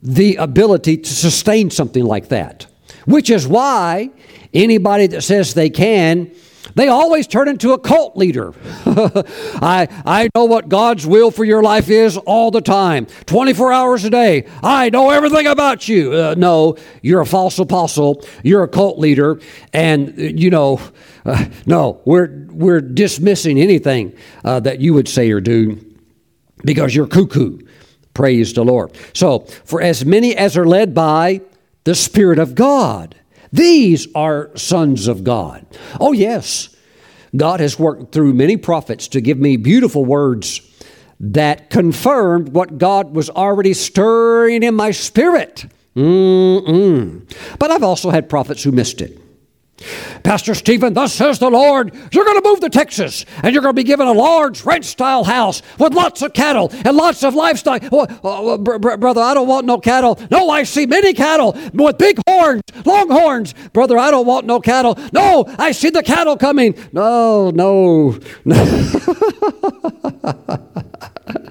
the 0.01 0.35
ability 0.37 0.97
to 0.97 1.13
sustain 1.13 1.69
something 1.69 2.03
like 2.03 2.29
that. 2.29 2.67
Which 3.05 3.29
is 3.29 3.47
why 3.47 4.11
anybody 4.53 5.07
that 5.07 5.21
says 5.21 5.53
they 5.53 5.69
can 5.69 6.31
they 6.75 6.87
always 6.87 7.27
turn 7.27 7.47
into 7.47 7.73
a 7.73 7.79
cult 7.79 8.15
leader. 8.15 8.53
I, 8.85 9.87
I 10.05 10.29
know 10.35 10.45
what 10.45 10.69
God's 10.69 11.05
will 11.05 11.31
for 11.31 11.43
your 11.43 11.63
life 11.63 11.89
is 11.89 12.17
all 12.17 12.51
the 12.51 12.61
time, 12.61 13.07
24 13.25 13.73
hours 13.73 14.05
a 14.05 14.09
day. 14.09 14.47
I 14.61 14.89
know 14.89 15.09
everything 15.09 15.47
about 15.47 15.87
you. 15.87 16.13
Uh, 16.13 16.35
no, 16.37 16.77
you're 17.01 17.21
a 17.21 17.25
false 17.25 17.59
apostle. 17.59 18.23
You're 18.43 18.63
a 18.63 18.67
cult 18.67 18.99
leader. 18.99 19.39
And, 19.73 20.17
you 20.17 20.49
know, 20.49 20.79
uh, 21.25 21.45
no, 21.65 22.01
we're, 22.05 22.45
we're 22.49 22.81
dismissing 22.81 23.59
anything 23.59 24.15
uh, 24.43 24.59
that 24.61 24.79
you 24.79 24.93
would 24.93 25.07
say 25.07 25.31
or 25.31 25.41
do 25.41 25.85
because 26.63 26.95
you're 26.95 27.07
cuckoo. 27.07 27.59
Praise 28.19 28.51
the 28.51 28.65
Lord. 28.65 28.91
So, 29.13 29.45
for 29.63 29.81
as 29.81 30.03
many 30.03 30.35
as 30.35 30.57
are 30.57 30.67
led 30.67 30.93
by 30.93 31.39
the 31.85 31.95
Spirit 31.95 32.37
of 32.37 32.53
God, 32.53 33.15
these 33.53 34.09
are 34.13 34.51
sons 34.57 35.07
of 35.07 35.23
God. 35.23 35.65
Oh, 36.01 36.11
yes, 36.11 36.75
God 37.33 37.61
has 37.61 37.79
worked 37.79 38.11
through 38.11 38.33
many 38.33 38.57
prophets 38.57 39.07
to 39.07 39.21
give 39.21 39.37
me 39.37 39.55
beautiful 39.55 40.03
words 40.03 40.59
that 41.21 41.69
confirmed 41.69 42.49
what 42.49 42.77
God 42.77 43.15
was 43.15 43.29
already 43.29 43.73
stirring 43.73 44.63
in 44.63 44.75
my 44.75 44.91
spirit. 44.91 45.65
Mm-mm. 45.95 47.21
But 47.57 47.71
I've 47.71 47.83
also 47.83 48.09
had 48.09 48.27
prophets 48.27 48.63
who 48.63 48.73
missed 48.73 48.99
it. 48.99 49.17
Pastor 50.23 50.53
Stephen, 50.55 50.93
thus 50.93 51.13
says 51.13 51.39
the 51.39 51.49
Lord, 51.49 51.93
you're 52.11 52.25
going 52.25 52.41
to 52.41 52.47
move 52.47 52.59
to 52.61 52.69
Texas 52.69 53.25
and 53.41 53.53
you're 53.53 53.61
going 53.61 53.73
to 53.75 53.79
be 53.79 53.83
given 53.83 54.07
a 54.07 54.11
large 54.11 54.63
ranch 54.63 54.85
style 54.85 55.23
house 55.23 55.61
with 55.77 55.93
lots 55.93 56.21
of 56.21 56.33
cattle 56.33 56.69
and 56.71 56.95
lots 56.95 57.23
of 57.23 57.35
livestock. 57.35 57.83
Uh, 57.91 58.57
br- 58.57 58.77
br- 58.77 58.97
brother, 58.97 59.21
I 59.21 59.33
don't 59.33 59.47
want 59.47 59.65
no 59.65 59.79
cattle. 59.79 60.19
No, 60.29 60.49
I 60.49 60.63
see 60.63 60.85
many 60.85 61.13
cattle 61.13 61.57
with 61.73 61.97
big 61.97 62.19
horns, 62.27 62.61
long 62.85 63.09
horns. 63.09 63.53
Brother, 63.73 63.97
I 63.97 64.11
don't 64.11 64.25
want 64.25 64.45
no 64.45 64.59
cattle. 64.59 64.97
No, 65.13 65.45
I 65.57 65.71
see 65.71 65.89
the 65.89 66.03
cattle 66.03 66.37
coming. 66.37 66.75
No, 66.91 67.49
no, 67.51 68.19
no. 68.45 68.89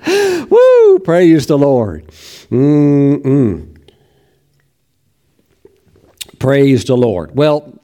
Woo, 0.50 0.98
praise 1.00 1.46
the 1.46 1.58
Lord. 1.58 2.06
Mm-mm. 2.50 3.76
Praise 6.38 6.84
the 6.84 6.96
Lord. 6.96 7.34
Well, 7.34 7.78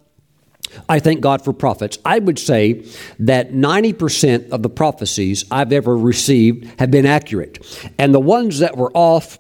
I 0.89 0.99
thank 0.99 1.21
God 1.21 1.43
for 1.43 1.53
prophets. 1.53 1.99
I 2.05 2.19
would 2.19 2.39
say 2.39 2.85
that 3.21 3.53
90% 3.53 4.51
of 4.51 4.63
the 4.63 4.69
prophecies 4.69 5.45
I've 5.51 5.73
ever 5.73 5.97
received 5.97 6.79
have 6.79 6.91
been 6.91 7.07
accurate. 7.07 7.65
And 7.99 8.15
the 8.15 8.21
ones 8.21 8.59
that 8.59 8.77
were 8.77 8.91
off, 8.93 9.39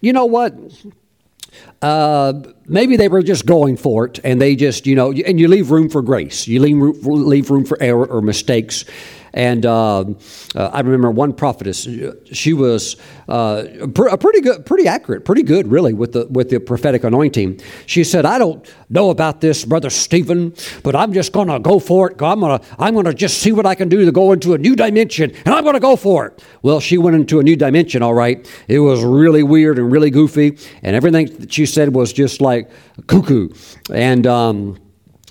you 0.00 0.12
know 0.12 0.26
what? 0.26 0.54
Uh, 1.80 2.32
maybe 2.66 2.96
they 2.96 3.08
were 3.08 3.22
just 3.22 3.46
going 3.46 3.76
for 3.76 4.06
it 4.06 4.18
and 4.24 4.40
they 4.40 4.56
just, 4.56 4.86
you 4.86 4.96
know, 4.96 5.12
and 5.12 5.38
you 5.38 5.46
leave 5.46 5.70
room 5.70 5.88
for 5.88 6.02
grace. 6.02 6.48
You 6.48 6.60
leave, 6.60 7.06
leave 7.06 7.50
room 7.50 7.64
for 7.64 7.80
error 7.80 8.06
or 8.06 8.20
mistakes. 8.20 8.84
And 9.38 9.64
uh, 9.64 10.00
uh, 10.00 10.04
I 10.72 10.80
remember 10.80 11.12
one 11.12 11.32
prophetess. 11.32 11.86
She 12.32 12.52
was 12.52 12.96
uh, 13.28 13.62
a 13.80 14.18
pretty 14.18 14.40
good, 14.40 14.66
pretty 14.66 14.88
accurate, 14.88 15.24
pretty 15.24 15.44
good, 15.44 15.68
really, 15.68 15.94
with 15.94 16.12
the 16.12 16.26
with 16.26 16.50
the 16.50 16.58
prophetic 16.58 17.04
anointing. 17.04 17.60
She 17.86 18.02
said, 18.02 18.26
"I 18.26 18.38
don't 18.38 18.66
know 18.90 19.10
about 19.10 19.40
this, 19.40 19.64
brother 19.64 19.90
Stephen, 19.90 20.54
but 20.82 20.96
I'm 20.96 21.12
just 21.12 21.30
going 21.32 21.46
to 21.46 21.60
go 21.60 21.78
for 21.78 22.10
it. 22.10 22.20
I'm 22.20 22.40
going 22.40 22.58
to 22.58 22.66
I'm 22.80 22.94
going 22.94 23.06
to 23.06 23.14
just 23.14 23.38
see 23.38 23.52
what 23.52 23.64
I 23.64 23.76
can 23.76 23.88
do 23.88 24.04
to 24.04 24.10
go 24.10 24.32
into 24.32 24.54
a 24.54 24.58
new 24.58 24.74
dimension, 24.74 25.32
and 25.44 25.54
I'm 25.54 25.62
going 25.62 25.74
to 25.74 25.80
go 25.80 25.94
for 25.94 26.26
it." 26.26 26.44
Well, 26.62 26.80
she 26.80 26.98
went 26.98 27.14
into 27.14 27.38
a 27.38 27.44
new 27.44 27.54
dimension. 27.54 28.02
All 28.02 28.14
right, 28.14 28.44
it 28.66 28.80
was 28.80 29.04
really 29.04 29.44
weird 29.44 29.78
and 29.78 29.92
really 29.92 30.10
goofy, 30.10 30.58
and 30.82 30.96
everything 30.96 31.26
that 31.38 31.52
she 31.52 31.64
said 31.64 31.94
was 31.94 32.12
just 32.12 32.40
like 32.40 32.68
cuckoo, 33.06 33.50
and. 33.94 34.26
Um, 34.26 34.80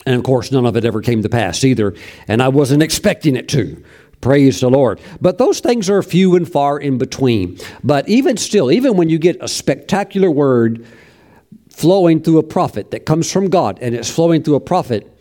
and 0.08 0.16
of 0.16 0.24
course, 0.24 0.54
none 0.54 0.66
of 0.66 0.78
it 0.78 0.86
ever 0.86 1.02
came 1.02 1.22
to 1.22 1.28
pass 1.28 1.66
either. 1.66 1.94
And 2.30 2.42
I 2.42 2.48
wasn't 2.48 2.82
expecting 2.82 3.36
it 3.36 3.50
to. 3.50 3.84
Praise 4.22 4.60
the 4.60 4.70
Lord. 4.70 5.00
But 5.22 5.38
those 5.38 5.60
things 5.60 5.90
are 5.90 6.02
few 6.02 6.36
and 6.36 6.50
far 6.52 6.80
in 6.80 6.98
between. 6.98 7.60
But 7.84 8.08
even 8.10 8.38
still, 8.38 8.72
even 8.72 8.98
when 8.98 9.10
you 9.10 9.20
get 9.20 9.38
a 9.42 9.48
spectacular 9.48 10.32
word 10.32 10.86
flowing 11.70 12.22
through 12.22 12.40
a 12.40 12.44
prophet 12.44 12.92
that 12.92 13.06
comes 13.06 13.32
from 13.32 13.50
God 13.50 13.78
and 13.82 13.94
it's 13.94 14.10
flowing 14.10 14.42
through 14.42 14.56
a 14.56 14.60
prophet, 14.60 15.17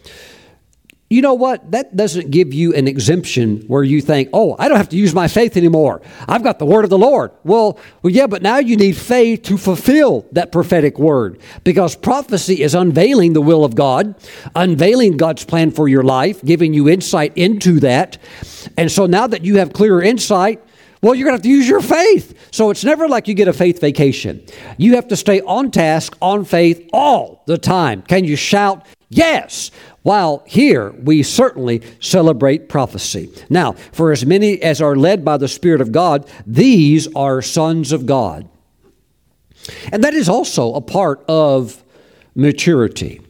you 1.09 1.23
know 1.23 1.35
what? 1.35 1.71
That 1.71 1.95
doesn't 1.95 2.33
give 2.33 2.53
you 2.53 2.75
an 2.75 2.89
exemption 2.89 3.61
where 3.69 3.85
you 3.85 4.01
think, 4.01 4.29
oh, 4.33 4.57
I 4.59 4.69
don't 4.69 4.77
have 4.77 4.89
to 4.89 4.97
use 4.97 5.15
my 5.15 5.29
faith 5.29 5.57
anymore. 5.57 6.03
I've 6.27 6.43
got 6.43 6.59
the 6.59 6.67
word 6.67 6.83
of 6.83 6.91
the 6.91 6.99
Lord. 6.99 7.31
Well, 7.45 7.79
well, 8.03 8.13
yeah, 8.13 8.27
but 8.27 8.43
now 8.43 8.59
you 8.59 8.77
need 8.77 8.97
faith 8.97 9.43
to 9.43 9.57
fulfill 9.57 10.27
that 10.33 10.51
prophetic 10.51 10.99
word 10.99 11.39
because 11.63 11.95
prophecy 11.95 12.61
is 12.61 12.75
unveiling 12.75 13.35
the 13.35 13.41
will 13.41 13.65
of 13.65 13.77
God, 13.77 14.17
unveiling 14.57 15.17
God's 15.17 15.45
plan 15.45 15.71
for 15.71 15.87
your 15.87 16.03
life, 16.03 16.45
giving 16.45 16.75
you 16.75 16.89
insight 16.89 17.33
into 17.37 17.79
that. 17.81 18.19
And 18.77 18.91
so 18.91 19.07
now 19.07 19.29
that 19.29 19.45
you 19.45 19.59
have 19.59 19.73
clearer 19.73 20.03
insight, 20.03 20.61
well, 21.03 21.15
you're 21.15 21.27
going 21.27 21.35
to 21.35 21.39
have 21.39 21.43
to 21.43 21.49
use 21.49 21.69
your 21.69 21.83
faith. 21.83 22.49
So 22.51 22.71
it's 22.71 22.83
never 22.83 23.07
like 23.07 23.29
you 23.29 23.35
get 23.35 23.47
a 23.47 23.53
faith 23.53 23.81
vacation. 23.81 24.45
You 24.77 24.97
have 24.97 25.07
to 25.09 25.17
stay 25.17 25.41
on 25.43 25.71
task, 25.71 26.17
on 26.21 26.45
faith 26.45 26.89
all 26.93 27.45
the 27.47 27.59
time. 27.59 28.03
Can 28.03 28.25
you 28.25 28.35
shout? 28.35 28.85
Yes. 29.09 29.71
While 30.03 30.43
here 30.47 30.91
we 31.03 31.23
certainly 31.23 31.83
celebrate 32.01 32.69
prophecy. 32.69 33.31
Now, 33.49 33.73
for 33.93 34.13
as 34.13 34.27
many 34.27 34.61
as 34.63 34.81
are 34.81 34.97
led 34.97 35.25
by 35.25 35.37
the 35.37 35.49
Spirit 35.49 35.81
of 35.81 35.93
God, 35.93 36.29
these 36.47 37.13
are 37.15 37.43
sons 37.43 37.93
of 37.93 38.07
God. 38.07 38.49
And 39.93 40.05
that 40.05 40.15
is 40.15 40.29
also 40.29 40.75
a 40.75 40.81
part 40.81 41.25
of 41.29 41.83
maturity. 42.35 43.21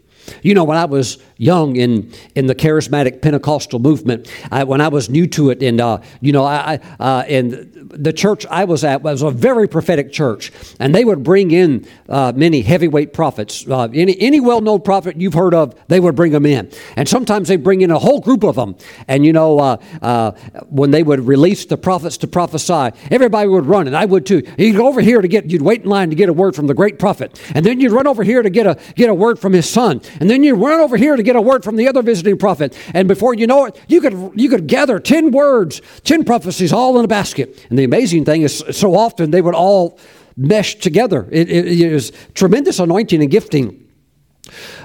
You 0.42 0.54
know, 0.54 0.64
when 0.64 0.76
I 0.76 0.84
was 0.84 1.18
young 1.36 1.76
in, 1.76 2.12
in 2.34 2.46
the 2.46 2.54
charismatic 2.54 3.22
Pentecostal 3.22 3.78
movement, 3.78 4.30
I, 4.50 4.64
when 4.64 4.80
I 4.80 4.88
was 4.88 5.08
new 5.10 5.26
to 5.28 5.50
it, 5.50 5.62
and, 5.62 5.80
uh, 5.80 5.98
you 6.20 6.32
know, 6.32 6.44
I, 6.44 6.80
uh, 6.98 7.24
and 7.28 7.76
the 7.96 8.12
church 8.12 8.46
I 8.46 8.64
was 8.64 8.84
at 8.84 9.02
was 9.02 9.22
a 9.22 9.30
very 9.30 9.68
prophetic 9.68 10.12
church, 10.12 10.52
and 10.78 10.94
they 10.94 11.04
would 11.04 11.22
bring 11.22 11.50
in 11.50 11.86
uh, 12.08 12.32
many 12.34 12.62
heavyweight 12.62 13.12
prophets. 13.12 13.66
Uh, 13.66 13.88
any 13.92 14.18
any 14.20 14.40
well 14.40 14.60
known 14.60 14.80
prophet 14.82 15.16
you've 15.20 15.34
heard 15.34 15.54
of, 15.54 15.74
they 15.88 16.00
would 16.00 16.14
bring 16.14 16.32
them 16.32 16.46
in, 16.46 16.70
and 16.96 17.08
sometimes 17.08 17.48
they 17.48 17.56
bring 17.56 17.80
in 17.80 17.90
a 17.90 17.98
whole 17.98 18.20
group 18.20 18.44
of 18.44 18.56
them. 18.56 18.76
And 19.08 19.24
you 19.24 19.32
know, 19.32 19.58
uh, 19.58 19.76
uh, 20.02 20.32
when 20.68 20.90
they 20.90 21.02
would 21.02 21.20
release 21.20 21.64
the 21.66 21.76
prophets 21.76 22.16
to 22.18 22.26
prophesy, 22.26 22.96
everybody 23.10 23.48
would 23.48 23.66
run, 23.66 23.86
and 23.86 23.96
I 23.96 24.04
would 24.04 24.26
too. 24.26 24.42
You'd 24.58 24.76
go 24.76 24.88
over 24.88 25.00
here 25.00 25.20
to 25.20 25.28
get, 25.28 25.50
you'd 25.50 25.62
wait 25.62 25.82
in 25.82 25.88
line 25.88 26.10
to 26.10 26.16
get 26.16 26.28
a 26.28 26.32
word 26.32 26.54
from 26.54 26.66
the 26.66 26.74
great 26.74 26.98
prophet, 26.98 27.40
and 27.54 27.64
then 27.64 27.80
you'd 27.80 27.92
run 27.92 28.06
over 28.06 28.22
here 28.22 28.42
to 28.42 28.50
get 28.50 28.66
a 28.66 28.78
get 28.94 29.10
a 29.10 29.14
word 29.14 29.38
from 29.38 29.52
his 29.52 29.68
son, 29.68 30.00
and 30.20 30.28
then 30.28 30.42
you'd 30.42 30.56
run 30.56 30.80
over 30.80 30.96
here 30.96 31.16
to 31.16 31.22
get 31.26 31.36
a 31.36 31.40
word 31.40 31.64
from 31.64 31.76
the 31.76 31.88
other 31.88 32.02
visiting 32.02 32.38
prophet, 32.38 32.74
and 32.94 33.08
before 33.08 33.34
you 33.34 33.46
know 33.46 33.66
it, 33.66 33.78
you 33.88 34.00
could 34.00 34.32
you 34.34 34.48
could 34.48 34.66
gather 34.66 34.98
ten 34.98 35.30
words, 35.30 35.82
ten 36.04 36.24
prophecies 36.24 36.72
all 36.72 36.98
in 36.98 37.04
a 37.04 37.08
basket. 37.08 37.66
And 37.68 37.78
the 37.78 37.84
amazing 37.84 38.24
thing 38.24 38.42
is, 38.42 38.64
so 38.70 38.94
often 38.94 39.30
they 39.30 39.42
would 39.42 39.54
all 39.54 39.98
mesh 40.36 40.76
together. 40.76 41.28
It, 41.32 41.50
it, 41.50 41.66
it 41.66 41.92
is 41.92 42.12
tremendous 42.34 42.78
anointing 42.78 43.22
and 43.22 43.30
gifting. 43.30 43.88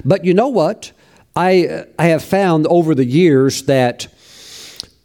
But 0.04 0.26
you 0.26 0.34
know 0.34 0.48
what? 0.48 0.92
I, 1.36 1.86
I 1.98 2.08
have 2.08 2.24
found 2.24 2.68
over 2.68 2.96
the 2.96 3.06
years 3.06 3.64
that, 3.64 4.08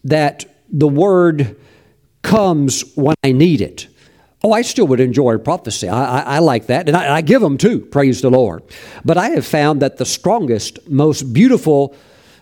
that 0.05 0.45
the 0.69 0.89
word 0.89 1.57
comes 2.23 2.85
when 2.97 3.17
I 3.23 3.33
need 3.33 3.61
it. 3.61 3.89
Oh, 4.43 4.53
I 4.53 4.63
still 4.63 4.87
would 4.89 5.01
enjoy 5.01 5.39
prophecy. 5.39 5.89
I, 5.89 6.21
I, 6.21 6.37
I 6.37 6.39
like 6.41 6.67
that, 6.67 6.89
and 6.89 6.97
I, 6.97 7.17
I, 7.17 7.21
give 7.23 7.41
them 7.41 7.57
too, 7.57 7.81
praise 7.81 8.21
the 8.21 8.31
Lord. 8.31 8.63
But 9.05 9.17
I 9.17 9.31
have 9.31 9.47
found 9.47 9.81
that 9.83 9.97
the 9.97 10.05
strongest, 10.05 10.89
most 10.89 11.33
beautiful 11.33 11.97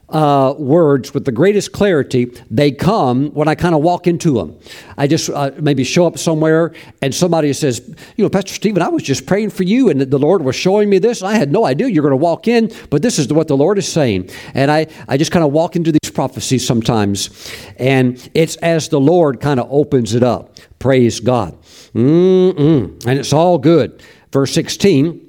uh, 0.08 0.54
words 0.58 1.14
with 1.14 1.24
the 1.24 1.32
greatest 1.32 1.72
clarity, 1.72 2.26
they 2.50 2.70
come 2.70 3.30
when 3.30 3.48
I 3.48 3.54
kind 3.54 3.74
of 3.74 3.82
walk 3.82 4.06
into 4.06 4.34
them. 4.34 4.58
I 4.98 5.06
just 5.06 5.30
uh, 5.30 5.52
maybe 5.58 5.82
show 5.82 6.06
up 6.06 6.18
somewhere 6.18 6.72
and 7.00 7.14
somebody 7.14 7.52
says, 7.52 7.94
You 8.16 8.24
know, 8.24 8.28
Pastor 8.28 8.52
Stephen, 8.52 8.82
I 8.82 8.88
was 8.88 9.02
just 9.02 9.26
praying 9.26 9.50
for 9.50 9.62
you 9.62 9.88
and 9.88 10.00
the 10.00 10.18
Lord 10.18 10.44
was 10.44 10.56
showing 10.56 10.90
me 10.90 10.98
this. 10.98 11.22
I 11.22 11.34
had 11.34 11.50
no 11.50 11.64
idea 11.64 11.88
you're 11.88 12.02
going 12.02 12.12
to 12.12 12.16
walk 12.16 12.46
in, 12.48 12.70
but 12.90 13.02
this 13.02 13.18
is 13.18 13.32
what 13.32 13.48
the 13.48 13.56
Lord 13.56 13.78
is 13.78 13.90
saying. 13.90 14.30
And 14.52 14.70
I, 14.70 14.86
I 15.08 15.16
just 15.16 15.32
kind 15.32 15.44
of 15.44 15.52
walk 15.52 15.74
into 15.74 15.90
these 15.90 16.12
prophecies 16.12 16.66
sometimes, 16.66 17.50
and 17.76 18.30
it's 18.34 18.56
as 18.56 18.88
the 18.90 19.00
Lord 19.00 19.40
kind 19.40 19.58
of 19.58 19.66
opens 19.70 20.14
it 20.14 20.22
up. 20.22 20.58
Praise 20.78 21.18
God. 21.18 21.56
Mm-mm. 21.94 23.06
And 23.06 23.18
it's 23.18 23.32
all 23.32 23.58
good. 23.58 24.02
Verse 24.32 24.52
16 24.52 25.24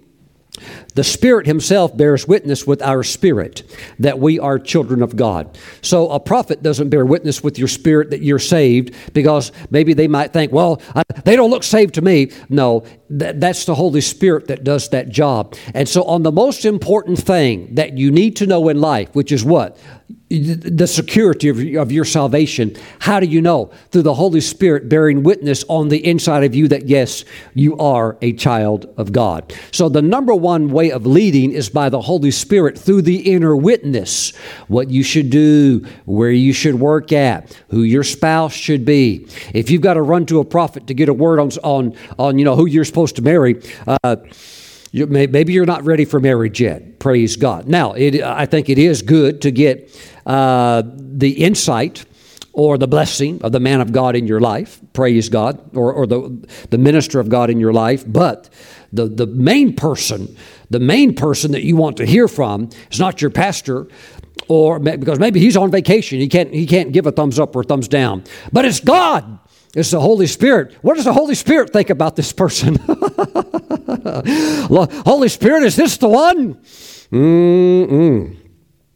the 0.96 1.04
Spirit 1.04 1.46
Himself 1.46 1.96
bears 1.96 2.28
witness 2.28 2.66
with 2.66 2.82
our 2.82 3.04
spirit 3.04 3.64
that 4.00 4.20
we 4.20 4.40
are 4.40 4.58
children 4.58 5.02
of 5.02 5.16
God. 5.16 5.58
So 5.82 6.10
a 6.10 6.20
prophet 6.20 6.64
doesn't 6.64 6.90
bear 6.90 7.06
witness 7.06 7.44
with 7.44 7.60
your 7.60 7.68
spirit 7.68 8.12
that 8.12 8.22
you're 8.22 8.40
saved 8.40 8.96
because 9.14 9.52
maybe 9.70 9.94
they 9.94 10.08
might 10.08 10.32
think, 10.32 10.54
well, 10.54 10.82
I, 10.96 11.04
they 11.26 11.36
don't 11.36 11.50
look 11.50 11.64
saved 11.64 11.96
to 11.96 12.02
me. 12.02 12.32
No, 12.48 12.86
th- 13.10 13.36
that's 13.38 13.66
the 13.66 13.76
Holy 13.76 14.02
Spirit 14.02 14.48
that 14.48 14.64
does 14.64 14.90
that 14.90 15.10
job. 15.10 15.56
And 15.74 15.88
so, 15.88 16.04
on 16.04 16.24
the 16.24 16.32
most 16.32 16.66
important 16.66 17.20
thing 17.20 17.76
that 17.76 17.98
you 17.98 18.12
need 18.12 18.36
to 18.38 18.48
know 18.48 18.70
in 18.70 18.82
life, 18.82 19.14
which 19.14 19.32
is 19.32 19.44
what? 19.44 19.78
the 20.30 20.88
security 20.88 21.50
of, 21.50 21.60
of 21.82 21.92
your 21.92 22.04
salvation. 22.04 22.76
How 23.00 23.20
do 23.20 23.28
you 23.28 23.42
know? 23.42 23.72
Through 23.92 24.02
the 24.02 24.16
Holy 24.16 24.42
Spirit 24.42 24.90
bearing 24.90 25.22
witness 25.22 25.64
on 25.68 25.90
the 25.90 26.04
inside 26.06 26.44
of 26.44 26.56
you 26.56 26.68
that, 26.70 26.88
yes, 26.88 27.24
you 27.54 27.78
are 27.78 28.18
a 28.22 28.34
child 28.34 28.92
of 28.98 29.12
God. 29.12 29.54
So, 29.72 29.88
the 29.88 30.02
number 30.02 30.34
one 30.34 30.70
way 30.70 30.92
of 30.92 31.06
leading 31.06 31.52
is 31.52 31.70
by 31.70 31.90
the 31.90 32.02
Holy 32.02 32.32
Spirit 32.32 32.78
through 32.78 33.04
the 33.04 33.34
inner 33.34 33.56
witness. 33.56 34.36
What 34.68 34.90
you 34.90 35.04
should 35.04 35.30
do, 35.30 35.86
where 36.06 36.32
you 36.32 36.54
should 36.54 36.76
work 36.76 37.12
at, 37.12 37.56
who 37.70 37.84
your 37.84 38.04
spouse 38.04 38.54
should 38.54 38.84
be. 38.84 39.28
If 39.54 39.70
you've 39.70 39.82
got 39.82 39.94
to 39.94 40.02
run 40.02 40.26
to 40.28 40.40
a 40.40 40.46
prophet 40.46 40.88
to 40.88 40.96
get 40.96 41.08
a 41.08 41.14
word 41.14 41.40
on, 41.40 41.52
on, 41.64 41.96
on 42.18 42.40
you 42.40 42.46
know, 42.46 42.56
who 42.56 42.66
you're 42.66 42.84
supposed 42.96 43.18
to 43.18 43.22
marry, 43.22 43.62
uh, 43.88 44.16
you 44.94 45.06
may, 45.08 45.28
maybe 45.28 45.52
you're 45.52 45.66
not 45.66 45.84
ready 45.84 46.06
for 46.06 46.22
marriage 46.22 46.62
yet. 46.62 46.98
Praise 46.98 47.36
God. 47.36 47.68
Now, 47.68 47.92
it, 47.92 48.22
I 48.24 48.46
think 48.46 48.70
it 48.70 48.78
is 48.78 49.02
good 49.02 49.42
to 49.42 49.52
get 49.52 49.92
uh, 50.26 50.82
the 50.96 51.44
insight 51.44 52.06
or 52.54 52.78
the 52.78 52.88
blessing 52.88 53.42
of 53.42 53.52
the 53.52 53.60
man 53.60 53.82
of 53.82 53.92
God 53.92 54.16
in 54.16 54.28
your 54.28 54.40
life. 54.40 54.80
Praise 54.94 55.28
God. 55.28 55.76
Or, 55.76 55.92
or 55.92 56.08
the, 56.08 56.48
the 56.70 56.78
minister 56.78 57.20
of 57.20 57.28
God 57.28 57.50
in 57.50 57.60
your 57.60 57.74
life. 57.74 58.06
But 58.08 58.50
the, 58.94 59.10
the 59.10 59.28
main 59.28 59.76
person, 59.76 60.34
the 60.70 60.80
main 60.80 61.16
person 61.16 61.52
that 61.52 61.64
you 61.64 61.76
want 61.76 61.98
to 61.98 62.06
hear 62.06 62.30
from 62.30 62.70
is 62.90 62.98
not 62.98 63.22
your 63.22 63.30
pastor, 63.30 63.90
or 64.48 64.80
because 64.80 65.20
maybe 65.20 65.42
he's 65.42 65.58
on 65.58 65.70
vacation, 65.70 66.20
he 66.20 66.30
can't 66.30 66.54
he 66.54 66.66
can't 66.66 66.94
give 66.94 67.08
a 67.08 67.12
thumbs 67.12 67.40
up 67.40 67.56
or 67.58 67.62
a 67.62 67.64
thumbs 67.64 67.90
down. 67.90 68.24
But 68.54 68.64
it's 68.64 68.80
God. 68.80 69.40
It's 69.76 69.92
the 69.92 70.00
Holy 70.00 70.26
Spirit. 70.26 70.74
What 70.82 70.96
does 70.96 71.04
the 71.04 71.14
Holy 71.14 71.36
Spirit 71.36 71.72
think 71.72 71.90
about 71.90 72.16
this 72.16 72.32
person? 72.32 72.76
Holy 75.06 75.28
Spirit, 75.28 75.64
is 75.64 75.76
this 75.76 75.98
the 75.98 76.08
one? 76.08 76.56
Mm-mm. 77.12 78.38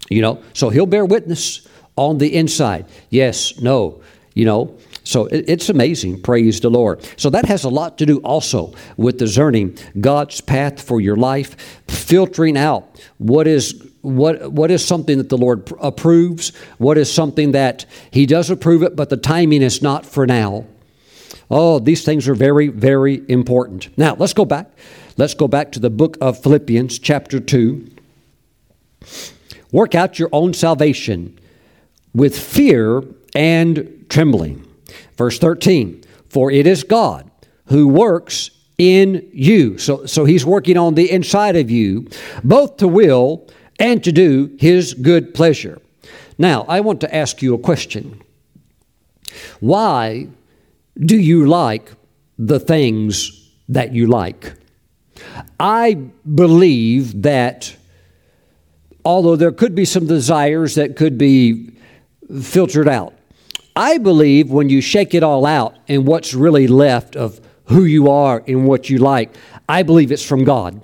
You 0.10 0.22
know, 0.22 0.42
so 0.54 0.70
he'll 0.70 0.86
bear 0.86 1.06
witness 1.06 1.68
on 1.98 2.18
the 2.18 2.34
inside. 2.34 2.86
Yes, 3.10 3.60
no, 3.60 4.02
you 4.34 4.46
know. 4.46 4.78
So 5.04 5.26
it's 5.26 5.70
amazing. 5.70 6.22
Praise 6.22 6.60
the 6.60 6.70
Lord. 6.70 7.06
So 7.18 7.30
that 7.32 7.46
has 7.46 7.64
a 7.64 7.70
lot 7.70 7.98
to 7.98 8.06
do 8.06 8.20
also 8.20 8.74
with 8.96 9.18
discerning 9.18 9.78
God's 10.00 10.40
path 10.40 10.82
for 10.82 11.02
your 11.02 11.16
life, 11.16 11.56
filtering 11.88 12.56
out 12.58 13.02
what 13.18 13.48
is 13.48 13.89
what 14.02 14.52
what 14.52 14.72
is 14.72 14.86
something 14.86 15.18
that 15.18 15.30
the 15.30 15.38
Lord 15.38 15.72
approves, 15.82 16.56
what 16.78 16.98
is 16.98 17.12
something 17.12 17.52
that 17.52 17.86
He 18.12 18.26
does 18.26 18.50
approve 18.50 18.84
it, 18.84 18.96
but 18.96 19.10
the 19.10 19.18
timing 19.18 19.62
is 19.62 19.82
not 19.82 20.06
for 20.06 20.26
now. 20.26 20.66
Oh, 21.52 21.80
these 21.80 22.06
things 22.06 22.28
are 22.28 22.36
very, 22.36 22.68
very 22.68 23.24
important. 23.28 23.98
Now 23.98 24.16
let's 24.16 24.34
go 24.34 24.46
back. 24.46 24.72
Let's 25.18 25.34
go 25.34 25.48
back 25.48 25.72
to 25.74 25.80
the 25.80 25.90
book 25.90 26.18
of 26.22 26.42
Philippians, 26.42 27.00
chapter 27.00 27.40
two. 27.40 27.90
Work 29.72 29.96
out 29.96 30.18
your 30.18 30.30
own 30.32 30.54
salvation 30.54 31.38
with 32.14 32.38
fear 32.38 33.04
and 33.36 34.06
trembling. 34.10 34.66
Verse 35.18 35.38
13, 35.38 36.04
for 36.30 36.50
it 36.52 36.66
is 36.66 36.84
God 36.84 37.30
who 37.66 37.88
works 37.88 38.52
in 38.78 39.30
you. 39.34 39.78
So, 39.78 40.06
so 40.06 40.26
he's 40.26 40.46
working 40.46 40.78
on 40.78 40.96
the 40.96 41.12
inside 41.12 41.56
of 41.56 41.70
you, 41.70 42.08
both 42.44 42.78
to 42.78 42.88
will 42.88 43.48
and 43.80 44.04
to 44.04 44.12
do 44.12 44.56
his 44.60 44.94
good 44.94 45.34
pleasure. 45.34 45.82
Now, 46.38 46.66
I 46.68 46.82
want 46.82 47.02
to 47.02 47.16
ask 47.16 47.42
you 47.42 47.54
a 47.54 47.58
question. 47.58 48.22
Why 49.60 50.28
do 50.98 51.18
you 51.18 51.48
like 51.48 51.92
the 52.38 52.60
things 52.60 53.50
that 53.70 53.94
you 53.94 54.08
like? 54.08 54.54
I 55.60 55.94
believe 55.94 57.24
that 57.24 57.76
although 59.04 59.36
there 59.36 59.52
could 59.52 59.76
be 59.76 59.86
some 59.86 60.08
desires 60.08 60.76
that 60.76 60.96
could 60.96 61.18
be 61.18 61.72
filtered 62.42 62.88
out, 62.88 63.14
I 63.76 63.98
believe 63.98 64.50
when 64.50 64.70
you 64.70 64.82
shake 64.82 65.14
it 65.14 65.24
all 65.24 65.46
out 65.46 65.78
and 65.88 66.06
what's 66.06 66.34
really 66.34 66.68
left 66.68 67.16
of 67.16 67.40
who 67.66 67.86
you 67.86 68.10
are 68.10 68.44
and 68.48 68.66
what 68.66 68.90
you 68.90 68.98
like, 68.98 69.36
I 69.68 69.84
believe 69.84 70.12
it's 70.12 70.26
from 70.26 70.44
God. 70.44 70.82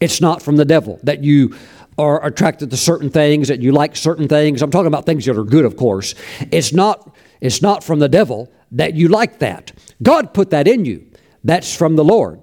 It's 0.00 0.20
not 0.20 0.42
from 0.42 0.56
the 0.56 0.64
devil 0.64 1.00
that 1.02 1.24
you 1.24 1.54
are 2.00 2.24
attracted 2.24 2.70
to 2.70 2.76
certain 2.76 3.10
things, 3.10 3.48
that 3.48 3.60
you 3.60 3.72
like 3.72 3.96
certain 3.96 4.28
things. 4.28 4.62
I'm 4.62 4.70
talking 4.70 4.86
about 4.86 5.06
things 5.06 5.26
that 5.26 5.36
are 5.36 5.44
good, 5.44 5.64
of 5.64 5.76
course. 5.76 6.14
It's 6.50 6.72
not, 6.72 7.14
it's 7.40 7.62
not 7.62 7.84
from 7.84 7.98
the 7.98 8.08
devil 8.08 8.50
that 8.72 8.94
you 8.94 9.08
like 9.08 9.38
that. 9.40 9.72
God 10.02 10.32
put 10.34 10.50
that 10.50 10.66
in 10.66 10.84
you. 10.84 11.06
That's 11.44 11.74
from 11.74 11.96
the 11.96 12.04
Lord. 12.04 12.42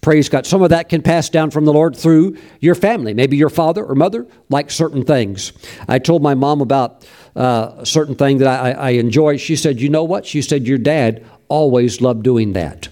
Praise 0.00 0.28
God. 0.28 0.46
Some 0.46 0.62
of 0.62 0.70
that 0.70 0.88
can 0.88 1.00
pass 1.00 1.28
down 1.28 1.52
from 1.52 1.64
the 1.64 1.72
Lord 1.72 1.94
through 1.96 2.36
your 2.60 2.74
family. 2.74 3.14
Maybe 3.14 3.36
your 3.36 3.50
father 3.50 3.84
or 3.84 3.94
mother 3.94 4.26
like 4.48 4.70
certain 4.70 5.04
things. 5.04 5.52
I 5.88 6.00
told 6.00 6.22
my 6.22 6.34
mom 6.34 6.60
about 6.60 7.06
uh, 7.36 7.76
a 7.78 7.86
certain 7.86 8.16
thing 8.16 8.38
that 8.38 8.48
I, 8.48 8.72
I 8.72 8.90
enjoy. 8.90 9.36
She 9.36 9.54
said, 9.54 9.80
You 9.80 9.88
know 9.88 10.02
what? 10.02 10.26
She 10.26 10.42
said, 10.42 10.66
Your 10.66 10.78
dad 10.78 11.24
always 11.48 12.00
loved 12.00 12.24
doing 12.24 12.54
that. 12.54 12.88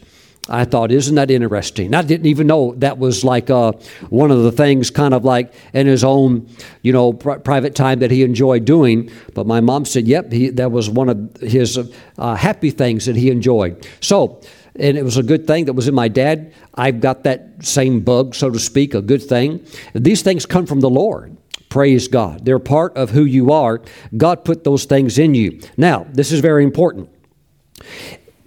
I 0.50 0.64
thought, 0.64 0.90
isn't 0.90 1.14
that 1.14 1.30
interesting? 1.30 1.94
I 1.94 2.02
didn't 2.02 2.26
even 2.26 2.46
know 2.46 2.74
that 2.78 2.98
was 2.98 3.24
like 3.24 3.50
uh, 3.50 3.72
one 4.08 4.30
of 4.30 4.42
the 4.42 4.52
things, 4.52 4.90
kind 4.90 5.14
of 5.14 5.24
like 5.24 5.54
in 5.72 5.86
his 5.86 6.02
own, 6.02 6.48
you 6.82 6.92
know, 6.92 7.12
pr- 7.12 7.38
private 7.38 7.74
time 7.74 8.00
that 8.00 8.10
he 8.10 8.22
enjoyed 8.22 8.64
doing. 8.64 9.10
But 9.34 9.46
my 9.46 9.60
mom 9.60 9.84
said, 9.84 10.08
yep, 10.08 10.32
he, 10.32 10.50
that 10.50 10.72
was 10.72 10.90
one 10.90 11.08
of 11.08 11.36
his 11.40 11.78
uh, 12.18 12.34
happy 12.34 12.70
things 12.70 13.06
that 13.06 13.16
he 13.16 13.30
enjoyed. 13.30 13.86
So, 14.00 14.40
and 14.76 14.98
it 14.98 15.04
was 15.04 15.16
a 15.16 15.22
good 15.22 15.46
thing 15.46 15.66
that 15.66 15.74
was 15.74 15.88
in 15.88 15.94
my 15.94 16.08
dad. 16.08 16.52
I've 16.74 17.00
got 17.00 17.24
that 17.24 17.64
same 17.64 18.00
bug, 18.00 18.34
so 18.34 18.50
to 18.50 18.58
speak, 18.58 18.94
a 18.94 19.02
good 19.02 19.22
thing. 19.22 19.64
These 19.94 20.22
things 20.22 20.46
come 20.46 20.66
from 20.66 20.80
the 20.80 20.90
Lord. 20.90 21.36
Praise 21.68 22.08
God. 22.08 22.44
They're 22.44 22.58
part 22.58 22.96
of 22.96 23.10
who 23.10 23.24
you 23.24 23.52
are. 23.52 23.80
God 24.16 24.44
put 24.44 24.64
those 24.64 24.84
things 24.84 25.18
in 25.18 25.34
you. 25.34 25.60
Now, 25.76 26.06
this 26.12 26.32
is 26.32 26.40
very 26.40 26.64
important. 26.64 27.08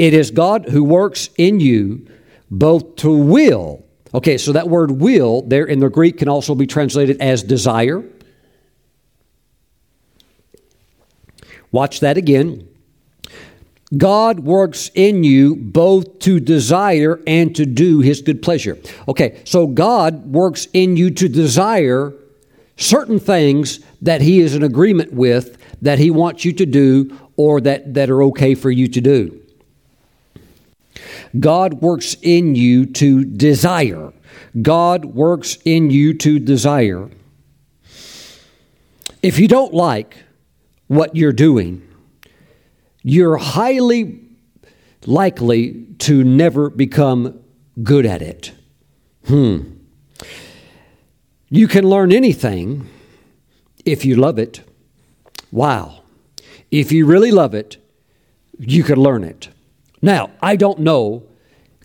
It 0.03 0.13
is 0.13 0.31
God 0.31 0.67
who 0.67 0.83
works 0.83 1.29
in 1.37 1.61
you 1.61 2.05
both 2.51 2.97
to 2.97 3.09
will. 3.09 3.85
Okay, 4.13 4.37
so 4.37 4.51
that 4.51 4.67
word 4.67 4.91
will 4.91 5.43
there 5.43 5.63
in 5.63 5.79
the 5.79 5.89
Greek 5.89 6.17
can 6.17 6.27
also 6.27 6.55
be 6.55 6.67
translated 6.67 7.21
as 7.21 7.41
desire. 7.41 8.03
Watch 11.71 12.01
that 12.01 12.17
again. 12.17 12.67
God 13.95 14.41
works 14.41 14.91
in 14.93 15.23
you 15.23 15.55
both 15.55 16.19
to 16.19 16.41
desire 16.41 17.21
and 17.25 17.55
to 17.55 17.65
do 17.65 18.01
his 18.01 18.21
good 18.21 18.41
pleasure. 18.41 18.77
Okay, 19.07 19.41
so 19.45 19.67
God 19.67 20.25
works 20.25 20.67
in 20.73 20.97
you 20.97 21.11
to 21.11 21.29
desire 21.29 22.11
certain 22.75 23.19
things 23.19 23.79
that 24.01 24.19
he 24.19 24.41
is 24.41 24.53
in 24.53 24.63
agreement 24.63 25.13
with, 25.13 25.57
that 25.81 25.97
he 25.97 26.11
wants 26.11 26.43
you 26.43 26.51
to 26.51 26.65
do, 26.65 27.17
or 27.37 27.61
that, 27.61 27.93
that 27.93 28.09
are 28.09 28.21
okay 28.23 28.53
for 28.53 28.69
you 28.69 28.89
to 28.89 28.99
do. 28.99 29.39
God 31.39 31.75
works 31.75 32.15
in 32.21 32.55
you 32.55 32.85
to 32.85 33.25
desire. 33.25 34.13
God 34.61 35.05
works 35.05 35.57
in 35.65 35.89
you 35.89 36.13
to 36.15 36.39
desire. 36.39 37.09
If 39.21 39.39
you 39.39 39.47
don't 39.47 39.73
like 39.73 40.17
what 40.87 41.15
you're 41.15 41.31
doing, 41.31 41.81
you're 43.03 43.37
highly 43.37 44.21
likely 45.05 45.85
to 45.99 46.23
never 46.23 46.69
become 46.69 47.39
good 47.81 48.05
at 48.05 48.21
it. 48.21 48.51
Hmm. 49.27 49.73
You 51.49 51.67
can 51.67 51.87
learn 51.87 52.11
anything 52.11 52.89
if 53.85 54.05
you 54.05 54.15
love 54.15 54.39
it. 54.39 54.61
Wow. 55.51 56.01
If 56.71 56.91
you 56.91 57.05
really 57.05 57.31
love 57.31 57.53
it, 57.53 57.77
you 58.57 58.83
can 58.83 58.99
learn 58.99 59.23
it. 59.23 59.49
Now, 60.03 60.31
I 60.41 60.57
don't 60.57 60.79
know 60.79 61.23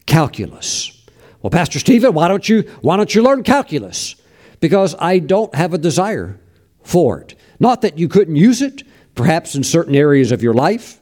calculus. 0.04 0.92
Well, 1.40 1.50
Pastor 1.50 1.78
Stephen, 1.78 2.14
why 2.14 2.26
don't 2.26 2.48
you 2.48 2.62
why 2.80 2.96
don't 2.96 3.14
you 3.14 3.22
learn 3.22 3.44
calculus? 3.44 4.16
Because 4.58 4.96
I 4.98 5.20
don't 5.20 5.54
have 5.54 5.72
a 5.72 5.78
desire 5.78 6.40
for 6.82 7.20
it. 7.20 7.36
Not 7.60 7.82
that 7.82 7.96
you 7.96 8.08
couldn't 8.08 8.34
use 8.34 8.60
it, 8.60 8.82
perhaps 9.14 9.54
in 9.54 9.62
certain 9.62 9.94
areas 9.94 10.32
of 10.32 10.42
your 10.42 10.52
life. 10.52 11.00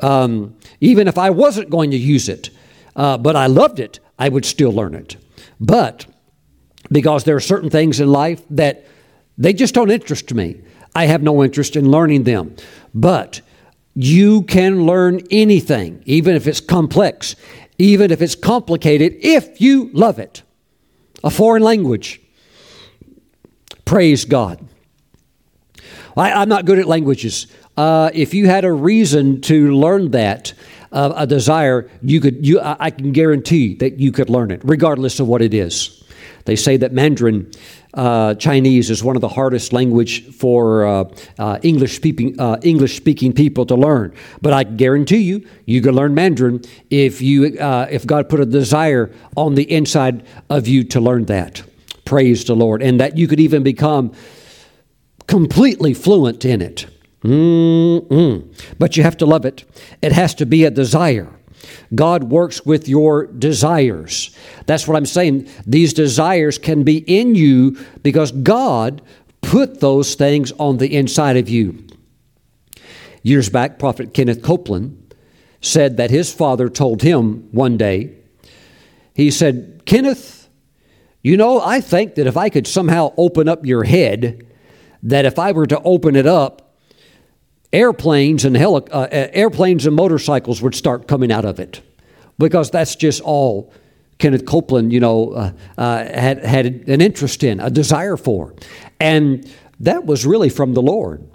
Um, 0.00 0.54
even 0.80 1.08
if 1.08 1.16
I 1.16 1.30
wasn't 1.30 1.70
going 1.70 1.92
to 1.92 1.96
use 1.96 2.28
it, 2.28 2.50
uh, 2.94 3.16
but 3.16 3.36
I 3.36 3.46
loved 3.46 3.80
it, 3.80 4.00
I 4.18 4.28
would 4.28 4.44
still 4.44 4.72
learn 4.72 4.94
it. 4.94 5.16
But 5.58 6.04
because 6.92 7.24
there 7.24 7.36
are 7.36 7.40
certain 7.40 7.70
things 7.70 8.00
in 8.00 8.08
life 8.08 8.42
that 8.50 8.84
they 9.38 9.54
just 9.54 9.74
don't 9.74 9.90
interest 9.90 10.34
me, 10.34 10.60
I 10.94 11.06
have 11.06 11.22
no 11.22 11.42
interest 11.42 11.74
in 11.74 11.90
learning 11.90 12.24
them. 12.24 12.54
But 12.92 13.40
you 13.94 14.42
can 14.42 14.86
learn 14.86 15.20
anything, 15.30 16.02
even 16.06 16.36
if 16.36 16.46
it's 16.46 16.60
complex, 16.60 17.36
even 17.78 18.10
if 18.10 18.22
it's 18.22 18.34
complicated, 18.34 19.16
if 19.20 19.60
you 19.60 19.90
love 19.92 20.18
it. 20.18 20.42
A 21.22 21.30
foreign 21.30 21.62
language. 21.62 22.20
Praise 23.84 24.24
God. 24.24 24.64
I, 26.16 26.42
am 26.42 26.48
not 26.48 26.64
good 26.64 26.78
at 26.78 26.86
languages. 26.86 27.46
Uh, 27.76 28.10
if 28.12 28.34
you 28.34 28.46
had 28.46 28.64
a 28.64 28.72
reason 28.72 29.40
to 29.42 29.74
learn 29.74 30.10
that, 30.12 30.52
uh, 30.92 31.12
a 31.16 31.26
desire, 31.26 31.88
you 32.02 32.20
could. 32.20 32.44
You, 32.44 32.60
I, 32.60 32.76
I 32.80 32.90
can 32.90 33.12
guarantee 33.12 33.74
that 33.76 33.98
you 33.98 34.12
could 34.12 34.28
learn 34.28 34.50
it, 34.50 34.60
regardless 34.64 35.20
of 35.20 35.28
what 35.28 35.40
it 35.40 35.54
is. 35.54 35.99
They 36.44 36.56
say 36.56 36.76
that 36.78 36.92
Mandarin 36.92 37.50
uh, 37.94 38.34
Chinese 38.34 38.90
is 38.90 39.02
one 39.02 39.16
of 39.16 39.20
the 39.20 39.28
hardest 39.28 39.72
language 39.72 40.32
for 40.34 40.86
uh, 40.86 41.04
uh, 41.38 41.58
English 41.62 41.96
speaking 41.96 42.38
uh, 42.38 42.58
English 42.62 42.96
speaking 42.96 43.32
people 43.32 43.66
to 43.66 43.74
learn. 43.74 44.14
But 44.40 44.52
I 44.52 44.64
guarantee 44.64 45.18
you, 45.18 45.46
you 45.66 45.82
can 45.82 45.94
learn 45.94 46.14
Mandarin 46.14 46.62
if 46.90 47.20
you 47.20 47.58
uh, 47.58 47.88
if 47.90 48.06
God 48.06 48.28
put 48.28 48.40
a 48.40 48.46
desire 48.46 49.12
on 49.36 49.54
the 49.54 49.70
inside 49.70 50.24
of 50.48 50.68
you 50.68 50.84
to 50.84 51.00
learn 51.00 51.24
that. 51.26 51.62
Praise 52.04 52.44
the 52.44 52.54
Lord, 52.54 52.82
and 52.82 53.00
that 53.00 53.16
you 53.16 53.26
could 53.26 53.40
even 53.40 53.62
become 53.62 54.12
completely 55.26 55.94
fluent 55.94 56.44
in 56.44 56.62
it. 56.62 56.86
Mm-mm. 57.22 58.52
But 58.78 58.96
you 58.96 59.02
have 59.02 59.16
to 59.18 59.26
love 59.26 59.44
it. 59.44 59.64
It 60.00 60.12
has 60.12 60.34
to 60.36 60.46
be 60.46 60.64
a 60.64 60.70
desire. 60.70 61.28
God 61.94 62.24
works 62.24 62.64
with 62.64 62.88
your 62.88 63.26
desires. 63.26 64.34
That's 64.66 64.86
what 64.86 64.96
I'm 64.96 65.06
saying. 65.06 65.48
These 65.66 65.94
desires 65.94 66.58
can 66.58 66.82
be 66.82 66.98
in 66.98 67.34
you 67.34 67.78
because 68.02 68.32
God 68.32 69.02
put 69.40 69.80
those 69.80 70.14
things 70.14 70.52
on 70.52 70.78
the 70.78 70.96
inside 70.96 71.36
of 71.36 71.48
you. 71.48 71.86
Years 73.22 73.48
back, 73.48 73.78
Prophet 73.78 74.14
Kenneth 74.14 74.42
Copeland 74.42 75.14
said 75.60 75.96
that 75.98 76.10
his 76.10 76.32
father 76.32 76.68
told 76.68 77.02
him 77.02 77.48
one 77.52 77.76
day, 77.76 78.14
he 79.14 79.30
said, 79.30 79.82
Kenneth, 79.84 80.48
you 81.22 81.36
know, 81.36 81.60
I 81.60 81.80
think 81.80 82.14
that 82.14 82.26
if 82.26 82.36
I 82.36 82.48
could 82.48 82.66
somehow 82.66 83.12
open 83.16 83.48
up 83.48 83.66
your 83.66 83.84
head, 83.84 84.46
that 85.02 85.26
if 85.26 85.38
I 85.38 85.52
were 85.52 85.66
to 85.66 85.80
open 85.82 86.16
it 86.16 86.26
up, 86.26 86.69
airplanes 87.72 88.44
and 88.44 88.56
heli- 88.56 88.90
uh, 88.90 89.00
uh, 89.00 89.28
airplanes 89.32 89.86
and 89.86 89.94
motorcycles 89.94 90.60
would 90.62 90.74
start 90.74 91.06
coming 91.06 91.30
out 91.30 91.44
of 91.44 91.60
it 91.60 91.80
because 92.38 92.70
that's 92.70 92.96
just 92.96 93.20
all 93.20 93.72
Kenneth 94.18 94.44
Copeland, 94.44 94.92
you 94.92 95.00
know, 95.00 95.32
uh, 95.32 95.52
uh, 95.78 96.04
had 96.04 96.44
had 96.44 96.66
an 96.66 97.00
interest 97.00 97.42
in, 97.42 97.58
a 97.58 97.70
desire 97.70 98.16
for, 98.16 98.54
and 99.00 99.50
that 99.80 100.04
was 100.04 100.26
really 100.26 100.50
from 100.50 100.74
the 100.74 100.82
Lord. 100.82 101.26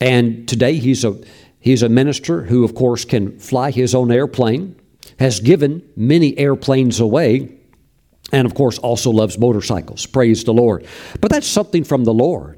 And 0.00 0.48
today 0.48 0.74
he's 0.74 1.04
a 1.04 1.16
he's 1.60 1.82
a 1.82 1.88
minister 1.88 2.42
who, 2.42 2.64
of 2.64 2.74
course, 2.74 3.04
can 3.04 3.38
fly 3.38 3.70
his 3.70 3.94
own 3.94 4.10
airplane, 4.10 4.74
has 5.18 5.40
given 5.40 5.88
many 5.96 6.36
airplanes 6.36 6.98
away, 6.98 7.56
and 8.32 8.46
of 8.46 8.54
course 8.54 8.78
also 8.78 9.10
loves 9.10 9.38
motorcycles. 9.38 10.04
Praise 10.06 10.42
the 10.44 10.52
Lord! 10.52 10.86
But 11.20 11.30
that's 11.30 11.46
something 11.46 11.84
from 11.84 12.04
the 12.04 12.14
Lord. 12.14 12.53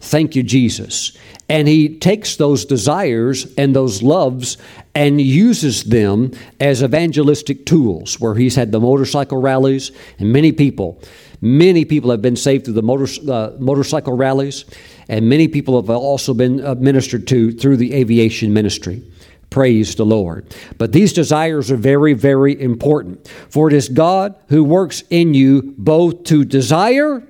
Thank 0.00 0.36
you, 0.36 0.42
Jesus. 0.42 1.16
And 1.48 1.66
he 1.66 1.98
takes 1.98 2.36
those 2.36 2.64
desires 2.64 3.52
and 3.56 3.74
those 3.74 4.02
loves 4.02 4.58
and 4.94 5.20
uses 5.20 5.84
them 5.84 6.32
as 6.60 6.82
evangelistic 6.82 7.64
tools, 7.64 8.20
where 8.20 8.34
he's 8.34 8.54
had 8.54 8.70
the 8.70 8.80
motorcycle 8.80 9.38
rallies, 9.38 9.90
and 10.18 10.32
many 10.32 10.52
people, 10.52 11.02
many 11.40 11.84
people 11.84 12.10
have 12.10 12.20
been 12.20 12.36
saved 12.36 12.64
through 12.64 12.74
the 12.74 12.82
motor, 12.82 13.06
uh, 13.30 13.52
motorcycle 13.58 14.12
rallies, 14.12 14.64
and 15.08 15.28
many 15.28 15.48
people 15.48 15.80
have 15.80 15.88
also 15.88 16.34
been 16.34 16.64
uh, 16.64 16.74
ministered 16.74 17.26
to 17.28 17.52
through 17.52 17.78
the 17.78 17.94
aviation 17.94 18.52
ministry. 18.52 19.02
Praise 19.50 19.94
the 19.94 20.04
Lord. 20.04 20.54
But 20.76 20.92
these 20.92 21.14
desires 21.14 21.70
are 21.70 21.76
very, 21.76 22.12
very 22.12 22.60
important. 22.60 23.26
For 23.48 23.68
it 23.68 23.74
is 23.74 23.88
God 23.88 24.34
who 24.48 24.62
works 24.62 25.02
in 25.08 25.32
you 25.32 25.74
both 25.78 26.24
to 26.24 26.44
desire 26.44 27.26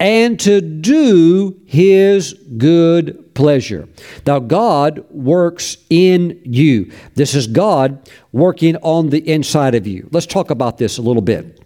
and 0.00 0.38
to 0.40 0.60
do 0.60 1.60
his 1.66 2.34
good 2.56 3.34
pleasure. 3.34 3.88
Now, 4.26 4.38
God 4.38 5.04
works 5.10 5.76
in 5.90 6.40
you. 6.44 6.92
This 7.14 7.34
is 7.34 7.46
God 7.46 8.08
working 8.32 8.76
on 8.76 9.10
the 9.10 9.28
inside 9.28 9.74
of 9.74 9.86
you. 9.86 10.08
Let's 10.12 10.26
talk 10.26 10.50
about 10.50 10.78
this 10.78 10.98
a 10.98 11.02
little 11.02 11.22
bit. 11.22 11.60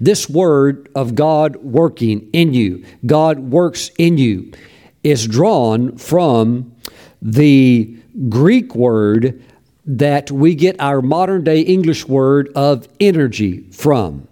This 0.00 0.28
word 0.28 0.88
of 0.94 1.14
God 1.14 1.56
working 1.56 2.30
in 2.32 2.54
you, 2.54 2.84
God 3.04 3.38
works 3.38 3.90
in 3.98 4.16
you, 4.16 4.52
is 5.02 5.26
drawn 5.26 5.96
from 5.96 6.74
the 7.20 7.96
Greek 8.28 8.74
word 8.74 9.42
that 9.86 10.30
we 10.30 10.54
get 10.54 10.76
our 10.78 11.02
modern 11.02 11.44
day 11.44 11.60
English 11.60 12.06
word 12.06 12.50
of 12.54 12.88
energy 13.00 13.68
from. 13.72 14.26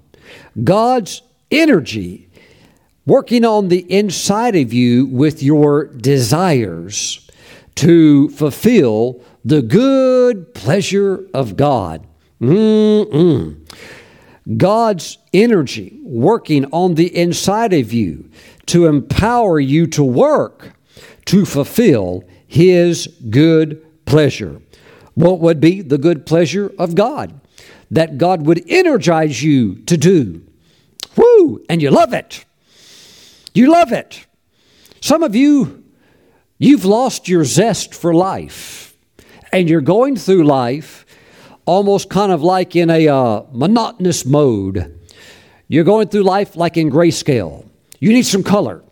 God's 0.63 1.23
energy 1.51 2.28
working 3.09 3.43
on 3.43 3.69
the 3.69 3.91
inside 3.91 4.55
of 4.55 4.71
you 4.71 5.07
with 5.07 5.43
your 5.43 5.87
desires 5.87 7.27
to 7.75 8.29
fulfill 8.29 9.25
the 9.43 9.63
good 9.63 10.53
pleasure 10.53 11.27
of 11.33 11.57
God. 11.57 12.07
Mm-mm. 12.39 13.57
God's 14.59 15.17
energy 15.33 15.99
working 16.03 16.67
on 16.67 16.97
the 16.97 17.17
inside 17.17 17.73
of 17.73 17.95
you 17.95 18.29
to 18.67 18.85
empower 18.85 19.59
you 19.59 19.87
to 19.87 20.05
work 20.05 20.75
to 21.25 21.47
fulfill 21.47 22.25
His 22.47 23.07
good 23.31 24.05
pleasure. 24.05 24.61
What 25.15 25.41
would 25.41 25.61
be 25.61 25.81
the 25.81 25.99
good 25.99 26.27
pleasure 26.27 26.73
of 26.79 26.95
God? 26.95 27.41
That 27.91 28.19
God 28.19 28.45
would 28.45 28.63
energize 28.69 29.43
you 29.43 29.77
to 29.87 29.97
do. 29.97 30.43
Woo! 31.17 31.65
And 31.71 31.81
you 31.81 31.91
love 31.91 32.13
it. 32.13 32.45
You 33.59 33.73
love 33.73 33.91
it. 33.91 34.25
Some 35.01 35.25
of 35.25 35.35
you, 35.35 35.83
you've 36.59 36.85
lost 36.85 37.29
your 37.29 37.45
zest 37.45 37.93
for 37.93 38.15
life, 38.15 38.97
and 39.53 39.69
you're 39.69 39.81
going 39.81 40.15
through 40.15 40.45
life 40.45 41.05
almost 41.67 42.09
kind 42.09 42.31
of 42.31 42.41
like 42.41 42.77
in 42.77 42.89
a 42.89 43.09
uh, 43.09 43.43
monotonous 43.51 44.25
mode. 44.25 44.97
You're 45.67 45.83
going 45.83 46.07
through 46.07 46.23
life 46.23 46.55
like 46.55 46.77
in 46.77 46.89
grayscale. 46.89 47.69
You 47.99 48.13
need 48.13 48.27
some 48.27 48.45
color. 48.45 48.85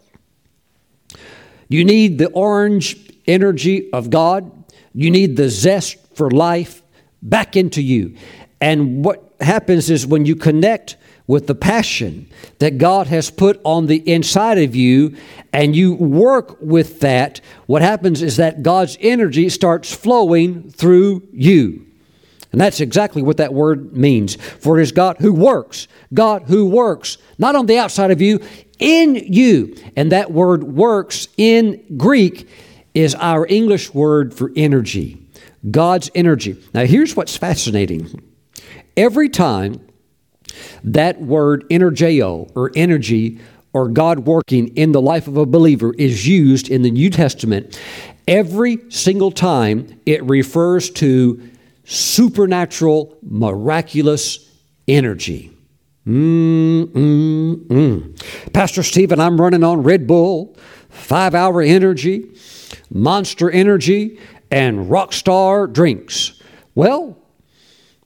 You 1.69 1.85
need 1.85 2.19
the 2.19 2.31
orange 2.31 2.97
energy 3.29 3.93
of 3.93 4.11
God. 4.11 4.51
You 4.93 5.13
need 5.13 5.37
the 5.37 5.49
zest 5.49 5.97
for 6.17 6.29
life 6.29 6.83
back 7.23 7.55
into 7.55 7.81
you. 7.81 8.17
And 8.61 9.05
what 9.05 9.33
happens 9.41 9.91
is 9.91 10.05
when 10.05 10.27
you 10.27 10.35
connect 10.35 10.97
with 11.27 11.47
the 11.47 11.55
passion 11.55 12.29
that 12.59 12.79
God 12.79 13.09
has 13.09 13.31
put 13.31 13.61
on 13.65 13.87
the 13.87 14.09
inside 14.11 14.59
of 14.59 14.77
you 14.77 15.17
and 15.53 15.75
you 15.75 15.95
work 15.95 16.57
with 16.61 17.01
that, 17.01 17.41
what 17.67 17.83
happens 17.83 18.23
is 18.23 18.37
that 18.37 18.63
God's 18.63 18.97
energy 19.01 19.49
starts 19.49 19.93
flowing 19.93 20.71
through 20.71 21.27
you. 21.33 21.87
And 22.53 22.61
that's 22.61 22.81
exactly 22.81 23.23
what 23.23 23.39
that 23.39 23.53
word 23.53 23.97
means. 23.97 24.37
For 24.37 24.79
it 24.79 24.83
is 24.83 24.93
God 24.93 25.17
who 25.19 25.33
works, 25.33 25.89
God 26.15 26.45
who 26.45 26.67
works, 26.67 27.19
not 27.39 27.57
on 27.57 27.67
the 27.67 27.79
outside 27.79 28.11
of 28.11 28.23
you, 28.23 28.41
in 28.79 29.15
you. 29.17 29.77
And 29.97 30.13
that 30.13 30.33
word 30.33 30.65
works 30.65 31.29
in 31.37 31.85
Greek 31.97 32.49
is 32.95 33.15
our 33.17 33.47
English 33.47 33.93
word 33.93 34.33
for 34.33 34.53
energy. 34.57 35.23
God's 35.71 36.11
energy. 36.15 36.57
Now, 36.73 36.87
here's 36.87 37.17
what's 37.17 37.37
fascinating. 37.37 38.23
Every 38.97 39.29
time 39.29 39.86
that 40.85 41.21
word 41.21 41.69
energeo 41.71 42.51
or 42.55 42.71
energy 42.75 43.39
or 43.73 43.89
God 43.89 44.21
working 44.21 44.69
in 44.77 44.93
the 44.93 45.03
life 45.03 45.29
of 45.29 45.37
a 45.37 45.45
believer 45.45 45.93
is 45.95 46.27
used 46.27 46.71
in 46.71 46.81
the 46.83 46.91
New 46.91 47.11
Testament, 47.11 47.79
every 48.27 48.79
single 48.91 49.31
time 49.31 50.01
it 50.07 50.25
refers 50.25 50.89
to 50.91 51.51
supernatural, 51.85 53.17
miraculous 53.23 54.51
energy. 54.89 55.53
Mm-mm-mm. 56.07 56.93
Pastor 58.53 58.83
Stephen, 58.83 59.21
I'm 59.21 59.41
running 59.41 59.63
on 59.63 59.83
Red 59.83 60.07
Bull, 60.07 60.57
five 60.89 61.35
hour 61.35 61.61
energy, 61.61 62.31
monster 62.91 63.51
energy, 63.51 64.19
and 64.51 64.87
rockstar 64.87 65.71
drinks. 65.73 66.41
Well, 66.75 67.19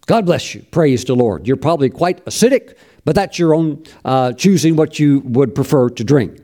God 0.07 0.27
bless 0.27 0.55
you. 0.55 0.63
Praise 0.71 1.05
the 1.05 1.15
Lord. 1.15 1.47
You're 1.47 1.57
probably 1.57 1.91
quite 1.91 2.25
acidic, 2.25 2.77
but 3.05 3.15
that's 3.15 3.39
your 3.39 3.55
own 3.55 3.85
uh, 4.05 4.33
choosing 4.33 4.77
what 4.77 4.99
you 4.99 5.21
would 5.21 5.55
prefer 5.55 5.89
to 5.91 6.05
drink. 6.05 6.39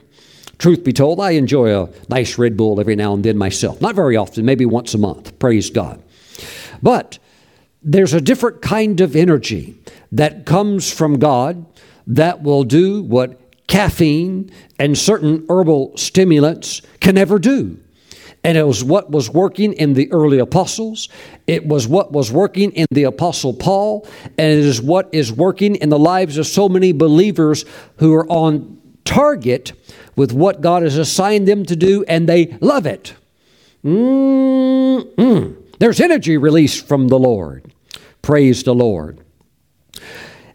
Truth 0.58 0.84
be 0.84 0.92
told, 0.92 1.20
I 1.20 1.32
enjoy 1.32 1.74
a 1.74 1.90
nice 2.08 2.38
Red 2.38 2.56
Bull 2.56 2.80
every 2.80 2.96
now 2.96 3.12
and 3.12 3.24
then 3.24 3.36
myself. 3.36 3.80
Not 3.80 3.94
very 3.94 4.16
often, 4.16 4.44
maybe 4.44 4.64
once 4.64 4.94
a 4.94 4.98
month. 4.98 5.38
Praise 5.38 5.68
God. 5.68 6.02
But 6.82 7.18
there's 7.82 8.14
a 8.14 8.20
different 8.20 8.62
kind 8.62 9.00
of 9.00 9.14
energy 9.14 9.78
that 10.12 10.46
comes 10.46 10.90
from 10.90 11.18
God 11.18 11.66
that 12.06 12.42
will 12.42 12.64
do 12.64 13.02
what 13.02 13.40
caffeine 13.66 14.50
and 14.78 14.96
certain 14.96 15.44
herbal 15.50 15.96
stimulants 15.96 16.82
can 17.00 17.16
never 17.16 17.38
do. 17.38 17.78
And 18.46 18.56
it 18.56 18.64
was 18.64 18.84
what 18.84 19.10
was 19.10 19.28
working 19.28 19.72
in 19.72 19.94
the 19.94 20.08
early 20.12 20.38
apostles. 20.38 21.08
It 21.48 21.66
was 21.66 21.88
what 21.88 22.12
was 22.12 22.30
working 22.30 22.70
in 22.70 22.86
the 22.92 23.02
apostle 23.02 23.52
Paul. 23.52 24.06
And 24.38 24.52
it 24.52 24.64
is 24.64 24.80
what 24.80 25.08
is 25.10 25.32
working 25.32 25.74
in 25.74 25.88
the 25.88 25.98
lives 25.98 26.38
of 26.38 26.46
so 26.46 26.68
many 26.68 26.92
believers 26.92 27.64
who 27.96 28.14
are 28.14 28.24
on 28.28 28.80
target 29.04 29.72
with 30.14 30.32
what 30.32 30.60
God 30.60 30.84
has 30.84 30.96
assigned 30.96 31.48
them 31.48 31.66
to 31.66 31.74
do 31.74 32.04
and 32.06 32.28
they 32.28 32.56
love 32.60 32.86
it. 32.86 33.14
Mm-mm. 33.84 35.56
There's 35.80 36.00
energy 36.00 36.36
released 36.36 36.86
from 36.86 37.08
the 37.08 37.18
Lord. 37.18 37.74
Praise 38.22 38.62
the 38.62 38.76
Lord. 38.76 39.24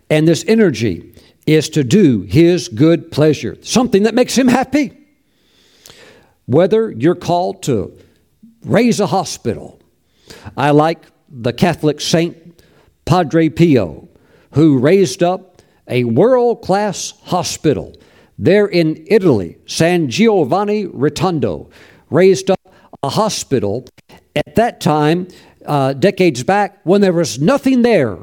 And 0.10 0.26
this 0.26 0.46
energy 0.48 1.14
is 1.46 1.68
to 1.72 1.84
do 1.84 2.22
His 2.22 2.70
good 2.70 3.12
pleasure, 3.12 3.58
something 3.64 4.04
that 4.04 4.16
makes 4.16 4.38
Him 4.38 4.48
happy. 4.48 4.98
Whether 6.52 6.92
you're 6.92 7.16
called 7.16 7.64
to 7.64 7.98
raise 8.66 9.00
a 9.00 9.08
hospital, 9.08 9.80
I 10.58 10.72
like 10.72 11.06
the 11.30 11.54
Catholic 11.54 12.02
saint 12.02 12.62
Padre 13.06 13.48
Pio, 13.48 14.10
who 14.52 14.78
raised 14.78 15.24
up 15.24 15.62
a 15.88 16.04
world 16.04 16.62
class 16.62 17.14
hospital 17.24 17.96
there 18.38 18.68
in 18.68 19.06
Italy, 19.08 19.60
San 19.66 20.10
Giovanni 20.10 20.88
Rotondo, 20.88 21.70
raised 22.10 22.52
up 22.52 22.60
a 23.02 23.08
hospital 23.08 23.88
at 24.36 24.56
that 24.56 24.82
time, 24.82 25.30
uh, 25.66 25.94
decades 25.94 26.44
back, 26.44 26.82
when 26.84 27.00
there 27.00 27.14
was 27.14 27.40
nothing 27.40 27.82
there 27.82 28.18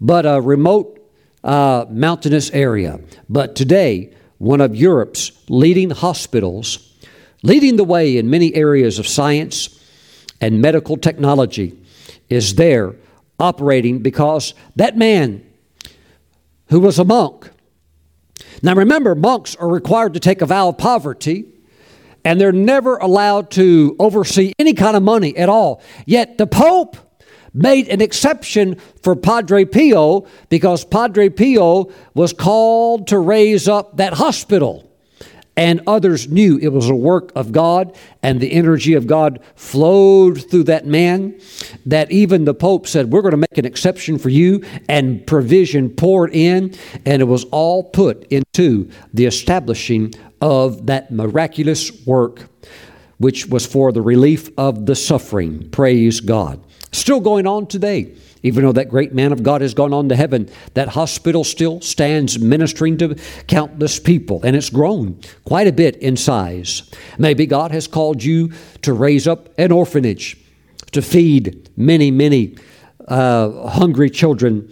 but 0.00 0.26
a 0.26 0.40
remote 0.40 0.98
uh, 1.44 1.86
mountainous 1.90 2.50
area. 2.50 2.98
But 3.28 3.54
today, 3.54 4.14
one 4.38 4.60
of 4.60 4.74
Europe's 4.74 5.30
leading 5.48 5.90
hospitals, 5.90 6.87
leading 7.48 7.76
the 7.76 7.84
way 7.84 8.18
in 8.18 8.28
many 8.28 8.54
areas 8.54 8.98
of 8.98 9.06
science 9.06 9.82
and 10.40 10.60
medical 10.60 10.96
technology, 10.96 11.76
is 12.28 12.54
there 12.56 12.94
operating 13.40 14.00
because 14.00 14.54
that 14.76 14.96
man 14.96 15.44
who 16.68 16.80
was 16.80 16.98
a 16.98 17.04
monk. 17.04 17.50
Now 18.62 18.74
remember, 18.74 19.14
monks 19.14 19.56
are 19.56 19.68
required 19.68 20.14
to 20.14 20.20
take 20.20 20.42
a 20.42 20.46
vow 20.46 20.68
of 20.68 20.78
poverty 20.78 21.46
and 22.24 22.40
they're 22.40 22.52
never 22.52 22.96
allowed 22.96 23.50
to 23.52 23.96
oversee 23.98 24.52
any 24.58 24.74
kind 24.74 24.96
of 24.96 25.02
money 25.02 25.36
at 25.36 25.48
all. 25.48 25.80
Yet 26.04 26.36
the 26.36 26.46
Pope 26.46 26.96
made 27.54 27.88
an 27.88 28.02
exception 28.02 28.76
for 29.02 29.16
Padre 29.16 29.64
Pio 29.64 30.26
because 30.48 30.84
Padre 30.84 31.28
Pio 31.30 31.90
was 32.14 32.32
called 32.32 33.06
to 33.08 33.18
raise 33.18 33.68
up 33.68 33.96
that 33.96 34.14
hospital. 34.14 34.87
And 35.58 35.80
others 35.88 36.28
knew 36.28 36.56
it 36.58 36.68
was 36.68 36.88
a 36.88 36.94
work 36.94 37.32
of 37.34 37.50
God, 37.50 37.96
and 38.22 38.40
the 38.40 38.52
energy 38.52 38.94
of 38.94 39.08
God 39.08 39.40
flowed 39.56 40.48
through 40.48 40.62
that 40.64 40.86
man. 40.86 41.40
That 41.84 42.12
even 42.12 42.44
the 42.44 42.54
Pope 42.54 42.86
said, 42.86 43.10
We're 43.10 43.22
going 43.22 43.32
to 43.32 43.36
make 43.36 43.58
an 43.58 43.64
exception 43.64 44.18
for 44.18 44.28
you, 44.28 44.64
and 44.88 45.26
provision 45.26 45.90
poured 45.90 46.32
in, 46.32 46.76
and 47.04 47.20
it 47.20 47.24
was 47.24 47.42
all 47.46 47.82
put 47.82 48.22
into 48.30 48.88
the 49.12 49.26
establishing 49.26 50.14
of 50.40 50.86
that 50.86 51.10
miraculous 51.10 52.06
work, 52.06 52.48
which 53.16 53.46
was 53.46 53.66
for 53.66 53.90
the 53.90 54.00
relief 54.00 54.50
of 54.56 54.86
the 54.86 54.94
suffering. 54.94 55.68
Praise 55.70 56.20
God. 56.20 56.62
Still 56.92 57.18
going 57.18 57.48
on 57.48 57.66
today. 57.66 58.14
Even 58.42 58.64
though 58.64 58.72
that 58.72 58.88
great 58.88 59.12
man 59.12 59.32
of 59.32 59.42
God 59.42 59.60
has 59.60 59.74
gone 59.74 59.92
on 59.92 60.08
to 60.08 60.16
heaven, 60.16 60.48
that 60.74 60.88
hospital 60.88 61.44
still 61.44 61.80
stands 61.80 62.38
ministering 62.38 62.96
to 62.98 63.16
countless 63.46 63.98
people, 63.98 64.40
and 64.44 64.54
it's 64.54 64.70
grown 64.70 65.20
quite 65.44 65.66
a 65.66 65.72
bit 65.72 65.96
in 65.96 66.16
size. 66.16 66.90
Maybe 67.18 67.46
God 67.46 67.70
has 67.72 67.86
called 67.86 68.22
you 68.22 68.52
to 68.82 68.92
raise 68.92 69.26
up 69.26 69.48
an 69.58 69.72
orphanage 69.72 70.36
to 70.92 71.02
feed 71.02 71.68
many, 71.76 72.10
many 72.10 72.56
uh, 73.08 73.68
hungry 73.68 74.10
children, 74.10 74.70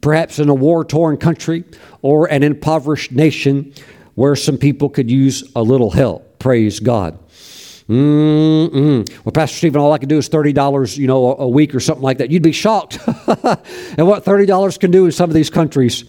perhaps 0.00 0.38
in 0.38 0.48
a 0.48 0.54
war 0.54 0.84
torn 0.84 1.16
country 1.16 1.64
or 2.02 2.26
an 2.26 2.42
impoverished 2.42 3.12
nation 3.12 3.72
where 4.14 4.36
some 4.36 4.58
people 4.58 4.88
could 4.88 5.10
use 5.10 5.50
a 5.56 5.62
little 5.62 5.90
help. 5.90 6.38
Praise 6.38 6.80
God. 6.80 7.18
Mm-mm. 7.90 9.24
Well, 9.24 9.32
Pastor 9.32 9.56
Stephen, 9.56 9.80
all 9.80 9.92
I 9.92 9.98
can 9.98 10.08
do 10.08 10.16
is 10.16 10.28
thirty 10.28 10.52
dollars, 10.52 10.96
you 10.96 11.08
know, 11.08 11.36
a, 11.36 11.48
week 11.48 11.74
or 11.74 11.80
something 11.80 12.04
like 12.04 12.18
that. 12.18 12.30
You'd 12.30 12.40
be 12.40 12.52
shocked 12.52 13.00
at 13.26 14.06
what 14.06 14.24
thirty 14.24 14.46
dollars 14.46 14.78
can 14.78 14.92
do 14.92 15.06
in 15.06 15.10
some 15.10 15.28
of 15.28 15.34
these 15.34 15.50
countries. 15.50 16.04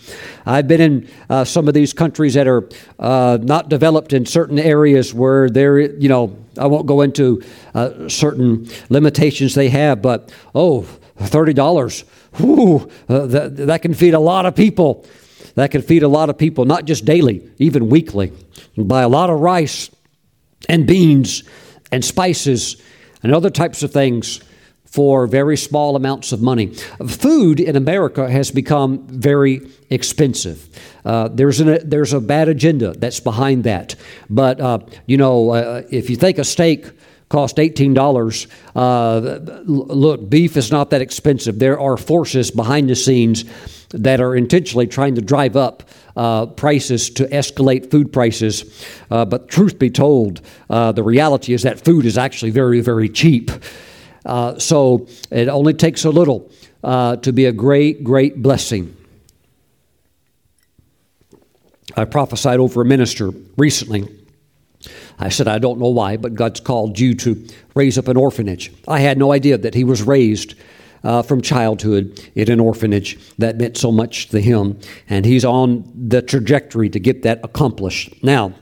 I've 0.45 0.67
been 0.67 0.79
in 0.79 1.09
uh, 1.27 1.43
some 1.43 1.67
of 1.67 1.73
these 1.73 1.91
countries 1.91 2.35
that 2.35 2.47
are 2.47 2.69
uh, 2.99 3.39
not 3.41 3.67
developed 3.69 4.13
in 4.13 4.27
certain 4.27 4.59
areas 4.59 5.11
where 5.11 5.49
there, 5.49 5.79
you 5.79 6.07
know, 6.07 6.37
I 6.55 6.67
won't 6.67 6.85
go 6.85 7.01
into 7.01 7.41
uh, 7.73 8.07
certain 8.07 8.69
limitations 8.89 9.55
they 9.55 9.69
have, 9.69 10.03
but 10.03 10.31
oh, 10.53 10.83
thirty 10.83 11.53
dollars, 11.53 12.03
uh, 12.35 12.85
that, 13.07 13.53
that 13.57 13.81
can 13.81 13.95
feed 13.95 14.13
a 14.13 14.19
lot 14.19 14.45
of 14.45 14.55
people. 14.55 15.03
That 15.55 15.71
can 15.71 15.81
feed 15.81 16.03
a 16.03 16.07
lot 16.07 16.29
of 16.29 16.37
people, 16.37 16.65
not 16.65 16.85
just 16.85 17.05
daily, 17.05 17.49
even 17.57 17.89
weekly. 17.89 18.31
Buy 18.77 19.01
a 19.01 19.09
lot 19.09 19.31
of 19.31 19.39
rice 19.39 19.89
and 20.69 20.85
beans 20.85 21.43
and 21.91 22.03
spices 22.03 22.81
and 23.23 23.33
other 23.33 23.49
types 23.49 23.83
of 23.83 23.91
things 23.91 24.41
for 24.85 25.25
very 25.25 25.55
small 25.55 25.95
amounts 25.95 26.33
of 26.33 26.41
money. 26.41 26.67
Food 27.07 27.61
in 27.61 27.77
America 27.77 28.29
has 28.29 28.51
become 28.51 29.07
very 29.07 29.61
expensive. 29.89 30.67
Uh, 31.05 31.29
there's, 31.29 31.61
an, 31.61 31.89
there's 31.89 32.11
a 32.11 32.19
bad 32.19 32.49
agenda 32.49 32.91
that's 32.91 33.21
behind 33.21 33.63
that. 33.63 33.95
But, 34.29 34.59
uh, 34.59 34.79
you 35.05 35.15
know, 35.15 35.51
uh, 35.51 35.83
if 35.89 36.09
you 36.09 36.17
think 36.17 36.37
a 36.39 36.43
steak 36.43 36.87
cost 37.29 37.55
$18, 37.55 38.47
uh, 38.75 39.61
look, 39.65 40.29
beef 40.29 40.57
is 40.57 40.71
not 40.71 40.89
that 40.89 41.01
expensive. 41.01 41.57
There 41.57 41.79
are 41.79 41.95
forces 41.95 42.51
behind 42.51 42.89
the 42.89 42.95
scenes 42.95 43.45
that 43.91 44.19
are 44.19 44.35
intentionally 44.35 44.87
trying 44.87 45.15
to 45.15 45.21
drive 45.21 45.55
up 45.55 45.83
uh, 46.15 46.45
prices 46.45 47.09
to 47.11 47.25
escalate 47.27 47.91
food 47.91 48.11
prices. 48.11 48.85
Uh, 49.09 49.25
but 49.25 49.47
truth 49.47 49.79
be 49.79 49.89
told, 49.89 50.41
uh, 50.69 50.91
the 50.91 51.03
reality 51.03 51.53
is 51.53 51.63
that 51.63 51.83
food 51.83 52.05
is 52.05 52.17
actually 52.17 52.51
very, 52.51 52.81
very 52.81 53.09
cheap. 53.09 53.51
Uh, 54.25 54.57
so 54.59 55.07
it 55.31 55.47
only 55.47 55.73
takes 55.73 56.05
a 56.05 56.09
little 56.09 56.51
uh, 56.83 57.15
to 57.17 57.31
be 57.31 57.45
a 57.45 57.51
great, 57.51 58.03
great 58.03 58.41
blessing. 58.41 58.95
I 61.95 62.05
prophesied 62.05 62.59
over 62.59 62.81
a 62.81 62.85
minister 62.85 63.31
recently. 63.57 64.07
I 65.19 65.29
said, 65.29 65.47
I 65.47 65.59
don't 65.59 65.79
know 65.79 65.89
why, 65.89 66.17
but 66.17 66.33
God's 66.33 66.59
called 66.59 66.99
you 66.99 67.13
to 67.15 67.47
raise 67.75 67.97
up 67.97 68.07
an 68.07 68.17
orphanage. 68.17 68.71
I 68.87 68.99
had 68.99 69.17
no 69.17 69.31
idea 69.31 69.57
that 69.57 69.75
he 69.75 69.83
was 69.83 70.01
raised 70.01 70.55
uh, 71.03 71.21
from 71.21 71.41
childhood 71.41 72.19
in 72.35 72.51
an 72.51 72.59
orphanage 72.59 73.17
that 73.37 73.57
meant 73.57 73.77
so 73.77 73.91
much 73.91 74.29
to 74.29 74.39
him, 74.39 74.79
and 75.09 75.25
he's 75.25 75.45
on 75.45 75.91
the 75.95 76.21
trajectory 76.21 76.89
to 76.89 76.99
get 76.99 77.23
that 77.23 77.39
accomplished. 77.43 78.23
Now, 78.23 78.53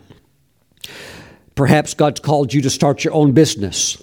perhaps 1.56 1.94
God's 1.94 2.20
called 2.20 2.54
you 2.54 2.62
to 2.62 2.70
start 2.70 3.04
your 3.04 3.14
own 3.14 3.34
business, 3.34 4.02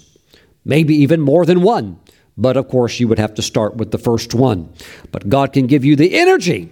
maybe 0.65 0.95
even 0.95 1.21
more 1.21 1.45
than 1.45 1.61
one. 1.61 1.99
But 2.37 2.55
of 2.55 2.67
course, 2.67 2.99
you 2.99 3.07
would 3.07 3.17
have 3.17 3.33
to 3.35 3.41
start 3.41 3.77
with 3.77 3.89
the 3.89 3.97
first 3.97 4.35
one. 4.35 4.71
But 5.11 5.27
God 5.27 5.53
can 5.53 5.65
give 5.65 5.83
you 5.83 5.95
the 5.95 6.13
energy 6.15 6.71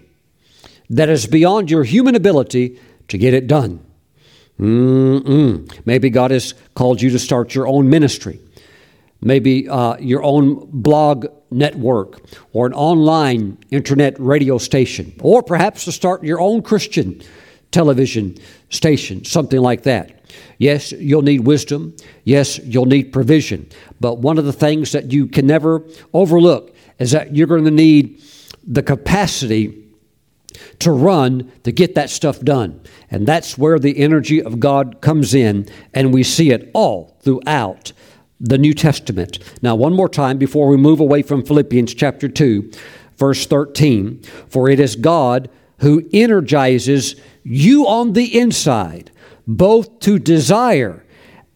that 0.91 1.09
is 1.09 1.25
beyond 1.25 1.71
your 1.71 1.83
human 1.83 2.13
ability 2.13 2.79
to 3.07 3.17
get 3.17 3.33
it 3.33 3.47
done. 3.47 3.83
Mm-mm. 4.59 5.85
Maybe 5.85 6.11
God 6.11 6.29
has 6.31 6.53
called 6.75 7.01
you 7.01 7.09
to 7.09 7.19
start 7.19 7.55
your 7.55 7.67
own 7.67 7.89
ministry 7.89 8.39
maybe 9.21 9.67
uh, 9.67 9.97
your 9.97 10.23
own 10.23 10.67
blog 10.71 11.27
network 11.51 12.21
or 12.53 12.65
an 12.65 12.73
online 12.73 13.57
internet 13.71 14.19
radio 14.19 14.57
station, 14.57 15.13
or 15.21 15.41
perhaps 15.41 15.85
to 15.85 15.91
start 15.91 16.23
your 16.23 16.39
own 16.39 16.61
Christian 16.61 17.21
television 17.71 18.37
station, 18.69 19.25
something 19.25 19.59
like 19.59 19.83
that. 19.83 20.21
Yes, 20.57 20.91
you'll 20.91 21.21
need 21.21 21.41
wisdom. 21.41 21.95
Yes, 22.23 22.59
you'll 22.59 22.85
need 22.85 23.11
provision. 23.11 23.69
But 23.99 24.19
one 24.19 24.37
of 24.37 24.45
the 24.45 24.53
things 24.53 24.91
that 24.91 25.11
you 25.11 25.27
can 25.27 25.47
never 25.47 25.83
overlook 26.13 26.75
is 26.99 27.11
that 27.11 27.35
you're 27.35 27.47
going 27.47 27.65
to 27.65 27.71
need 27.71 28.21
the 28.65 28.83
capacity 28.83 29.83
to 30.79 30.91
run 30.91 31.51
to 31.63 31.71
get 31.71 31.95
that 31.95 32.09
stuff 32.09 32.39
done. 32.39 32.81
And 33.11 33.27
that's 33.27 33.57
where 33.57 33.79
the 33.79 33.97
energy 33.97 34.41
of 34.41 34.59
God 34.59 35.01
comes 35.01 35.33
in, 35.33 35.67
and 35.93 36.13
we 36.13 36.23
see 36.23 36.51
it 36.51 36.71
all 36.73 37.17
throughout 37.21 37.91
the 38.39 38.57
New 38.57 38.73
Testament. 38.73 39.39
Now, 39.61 39.75
one 39.75 39.93
more 39.93 40.09
time 40.09 40.37
before 40.37 40.67
we 40.67 40.77
move 40.77 40.99
away 40.99 41.21
from 41.21 41.45
Philippians 41.45 41.93
chapter 41.93 42.27
2, 42.27 42.71
verse 43.17 43.45
13. 43.45 44.21
For 44.47 44.69
it 44.69 44.79
is 44.79 44.95
God 44.95 45.49
who 45.79 46.07
energizes 46.13 47.15
you 47.43 47.87
on 47.87 48.13
the 48.13 48.37
inside, 48.37 49.11
both 49.47 49.99
to 50.01 50.19
desire 50.19 51.05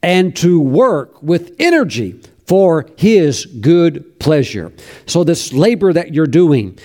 and 0.01 0.35
to 0.37 0.59
work 0.59 1.21
with 1.21 1.55
energy 1.59 2.21
for 2.45 2.87
His 2.97 3.45
good 3.45 4.19
pleasure. 4.19 4.71
So, 5.05 5.23
this 5.23 5.53
labor 5.53 5.93
that 5.93 6.13
you're 6.13 6.27
doing 6.27 6.79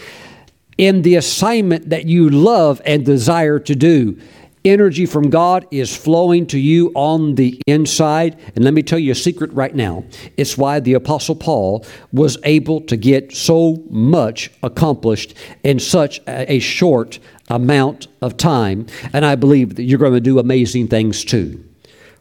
in 0.77 1.03
the 1.03 1.15
assignment 1.15 1.91
that 1.91 2.07
you 2.07 2.29
love 2.29 2.83
and 2.85 3.05
desire 3.05 3.59
to 3.61 3.75
do, 3.75 4.19
energy 4.65 5.07
from 5.07 5.31
God 5.31 5.67
is 5.71 5.95
flowing 5.95 6.47
to 6.47 6.59
you 6.59 6.91
on 6.95 7.35
the 7.35 7.61
inside. 7.67 8.39
And 8.55 8.65
let 8.65 8.75
me 8.75 8.83
tell 8.83 8.99
you 8.99 9.13
a 9.13 9.15
secret 9.15 9.53
right 9.53 9.75
now. 9.75 10.05
It's 10.37 10.57
why 10.57 10.81
the 10.81 10.95
Apostle 10.95 11.37
Paul 11.37 11.85
was 12.13 12.39
able 12.45 12.81
to 12.83 12.97
get 12.97 13.35
so 13.35 13.85
much 13.91 14.51
accomplished 14.63 15.35
in 15.63 15.79
such 15.79 16.21
a 16.27 16.59
short 16.61 17.19
amount 17.49 18.07
of 18.23 18.37
time. 18.37 18.87
And 19.13 19.25
I 19.25 19.35
believe 19.35 19.75
that 19.77 19.83
you're 19.83 19.99
going 19.99 20.15
to 20.15 20.21
do 20.21 20.39
amazing 20.39 20.89
things 20.89 21.25
too. 21.25 21.63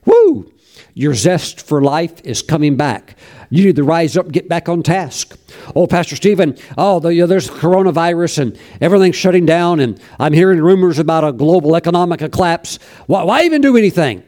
Woo! 0.06 0.52
Your 0.96 1.16
zest 1.16 1.66
for 1.66 1.82
life 1.82 2.22
is 2.24 2.42
coming 2.42 2.76
back. 2.76 3.16
You 3.54 3.66
need 3.66 3.76
to 3.76 3.84
rise 3.84 4.18
up, 4.18 4.26
and 4.26 4.34
get 4.34 4.50
back 4.50 4.68
on 4.68 4.82
task. 4.82 5.38
Oh, 5.76 5.86
Pastor 5.86 6.16
Stephen, 6.16 6.58
oh, 6.76 7.00
the, 7.00 7.10
you 7.10 7.22
know, 7.22 7.28
there's 7.28 7.48
coronavirus 7.48 8.40
and 8.40 8.60
everything's 8.82 9.16
shutting 9.16 9.46
down, 9.46 9.80
and 9.80 10.02
I'm 10.18 10.34
hearing 10.34 10.60
rumors 10.60 10.98
about 10.98 11.24
a 11.24 11.32
global 11.32 11.76
economic 11.76 12.32
collapse. 12.32 12.80
Why, 13.06 13.22
why 13.22 13.44
even 13.44 13.62
do 13.62 13.78
anything? 13.78 14.24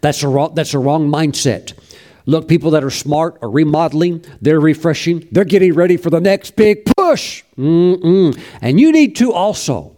That's 0.00 0.22
a 0.22 0.28
wrong, 0.28 0.54
that's 0.54 0.74
a 0.74 0.78
wrong 0.78 1.10
mindset. 1.10 1.76
Look, 2.24 2.46
people 2.46 2.70
that 2.70 2.84
are 2.84 2.90
smart 2.90 3.36
are 3.42 3.50
remodeling, 3.50 4.24
they're 4.40 4.60
refreshing, 4.60 5.26
they're 5.32 5.44
getting 5.44 5.74
ready 5.74 5.96
for 5.96 6.10
the 6.10 6.20
next 6.20 6.54
big 6.54 6.84
push. 6.84 7.42
Mm-mm. 7.58 8.40
And 8.60 8.78
you 8.78 8.92
need 8.92 9.16
to 9.16 9.32
also. 9.32 9.96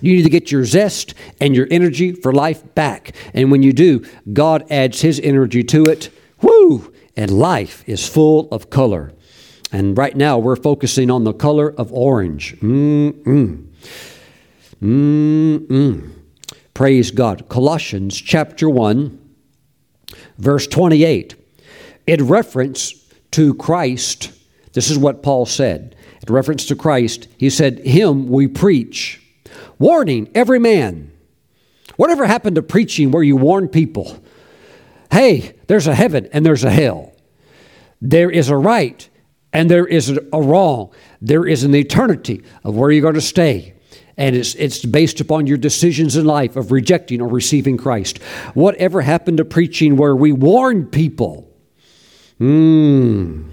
You 0.00 0.14
need 0.14 0.22
to 0.22 0.30
get 0.30 0.52
your 0.52 0.64
zest 0.64 1.12
and 1.40 1.56
your 1.56 1.66
energy 1.72 2.12
for 2.12 2.32
life 2.32 2.72
back. 2.76 3.16
And 3.34 3.50
when 3.50 3.64
you 3.64 3.72
do, 3.72 4.06
God 4.32 4.64
adds 4.70 5.00
His 5.00 5.18
energy 5.18 5.64
to 5.64 5.82
it. 5.86 6.10
Woo! 6.40 6.94
And 7.18 7.32
life 7.32 7.82
is 7.88 8.08
full 8.08 8.48
of 8.52 8.70
color. 8.70 9.12
And 9.72 9.98
right 9.98 10.16
now, 10.16 10.38
we're 10.38 10.54
focusing 10.54 11.10
on 11.10 11.24
the 11.24 11.32
color 11.32 11.74
of 11.76 11.92
orange. 11.92 12.54
Mm-mm. 12.60 13.66
Mm-mm. 14.80 16.10
Praise 16.74 17.10
God. 17.10 17.48
Colossians 17.48 18.16
chapter 18.16 18.70
1, 18.70 19.18
verse 20.38 20.68
28. 20.68 21.34
In 22.06 22.28
reference 22.28 22.94
to 23.32 23.52
Christ, 23.54 24.30
this 24.74 24.88
is 24.88 24.96
what 24.96 25.20
Paul 25.20 25.44
said. 25.44 25.96
In 26.24 26.32
reference 26.32 26.66
to 26.66 26.76
Christ, 26.76 27.26
he 27.36 27.50
said, 27.50 27.80
Him 27.80 28.28
we 28.28 28.46
preach, 28.46 29.20
warning 29.80 30.30
every 30.36 30.60
man. 30.60 31.10
Whatever 31.96 32.26
happened 32.26 32.54
to 32.54 32.62
preaching 32.62 33.10
where 33.10 33.24
you 33.24 33.34
warn 33.34 33.66
people? 33.66 34.22
Hey, 35.10 35.54
there's 35.66 35.86
a 35.86 35.94
heaven 35.94 36.28
and 36.32 36.44
there's 36.44 36.64
a 36.64 36.70
hell. 36.70 37.12
There 38.00 38.30
is 38.30 38.48
a 38.48 38.56
right 38.56 39.08
and 39.52 39.70
there 39.70 39.86
is 39.86 40.10
a 40.10 40.42
wrong. 40.42 40.92
There 41.20 41.46
is 41.46 41.64
an 41.64 41.74
eternity 41.74 42.42
of 42.64 42.76
where 42.76 42.90
you're 42.90 43.02
going 43.02 43.14
to 43.14 43.20
stay. 43.20 43.74
And 44.16 44.34
it's, 44.34 44.54
it's 44.56 44.84
based 44.84 45.20
upon 45.20 45.46
your 45.46 45.58
decisions 45.58 46.16
in 46.16 46.24
life 46.24 46.56
of 46.56 46.72
rejecting 46.72 47.20
or 47.20 47.28
receiving 47.28 47.76
Christ. 47.76 48.18
Whatever 48.54 49.00
happened 49.00 49.38
to 49.38 49.44
preaching 49.44 49.96
where 49.96 50.16
we 50.16 50.32
warn 50.32 50.86
people 50.86 51.48
Mm. 52.40 53.50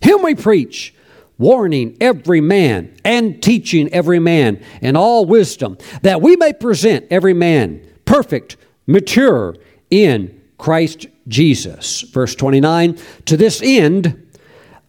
Him 0.00 0.22
we 0.22 0.34
preach, 0.34 0.94
warning 1.38 1.96
every 2.00 2.40
man 2.40 2.94
and 3.04 3.42
teaching 3.42 3.92
every 3.92 4.18
man 4.18 4.62
in 4.80 4.96
all 4.96 5.26
wisdom, 5.26 5.76
that 6.02 6.22
we 6.22 6.36
may 6.36 6.52
present 6.52 7.06
every 7.10 7.34
man 7.34 7.86
perfect, 8.04 8.56
mature 8.86 9.56
in 10.02 10.40
Christ 10.58 11.06
Jesus. 11.28 12.02
Verse 12.02 12.34
29 12.34 12.98
To 13.26 13.36
this 13.36 13.60
end, 13.62 14.28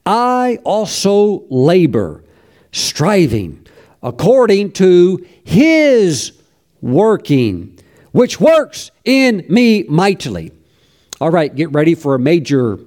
I 0.05 0.59
also 0.63 1.45
labor, 1.49 2.23
striving 2.71 3.65
according 4.01 4.71
to 4.71 5.25
his 5.43 6.33
working, 6.81 7.79
which 8.11 8.39
works 8.39 8.91
in 9.03 9.43
me 9.49 9.83
mightily. 9.83 10.51
All 11.19 11.31
right, 11.31 11.53
get 11.53 11.71
ready 11.71 11.95
for 11.95 12.13
a 12.13 12.19
major 12.19 12.77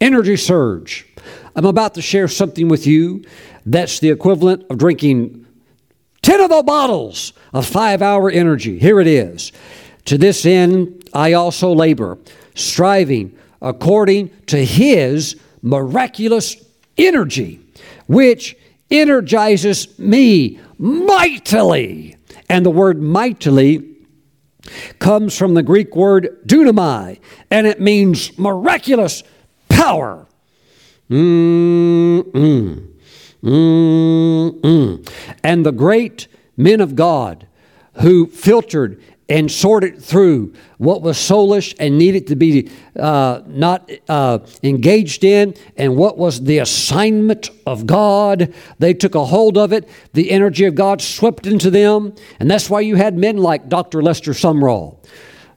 energy 0.00 0.36
surge. 0.36 1.06
I'm 1.54 1.64
about 1.64 1.94
to 1.94 2.02
share 2.02 2.28
something 2.28 2.68
with 2.68 2.86
you 2.86 3.24
that's 3.66 4.00
the 4.00 4.10
equivalent 4.10 4.64
of 4.70 4.78
drinking 4.78 5.46
10 6.22 6.40
of 6.40 6.50
the 6.50 6.62
bottles 6.62 7.32
of 7.52 7.66
five 7.66 8.02
hour 8.02 8.30
energy. 8.30 8.78
Here 8.78 9.00
it 9.00 9.06
is. 9.06 9.52
To 10.08 10.16
this 10.16 10.46
end, 10.46 11.06
I 11.12 11.34
also 11.34 11.74
labor, 11.74 12.16
striving 12.54 13.36
according 13.60 14.30
to 14.46 14.64
His 14.64 15.36
miraculous 15.60 16.56
energy, 16.96 17.60
which 18.06 18.56
energizes 18.90 19.98
me 19.98 20.60
mightily. 20.78 22.16
And 22.48 22.64
the 22.64 22.70
word 22.70 23.02
mightily 23.02 23.84
comes 24.98 25.36
from 25.36 25.52
the 25.52 25.62
Greek 25.62 25.94
word 25.94 26.38
dunamai, 26.46 27.20
and 27.50 27.66
it 27.66 27.78
means 27.78 28.38
miraculous 28.38 29.22
power. 29.68 30.26
Mm-mm. 31.10 32.88
Mm-mm. 33.42 35.10
And 35.44 35.66
the 35.66 35.72
great 35.72 36.28
men 36.56 36.80
of 36.80 36.96
God 36.96 37.46
who 38.00 38.26
filtered 38.26 39.02
and 39.28 39.50
sorted 39.50 40.02
through 40.02 40.54
what 40.78 41.02
was 41.02 41.18
soulish 41.18 41.74
and 41.78 41.98
needed 41.98 42.26
to 42.28 42.36
be 42.36 42.70
uh, 42.98 43.42
not 43.46 43.90
uh, 44.08 44.38
engaged 44.62 45.22
in 45.22 45.54
and 45.76 45.96
what 45.96 46.16
was 46.16 46.42
the 46.44 46.58
assignment 46.58 47.50
of 47.66 47.86
God. 47.86 48.54
They 48.78 48.94
took 48.94 49.14
a 49.14 49.26
hold 49.26 49.58
of 49.58 49.72
it. 49.72 49.88
The 50.14 50.30
energy 50.30 50.64
of 50.64 50.74
God 50.74 51.02
swept 51.02 51.46
into 51.46 51.70
them. 51.70 52.14
And 52.40 52.50
that's 52.50 52.70
why 52.70 52.80
you 52.80 52.96
had 52.96 53.18
men 53.18 53.36
like 53.36 53.68
Dr. 53.68 54.02
Lester 54.02 54.32
Sumrall. 54.32 54.96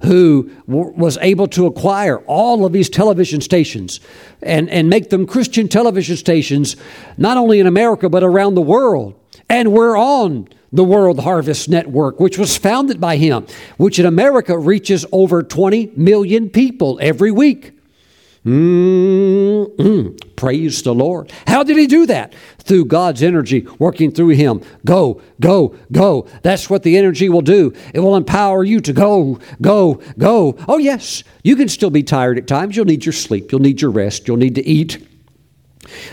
Who 0.03 0.51
w- 0.67 0.91
was 0.93 1.19
able 1.21 1.45
to 1.49 1.67
acquire 1.67 2.17
all 2.25 2.65
of 2.65 2.73
these 2.73 2.89
television 2.89 3.39
stations 3.39 3.99
and, 4.41 4.67
and 4.71 4.89
make 4.89 5.11
them 5.11 5.27
Christian 5.27 5.67
television 5.67 6.17
stations, 6.17 6.75
not 7.17 7.37
only 7.37 7.59
in 7.59 7.67
America, 7.67 8.09
but 8.09 8.23
around 8.23 8.55
the 8.55 8.63
world. 8.63 9.13
And 9.47 9.71
we're 9.71 9.95
on 9.95 10.49
the 10.71 10.83
World 10.83 11.19
Harvest 11.19 11.69
Network, 11.69 12.19
which 12.19 12.37
was 12.37 12.57
founded 12.57 12.99
by 12.99 13.17
him, 13.17 13.45
which 13.77 13.99
in 13.99 14.05
America 14.05 14.57
reaches 14.57 15.05
over 15.11 15.43
20 15.43 15.93
million 15.95 16.49
people 16.49 16.97
every 17.01 17.31
week. 17.31 17.73
Mm-mm. 18.45 20.35
Praise 20.35 20.81
the 20.81 20.95
Lord. 20.95 21.31
How 21.45 21.61
did 21.61 21.77
he 21.77 21.85
do 21.85 22.07
that? 22.07 22.33
Through 22.57 22.85
God's 22.85 23.21
energy 23.21 23.67
working 23.77 24.11
through 24.11 24.29
him. 24.29 24.61
Go, 24.83 25.21
go, 25.39 25.75
go. 25.91 26.27
That's 26.41 26.67
what 26.67 26.81
the 26.81 26.97
energy 26.97 27.29
will 27.29 27.41
do. 27.41 27.73
It 27.93 27.99
will 27.99 28.15
empower 28.15 28.63
you 28.63 28.79
to 28.79 28.93
go, 28.93 29.37
go, 29.61 30.01
go. 30.17 30.57
Oh, 30.67 30.79
yes, 30.79 31.23
you 31.43 31.55
can 31.55 31.69
still 31.69 31.91
be 31.91 32.01
tired 32.01 32.39
at 32.39 32.47
times. 32.47 32.75
You'll 32.75 32.85
need 32.85 33.05
your 33.05 33.13
sleep. 33.13 33.51
You'll 33.51 33.61
need 33.61 33.81
your 33.81 33.91
rest. 33.91 34.27
You'll 34.27 34.37
need 34.37 34.55
to 34.55 34.65
eat. 34.65 35.07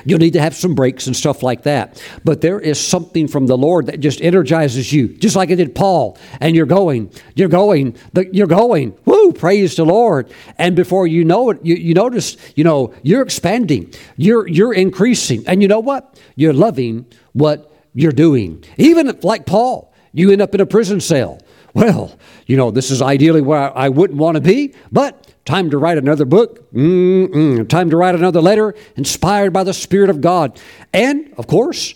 You'll 0.04 0.18
need 0.18 0.32
to 0.34 0.40
have 0.40 0.54
some 0.54 0.74
breaks 0.74 1.06
and 1.06 1.16
stuff 1.16 1.42
like 1.42 1.62
that. 1.62 2.02
But 2.24 2.40
there 2.40 2.60
is 2.60 2.80
something 2.80 3.28
from 3.28 3.46
the 3.46 3.56
Lord 3.56 3.86
that 3.86 4.00
just 4.00 4.20
energizes 4.20 4.92
you, 4.92 5.08
just 5.08 5.36
like 5.36 5.50
it 5.50 5.56
did 5.56 5.74
Paul. 5.74 6.18
And 6.40 6.54
you're 6.56 6.66
going, 6.66 7.10
you're 7.34 7.48
going, 7.48 7.96
you're 8.32 8.46
going. 8.46 8.96
Woo, 9.04 9.32
praise 9.32 9.76
the 9.76 9.84
Lord. 9.84 10.30
And 10.56 10.76
before 10.76 11.06
you 11.06 11.24
know 11.24 11.50
it, 11.50 11.64
you, 11.64 11.74
you 11.74 11.94
notice, 11.94 12.36
you 12.54 12.64
know, 12.64 12.94
you're 13.02 13.22
expanding, 13.22 13.92
you're, 14.16 14.46
you're 14.48 14.72
increasing. 14.72 15.46
And 15.46 15.62
you 15.62 15.68
know 15.68 15.80
what? 15.80 16.20
You're 16.36 16.52
loving 16.52 17.06
what 17.32 17.72
you're 17.94 18.12
doing. 18.12 18.64
Even 18.76 19.18
like 19.22 19.46
Paul, 19.46 19.92
you 20.12 20.30
end 20.30 20.42
up 20.42 20.54
in 20.54 20.60
a 20.60 20.66
prison 20.66 21.00
cell. 21.00 21.40
Well, 21.74 22.18
you 22.46 22.56
know, 22.56 22.70
this 22.70 22.90
is 22.90 23.02
ideally 23.02 23.40
where 23.40 23.76
I 23.76 23.88
wouldn't 23.88 24.18
want 24.18 24.36
to 24.36 24.40
be, 24.40 24.74
but 24.90 25.27
Time 25.48 25.70
to 25.70 25.78
write 25.78 25.96
another 25.96 26.26
book. 26.26 26.70
Mm-mm. 26.74 27.66
Time 27.70 27.88
to 27.88 27.96
write 27.96 28.14
another 28.14 28.42
letter 28.42 28.74
inspired 28.96 29.50
by 29.50 29.64
the 29.64 29.72
Spirit 29.72 30.10
of 30.10 30.20
God. 30.20 30.60
And, 30.92 31.32
of 31.38 31.46
course, 31.46 31.94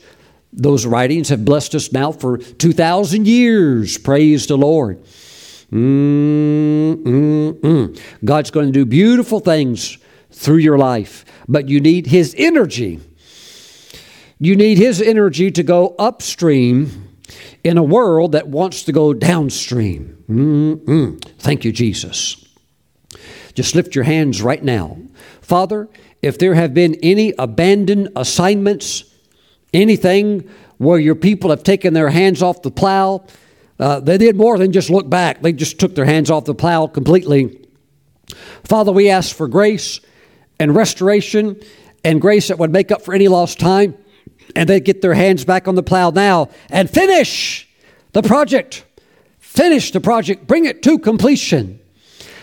those 0.54 0.86
writings 0.86 1.28
have 1.28 1.44
blessed 1.44 1.74
us 1.74 1.92
now 1.92 2.12
for 2.12 2.38
2,000 2.38 3.28
years. 3.28 3.98
Praise 3.98 4.46
the 4.46 4.56
Lord. 4.56 5.04
Mm-mm-mm. 5.70 7.04
God's 8.24 8.50
going 8.50 8.68
to 8.68 8.72
do 8.72 8.86
beautiful 8.86 9.38
things 9.38 9.98
through 10.30 10.56
your 10.56 10.78
life, 10.78 11.26
but 11.46 11.68
you 11.68 11.78
need 11.78 12.06
His 12.06 12.34
energy. 12.38 13.00
You 14.38 14.56
need 14.56 14.78
His 14.78 15.02
energy 15.02 15.50
to 15.50 15.62
go 15.62 15.94
upstream 15.98 17.18
in 17.62 17.76
a 17.76 17.82
world 17.82 18.32
that 18.32 18.48
wants 18.48 18.84
to 18.84 18.92
go 18.92 19.12
downstream. 19.12 20.24
Mm-mm. 20.26 21.22
Thank 21.38 21.66
you, 21.66 21.72
Jesus. 21.72 22.41
Just 23.54 23.74
lift 23.74 23.94
your 23.94 24.04
hands 24.04 24.42
right 24.42 24.62
now. 24.62 24.98
Father, 25.40 25.88
if 26.22 26.38
there 26.38 26.54
have 26.54 26.72
been 26.72 26.96
any 27.02 27.34
abandoned 27.38 28.08
assignments, 28.16 29.04
anything 29.74 30.48
where 30.78 30.98
your 30.98 31.14
people 31.14 31.50
have 31.50 31.62
taken 31.62 31.94
their 31.94 32.10
hands 32.10 32.42
off 32.42 32.62
the 32.62 32.70
plow, 32.70 33.24
uh, 33.78 34.00
they 34.00 34.18
did 34.18 34.36
more 34.36 34.58
than 34.58 34.72
just 34.72 34.90
look 34.90 35.08
back, 35.08 35.42
they 35.42 35.52
just 35.52 35.78
took 35.78 35.94
their 35.94 36.04
hands 36.04 36.30
off 36.30 36.44
the 36.44 36.54
plow 36.54 36.86
completely. 36.86 37.58
Father, 38.64 38.92
we 38.92 39.10
ask 39.10 39.34
for 39.34 39.48
grace 39.48 40.00
and 40.58 40.74
restoration 40.74 41.60
and 42.04 42.20
grace 42.20 42.48
that 42.48 42.58
would 42.58 42.72
make 42.72 42.90
up 42.90 43.02
for 43.02 43.14
any 43.14 43.28
lost 43.28 43.58
time. 43.58 43.96
And 44.54 44.68
they 44.68 44.80
get 44.80 45.02
their 45.02 45.14
hands 45.14 45.44
back 45.44 45.66
on 45.66 45.74
the 45.74 45.82
plow 45.82 46.10
now 46.10 46.50
and 46.68 46.88
finish 46.90 47.68
the 48.12 48.22
project. 48.22 48.84
Finish 49.38 49.92
the 49.92 50.00
project. 50.00 50.46
Bring 50.46 50.64
it 50.66 50.82
to 50.82 50.98
completion. 50.98 51.80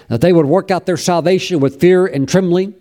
That 0.10 0.22
they 0.22 0.34
would 0.34 0.46
work 0.46 0.72
out 0.72 0.86
their 0.86 0.98
salvation 0.98 1.60
with 1.60 1.80
fear 1.80 2.06
and 2.06 2.28
trembling. 2.28 2.74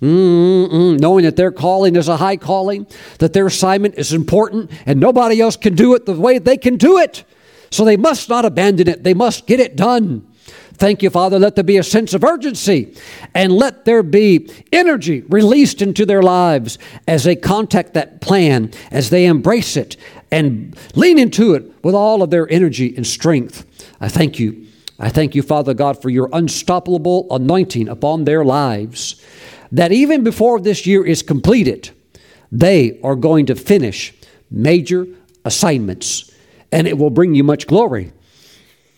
Mm-mm, 0.00 0.98
knowing 1.00 1.24
that 1.24 1.36
their 1.36 1.52
calling 1.52 1.96
is 1.96 2.08
a 2.08 2.16
high 2.16 2.36
calling, 2.36 2.86
that 3.20 3.32
their 3.32 3.46
assignment 3.46 3.94
is 3.94 4.12
important, 4.12 4.70
and 4.84 5.00
nobody 5.00 5.40
else 5.40 5.56
can 5.56 5.74
do 5.74 5.94
it 5.94 6.04
the 6.04 6.12
way 6.12 6.38
they 6.38 6.58
can 6.58 6.76
do 6.76 6.98
it. 6.98 7.24
So 7.70 7.84
they 7.84 7.96
must 7.96 8.28
not 8.28 8.44
abandon 8.44 8.88
it, 8.88 9.02
they 9.02 9.14
must 9.14 9.46
get 9.46 9.60
it 9.60 9.76
done. 9.76 10.26
Thank 10.76 11.02
you, 11.02 11.10
Father. 11.10 11.38
Let 11.38 11.54
there 11.54 11.64
be 11.64 11.78
a 11.78 11.84
sense 11.84 12.14
of 12.14 12.24
urgency 12.24 12.96
and 13.32 13.52
let 13.52 13.84
there 13.84 14.02
be 14.02 14.50
energy 14.72 15.20
released 15.22 15.80
into 15.80 16.04
their 16.04 16.22
lives 16.22 16.78
as 17.06 17.22
they 17.24 17.36
contact 17.36 17.94
that 17.94 18.20
plan, 18.20 18.72
as 18.90 19.10
they 19.10 19.26
embrace 19.26 19.76
it 19.76 19.96
and 20.32 20.76
lean 20.96 21.18
into 21.18 21.54
it 21.54 21.72
with 21.84 21.94
all 21.94 22.22
of 22.22 22.30
their 22.30 22.50
energy 22.50 22.94
and 22.96 23.06
strength. 23.06 23.64
I 24.00 24.08
thank 24.08 24.40
you. 24.40 24.66
I 24.98 25.08
thank 25.08 25.34
you, 25.34 25.42
Father 25.42 25.74
God, 25.74 26.00
for 26.00 26.08
your 26.08 26.28
unstoppable 26.32 27.26
anointing 27.30 27.88
upon 27.88 28.24
their 28.24 28.44
lives, 28.44 29.20
that 29.72 29.92
even 29.92 30.22
before 30.22 30.60
this 30.60 30.86
year 30.86 31.04
is 31.04 31.22
completed, 31.22 31.90
they 32.52 33.00
are 33.02 33.16
going 33.16 33.46
to 33.46 33.56
finish 33.56 34.14
major 34.50 35.06
assignments, 35.44 36.32
and 36.70 36.86
it 36.86 36.96
will 36.96 37.10
bring 37.10 37.34
you 37.34 37.42
much 37.42 37.66
glory. 37.66 38.12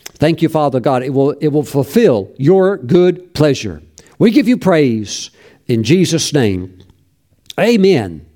Thank 0.05 0.43
you, 0.43 0.49
Father 0.49 0.81
God. 0.81 1.03
It 1.03 1.11
will, 1.11 1.31
it 1.41 1.49
will 1.49 1.63
fulfill 1.63 2.33
your 2.37 2.77
good 2.77 3.35
pleasure. 3.35 3.83
We 4.19 4.31
give 4.31 4.49
you 4.49 4.57
praise 4.57 5.31
in 5.67 5.83
Jesus' 5.83 6.33
name. 6.33 6.79
Amen 7.59 8.27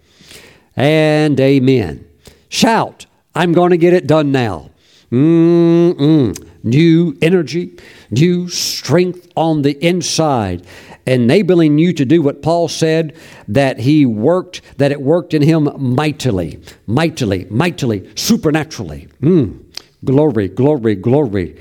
and 0.76 1.38
amen. 1.38 2.06
Shout, 2.48 3.06
I'm 3.34 3.52
going 3.52 3.70
to 3.70 3.76
get 3.76 3.92
it 3.92 4.06
done 4.06 4.32
now. 4.32 4.70
Mm-mm. 5.10 6.46
New 6.62 7.16
energy, 7.20 7.76
new 8.10 8.48
strength 8.48 9.28
on 9.36 9.62
the 9.62 9.72
inside, 9.84 10.64
enabling 11.06 11.78
you 11.78 11.92
to 11.94 12.04
do 12.04 12.22
what 12.22 12.42
Paul 12.42 12.68
said 12.68 13.16
that 13.48 13.80
he 13.80 14.06
worked, 14.06 14.60
that 14.78 14.92
it 14.92 15.00
worked 15.00 15.34
in 15.34 15.42
him 15.42 15.68
mightily, 15.78 16.62
mightily, 16.86 17.46
mightily, 17.50 18.10
supernaturally. 18.14 19.08
Mm. 19.20 19.64
Glory, 20.04 20.48
glory, 20.48 20.94
glory, 20.94 21.56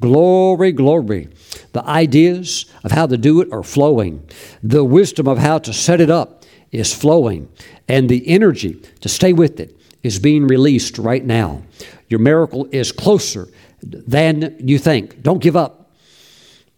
glory, 0.00 0.72
glory. 0.72 1.28
The 1.72 1.84
ideas 1.86 2.66
of 2.84 2.92
how 2.92 3.06
to 3.06 3.16
do 3.16 3.40
it 3.40 3.52
are 3.52 3.62
flowing. 3.62 4.28
The 4.62 4.84
wisdom 4.84 5.28
of 5.28 5.38
how 5.38 5.58
to 5.58 5.72
set 5.72 6.00
it 6.00 6.10
up 6.10 6.44
is 6.72 6.94
flowing. 6.94 7.48
And 7.88 8.08
the 8.08 8.26
energy 8.28 8.74
to 9.00 9.08
stay 9.08 9.32
with 9.32 9.60
it 9.60 9.78
is 10.02 10.18
being 10.18 10.46
released 10.46 10.98
right 10.98 11.24
now. 11.24 11.62
Your 12.08 12.20
miracle 12.20 12.68
is 12.70 12.92
closer 12.92 13.48
than 13.82 14.56
you 14.58 14.78
think. 14.78 15.22
Don't 15.22 15.42
give 15.42 15.56
up. 15.56 15.92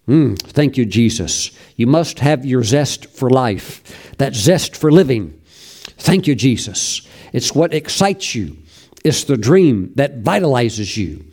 Mm, 0.08 0.38
thank 0.38 0.76
you, 0.76 0.84
Jesus. 0.84 1.50
You 1.76 1.86
must 1.86 2.20
have 2.20 2.46
your 2.46 2.62
zest 2.62 3.06
for 3.06 3.28
life, 3.28 4.14
that 4.18 4.34
zest 4.34 4.76
for 4.76 4.92
living. 4.92 5.40
Thank 5.98 6.26
you, 6.26 6.34
Jesus. 6.34 7.06
It's 7.32 7.54
what 7.54 7.74
excites 7.74 8.34
you. 8.34 8.56
It's 9.04 9.24
the 9.24 9.36
dream 9.36 9.92
that 9.96 10.22
vitalizes 10.22 10.96
you. 10.96 11.24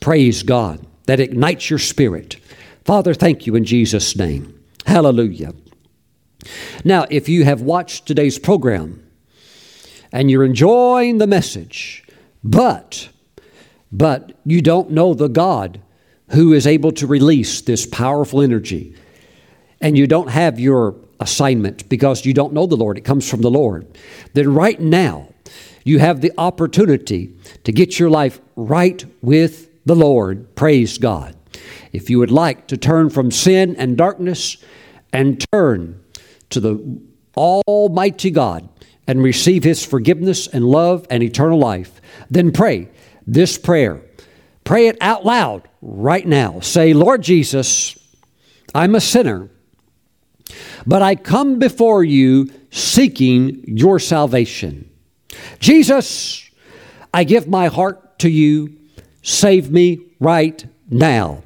Praise 0.00 0.42
God, 0.42 0.86
that 1.06 1.20
ignites 1.20 1.70
your 1.70 1.78
spirit. 1.78 2.36
Father, 2.84 3.12
thank 3.12 3.46
you 3.46 3.54
in 3.54 3.64
Jesus' 3.64 4.16
name. 4.16 4.58
Hallelujah. 4.86 5.52
Now, 6.84 7.06
if 7.10 7.28
you 7.28 7.44
have 7.44 7.60
watched 7.60 8.06
today's 8.06 8.38
program 8.38 9.06
and 10.12 10.30
you're 10.30 10.44
enjoying 10.44 11.18
the 11.18 11.26
message, 11.26 12.04
but 12.42 13.10
but 13.90 14.32
you 14.44 14.60
don't 14.62 14.90
know 14.90 15.14
the 15.14 15.28
God 15.28 15.80
who 16.30 16.52
is 16.52 16.66
able 16.66 16.92
to 16.92 17.06
release 17.06 17.62
this 17.62 17.86
powerful 17.86 18.42
energy, 18.42 18.94
and 19.80 19.96
you 19.96 20.06
don't 20.06 20.30
have 20.30 20.60
your 20.60 20.96
assignment 21.20 21.88
because 21.88 22.24
you 22.24 22.34
don't 22.34 22.52
know 22.52 22.66
the 22.66 22.76
Lord, 22.76 22.98
it 22.98 23.04
comes 23.04 23.28
from 23.28 23.40
the 23.40 23.50
Lord, 23.50 23.86
then 24.34 24.52
right 24.52 24.80
now 24.80 25.28
you 25.84 25.98
have 25.98 26.20
the 26.20 26.32
opportunity 26.36 27.34
to 27.64 27.72
get 27.72 27.98
your 27.98 28.10
life 28.10 28.40
right 28.56 29.04
with 29.22 29.70
the 29.86 29.96
Lord. 29.96 30.54
Praise 30.54 30.98
God. 30.98 31.34
If 31.92 32.10
you 32.10 32.18
would 32.18 32.30
like 32.30 32.66
to 32.68 32.76
turn 32.76 33.08
from 33.10 33.30
sin 33.30 33.74
and 33.76 33.96
darkness 33.96 34.58
and 35.12 35.44
turn 35.50 36.02
to 36.50 36.60
the 36.60 37.00
Almighty 37.36 38.30
God 38.30 38.68
and 39.06 39.22
receive 39.22 39.64
His 39.64 39.84
forgiveness 39.84 40.46
and 40.46 40.66
love 40.66 41.06
and 41.08 41.22
eternal 41.22 41.58
life, 41.58 42.00
then 42.30 42.52
pray 42.52 42.88
this 43.28 43.58
prayer. 43.58 44.00
Pray 44.64 44.88
it 44.88 44.96
out 45.00 45.24
loud 45.24 45.68
right 45.80 46.26
now. 46.26 46.60
Say, 46.60 46.94
Lord 46.94 47.22
Jesus, 47.22 47.96
I'm 48.74 48.94
a 48.94 49.00
sinner, 49.00 49.50
but 50.86 51.02
I 51.02 51.14
come 51.14 51.58
before 51.58 52.02
you 52.02 52.50
seeking 52.70 53.64
your 53.66 53.98
salvation. 53.98 54.90
Jesus, 55.58 56.48
I 57.12 57.24
give 57.24 57.46
my 57.46 57.68
heart 57.68 58.18
to 58.20 58.28
you. 58.28 58.76
Save 59.22 59.70
me 59.70 60.00
right 60.20 60.66
now. 60.90 61.42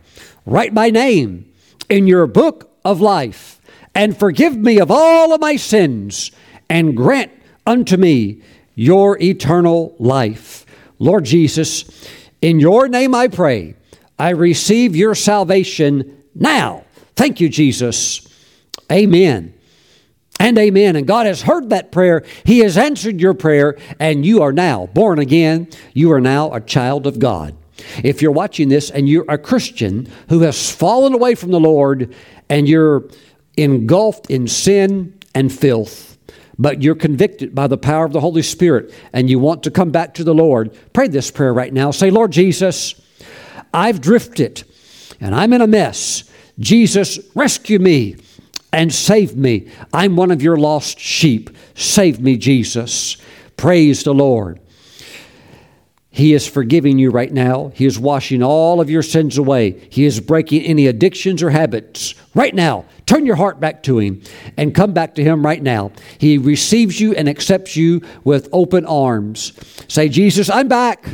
Write 0.46 0.72
my 0.72 0.90
name 0.90 1.52
in 1.88 2.06
your 2.06 2.26
book 2.26 2.70
of 2.84 3.00
life 3.00 3.60
and 3.94 4.16
forgive 4.16 4.56
me 4.56 4.78
of 4.78 4.90
all 4.90 5.32
of 5.32 5.40
my 5.40 5.56
sins 5.56 6.30
and 6.68 6.96
grant 6.96 7.30
unto 7.66 7.96
me 7.96 8.42
your 8.74 9.20
eternal 9.20 9.94
life. 9.98 10.61
Lord 11.02 11.24
Jesus, 11.24 12.08
in 12.40 12.60
your 12.60 12.86
name 12.86 13.12
I 13.12 13.26
pray. 13.26 13.74
I 14.20 14.30
receive 14.30 14.94
your 14.94 15.16
salvation 15.16 16.22
now. 16.32 16.84
Thank 17.16 17.40
you, 17.40 17.48
Jesus. 17.48 18.28
Amen 18.90 19.52
and 20.38 20.56
amen. 20.58 20.94
And 20.94 21.04
God 21.04 21.26
has 21.26 21.42
heard 21.42 21.70
that 21.70 21.90
prayer. 21.90 22.24
He 22.44 22.60
has 22.60 22.78
answered 22.78 23.20
your 23.20 23.34
prayer, 23.34 23.76
and 23.98 24.24
you 24.24 24.42
are 24.42 24.52
now 24.52 24.86
born 24.86 25.18
again. 25.18 25.68
You 25.92 26.12
are 26.12 26.20
now 26.20 26.52
a 26.52 26.60
child 26.60 27.08
of 27.08 27.18
God. 27.18 27.56
If 28.04 28.22
you're 28.22 28.30
watching 28.30 28.68
this 28.68 28.88
and 28.88 29.08
you're 29.08 29.24
a 29.28 29.38
Christian 29.38 30.08
who 30.28 30.40
has 30.42 30.70
fallen 30.70 31.14
away 31.14 31.34
from 31.34 31.50
the 31.50 31.58
Lord 31.58 32.14
and 32.48 32.68
you're 32.68 33.08
engulfed 33.56 34.30
in 34.30 34.46
sin 34.46 35.18
and 35.34 35.52
filth, 35.52 36.11
but 36.58 36.82
you're 36.82 36.94
convicted 36.94 37.54
by 37.54 37.66
the 37.66 37.78
power 37.78 38.04
of 38.04 38.12
the 38.12 38.20
Holy 38.20 38.42
Spirit 38.42 38.92
and 39.12 39.30
you 39.30 39.38
want 39.38 39.62
to 39.62 39.70
come 39.70 39.90
back 39.90 40.14
to 40.14 40.24
the 40.24 40.34
Lord, 40.34 40.76
pray 40.92 41.08
this 41.08 41.30
prayer 41.30 41.52
right 41.52 41.72
now. 41.72 41.90
Say, 41.90 42.10
Lord 42.10 42.30
Jesus, 42.30 42.94
I've 43.72 44.00
drifted 44.00 44.64
and 45.20 45.34
I'm 45.34 45.52
in 45.52 45.60
a 45.60 45.66
mess. 45.66 46.24
Jesus, 46.58 47.18
rescue 47.34 47.78
me 47.78 48.16
and 48.72 48.92
save 48.92 49.36
me. 49.36 49.68
I'm 49.92 50.16
one 50.16 50.30
of 50.30 50.42
your 50.42 50.56
lost 50.56 50.98
sheep. 50.98 51.50
Save 51.74 52.20
me, 52.20 52.36
Jesus. 52.36 53.16
Praise 53.56 54.02
the 54.02 54.14
Lord. 54.14 54.60
He 56.10 56.34
is 56.34 56.46
forgiving 56.46 56.98
you 56.98 57.10
right 57.10 57.32
now. 57.32 57.72
He 57.74 57.86
is 57.86 57.98
washing 57.98 58.42
all 58.42 58.82
of 58.82 58.90
your 58.90 59.02
sins 59.02 59.38
away. 59.38 59.80
He 59.88 60.04
is 60.04 60.20
breaking 60.20 60.62
any 60.62 60.86
addictions 60.86 61.42
or 61.42 61.50
habits 61.50 62.14
right 62.34 62.54
now. 62.54 62.84
Turn 63.12 63.26
your 63.26 63.36
heart 63.36 63.60
back 63.60 63.82
to 63.82 63.98
Him 63.98 64.22
and 64.56 64.74
come 64.74 64.94
back 64.94 65.16
to 65.16 65.22
Him 65.22 65.44
right 65.44 65.62
now. 65.62 65.92
He 66.16 66.38
receives 66.38 66.98
you 66.98 67.12
and 67.12 67.28
accepts 67.28 67.76
you 67.76 68.00
with 68.24 68.48
open 68.52 68.86
arms. 68.86 69.52
Say, 69.86 70.08
Jesus, 70.08 70.48
I'm 70.48 70.66
back, 70.66 71.04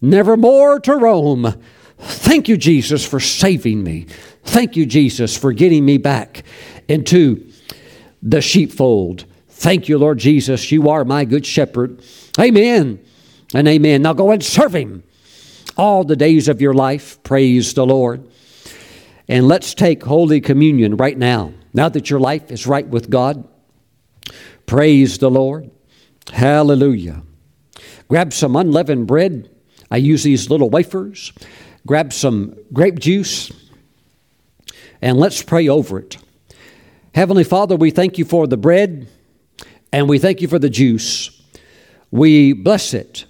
never 0.00 0.36
more 0.36 0.80
to 0.80 0.96
roam. 0.96 1.54
Thank 1.98 2.48
you, 2.48 2.56
Jesus, 2.56 3.06
for 3.06 3.20
saving 3.20 3.84
me. 3.84 4.08
Thank 4.42 4.74
you, 4.74 4.86
Jesus, 4.86 5.36
for 5.36 5.52
getting 5.52 5.84
me 5.84 5.98
back 5.98 6.42
into 6.88 7.48
the 8.20 8.40
sheepfold. 8.40 9.24
Thank 9.48 9.88
you, 9.88 9.98
Lord 9.98 10.18
Jesus. 10.18 10.72
You 10.72 10.90
are 10.90 11.04
my 11.04 11.24
good 11.24 11.46
shepherd. 11.46 12.02
Amen 12.40 12.98
and 13.54 13.68
amen. 13.68 14.02
Now 14.02 14.14
go 14.14 14.32
and 14.32 14.42
serve 14.42 14.74
him 14.74 15.04
all 15.76 16.02
the 16.02 16.16
days 16.16 16.48
of 16.48 16.60
your 16.60 16.74
life. 16.74 17.22
Praise 17.22 17.72
the 17.72 17.86
Lord. 17.86 18.28
And 19.28 19.48
let's 19.48 19.74
take 19.74 20.04
Holy 20.04 20.40
Communion 20.40 20.96
right 20.96 21.18
now. 21.18 21.52
Now 21.74 21.88
that 21.88 22.10
your 22.10 22.20
life 22.20 22.50
is 22.50 22.66
right 22.66 22.86
with 22.86 23.10
God, 23.10 23.46
praise 24.66 25.18
the 25.18 25.30
Lord. 25.30 25.70
Hallelujah. 26.32 27.22
Grab 28.08 28.32
some 28.32 28.56
unleavened 28.56 29.06
bread. 29.06 29.50
I 29.90 29.98
use 29.98 30.22
these 30.22 30.48
little 30.50 30.70
wafers. 30.70 31.32
Grab 31.86 32.12
some 32.12 32.56
grape 32.72 32.98
juice 32.98 33.50
and 35.02 35.18
let's 35.18 35.42
pray 35.42 35.68
over 35.68 35.98
it. 35.98 36.16
Heavenly 37.14 37.44
Father, 37.44 37.76
we 37.76 37.90
thank 37.90 38.18
you 38.18 38.24
for 38.24 38.46
the 38.46 38.56
bread 38.56 39.08
and 39.92 40.08
we 40.08 40.18
thank 40.18 40.40
you 40.40 40.48
for 40.48 40.58
the 40.58 40.70
juice. 40.70 41.30
We 42.10 42.52
bless 42.52 42.94
it 42.94 43.24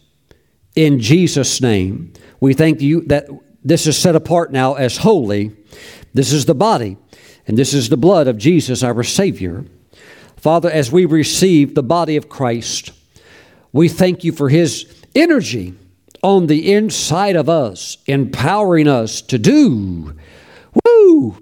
in 0.74 1.00
Jesus' 1.00 1.60
name. 1.60 2.12
we 2.40 2.54
thank 2.54 2.80
you 2.80 3.00
that 3.02 3.28
this 3.64 3.86
is 3.86 3.98
set 3.98 4.14
apart 4.14 4.52
now 4.52 4.74
as 4.74 4.98
holy. 4.98 5.56
This 6.16 6.32
is 6.32 6.46
the 6.46 6.54
body, 6.54 6.96
and 7.46 7.58
this 7.58 7.74
is 7.74 7.90
the 7.90 7.96
blood 7.98 8.26
of 8.26 8.38
Jesus, 8.38 8.82
our 8.82 9.02
Savior. 9.02 9.66
Father, 10.38 10.70
as 10.70 10.90
we 10.90 11.04
receive 11.04 11.74
the 11.74 11.82
body 11.82 12.16
of 12.16 12.30
Christ, 12.30 12.90
we 13.70 13.90
thank 13.90 14.24
you 14.24 14.32
for 14.32 14.48
his 14.48 14.86
energy 15.14 15.74
on 16.22 16.46
the 16.46 16.72
inside 16.72 17.36
of 17.36 17.50
us, 17.50 17.98
empowering 18.06 18.88
us 18.88 19.20
to 19.20 19.38
do, 19.38 20.16
woo, 20.86 21.36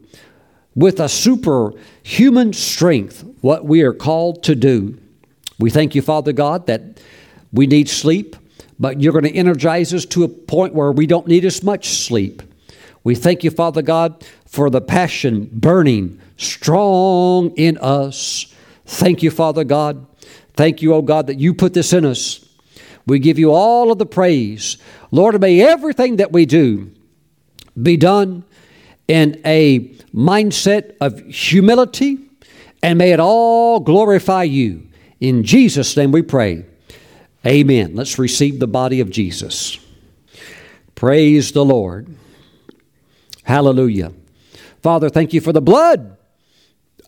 with 0.74 0.98
a 0.98 1.08
superhuman 1.08 2.52
strength 2.52 3.24
what 3.42 3.64
we 3.64 3.82
are 3.82 3.94
called 3.94 4.42
to 4.42 4.56
do. 4.56 4.98
We 5.56 5.70
thank 5.70 5.94
you, 5.94 6.02
Father 6.02 6.32
God, 6.32 6.66
that 6.66 7.00
we 7.52 7.68
need 7.68 7.88
sleep, 7.88 8.34
but 8.80 9.00
you're 9.00 9.12
going 9.12 9.22
to 9.22 9.38
energize 9.38 9.94
us 9.94 10.04
to 10.06 10.24
a 10.24 10.28
point 10.28 10.74
where 10.74 10.90
we 10.90 11.06
don't 11.06 11.28
need 11.28 11.44
as 11.44 11.62
much 11.62 11.90
sleep. 11.90 12.42
We 13.04 13.14
thank 13.14 13.44
you, 13.44 13.50
Father 13.50 13.82
God, 13.82 14.24
for 14.54 14.70
the 14.70 14.80
passion 14.80 15.50
burning 15.52 16.20
strong 16.36 17.50
in 17.56 17.76
us. 17.78 18.54
Thank 18.86 19.20
you, 19.20 19.32
Father 19.32 19.64
God. 19.64 20.06
Thank 20.52 20.80
you, 20.80 20.94
oh 20.94 21.02
God, 21.02 21.26
that 21.26 21.40
you 21.40 21.54
put 21.54 21.74
this 21.74 21.92
in 21.92 22.04
us. 22.04 22.48
We 23.04 23.18
give 23.18 23.36
you 23.36 23.50
all 23.50 23.90
of 23.90 23.98
the 23.98 24.06
praise. 24.06 24.76
Lord, 25.10 25.40
may 25.40 25.60
everything 25.60 26.16
that 26.16 26.30
we 26.30 26.46
do 26.46 26.92
be 27.82 27.96
done 27.96 28.44
in 29.08 29.42
a 29.44 29.88
mindset 30.14 30.94
of 31.00 31.18
humility, 31.26 32.18
and 32.80 32.96
may 32.96 33.10
it 33.10 33.18
all 33.18 33.80
glorify 33.80 34.44
you. 34.44 34.86
In 35.18 35.42
Jesus' 35.42 35.96
name 35.96 36.12
we 36.12 36.22
pray. 36.22 36.64
Amen. 37.44 37.96
Let's 37.96 38.20
receive 38.20 38.60
the 38.60 38.68
body 38.68 39.00
of 39.00 39.10
Jesus. 39.10 39.80
Praise 40.94 41.50
the 41.50 41.64
Lord. 41.64 42.06
Hallelujah. 43.42 44.12
Father, 44.84 45.08
thank 45.08 45.32
you 45.32 45.40
for 45.40 45.54
the 45.54 45.62
blood 45.62 46.18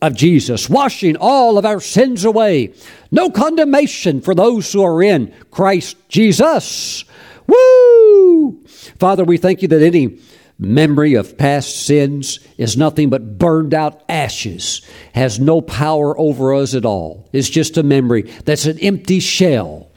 of 0.01 0.15
Jesus, 0.15 0.67
washing 0.67 1.15
all 1.15 1.59
of 1.59 1.67
our 1.67 1.79
sins 1.79 2.25
away. 2.25 2.73
No 3.11 3.29
condemnation 3.29 4.23
for 4.23 4.35
those 4.35 4.73
who 4.73 4.83
are 4.83 5.03
in 5.03 5.31
Christ 5.51 5.99
Jesus. 6.09 7.05
Woo! 7.47 8.65
Father, 8.99 9.25
we 9.25 9.37
thank 9.37 9.61
you 9.61 9.69
that 9.69 9.83
any 9.83 10.19
memory 10.59 11.13
of 11.13 11.37
past 11.37 11.85
sins 11.85 12.41
is 12.57 12.79
nothing 12.79 13.11
but 13.11 13.37
burned 13.37 13.75
out 13.75 14.03
ashes, 14.09 14.81
has 15.15 15.39
no 15.39 15.61
power 15.61 16.19
over 16.19 16.55
us 16.55 16.75
at 16.75 16.87
all. 16.87 17.29
It's 17.35 17.51
just 17.51 17.77
a 17.77 17.83
memory 17.83 18.23
that's 18.47 18.65
an 18.65 18.79
empty 18.79 19.21
shell. 19.21 19.91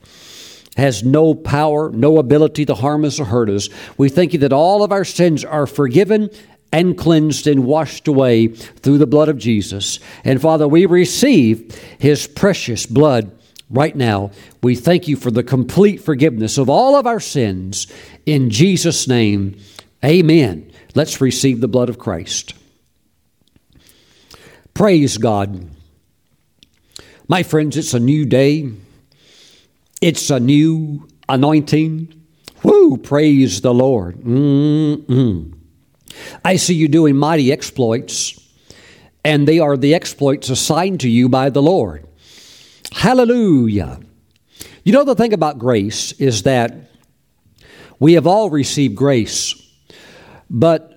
Has 0.76 1.04
no 1.04 1.34
power, 1.34 1.92
no 1.92 2.18
ability 2.18 2.66
to 2.66 2.76
harm 2.76 3.06
us 3.06 3.22
or 3.22 3.26
hurt 3.26 3.50
us. 3.50 3.70
We 3.98 4.10
thank 4.10 4.34
you 4.34 4.40
that 4.40 4.54
all 4.54 4.84
of 4.84 4.92
our 4.92 5.06
sins 5.06 5.46
are 5.46 5.66
forgiven 5.66 6.30
and 6.72 6.98
cleansed 6.98 7.48
and 7.48 7.66
washed 7.66 8.08
away 8.08 8.48
through 8.48 8.98
the 8.98 9.08
blood 9.08 9.30
of 9.30 9.38
Jesus. 9.38 10.00
And 10.24 10.42
Father, 10.42 10.68
we 10.68 10.86
receive 10.86 11.76
His 12.00 12.28
precious 12.28 12.86
blood 12.86 13.32
right 13.70 13.96
now. 13.96 14.32
We 14.62 14.76
thank 14.76 15.08
you 15.08 15.16
for 15.16 15.32
the 15.32 15.44
complete 15.44 15.98
forgiveness 15.98 16.58
of 16.58 16.70
all 16.70 16.96
of 16.96 17.08
our 17.08 17.20
sins. 17.20 17.88
In 18.26 18.50
Jesus' 18.50 19.08
name, 19.08 19.60
amen. 20.04 20.72
Let's 20.96 21.22
receive 21.22 21.62
the 21.62 21.68
blood 21.68 21.90
of 21.90 22.00
Christ. 22.00 22.54
Praise 24.74 25.18
God. 25.18 25.70
My 27.28 27.44
friends, 27.44 27.78
it's 27.78 27.94
a 27.94 28.00
new 28.00 28.26
day. 28.26 28.72
It's 30.02 30.30
a 30.30 30.40
new 30.40 31.08
anointing. 31.28 32.14
Woo! 32.64 32.98
Praise 32.98 33.62
the 33.62 33.74
Lord. 33.74 34.18
Mm-mm. 34.22 35.59
I 36.44 36.56
see 36.56 36.74
you 36.74 36.88
doing 36.88 37.16
mighty 37.16 37.52
exploits, 37.52 38.40
and 39.24 39.48
they 39.48 39.60
are 39.60 39.78
the 39.78 39.94
exploits 39.94 40.50
assigned 40.50 41.02
to 41.02 41.10
you 41.10 41.30
by 41.30 41.50
the 41.50 41.62
Lord. 41.62 42.08
Hallelujah. 42.92 44.00
You 44.84 44.94
know, 44.94 45.04
the 45.04 45.16
thing 45.16 45.34
about 45.34 45.60
grace 45.60 46.14
is 46.14 46.44
that 46.44 46.74
we 48.00 48.14
have 48.14 48.26
all 48.26 48.50
received 48.50 48.96
grace, 48.96 49.54
but 50.50 50.94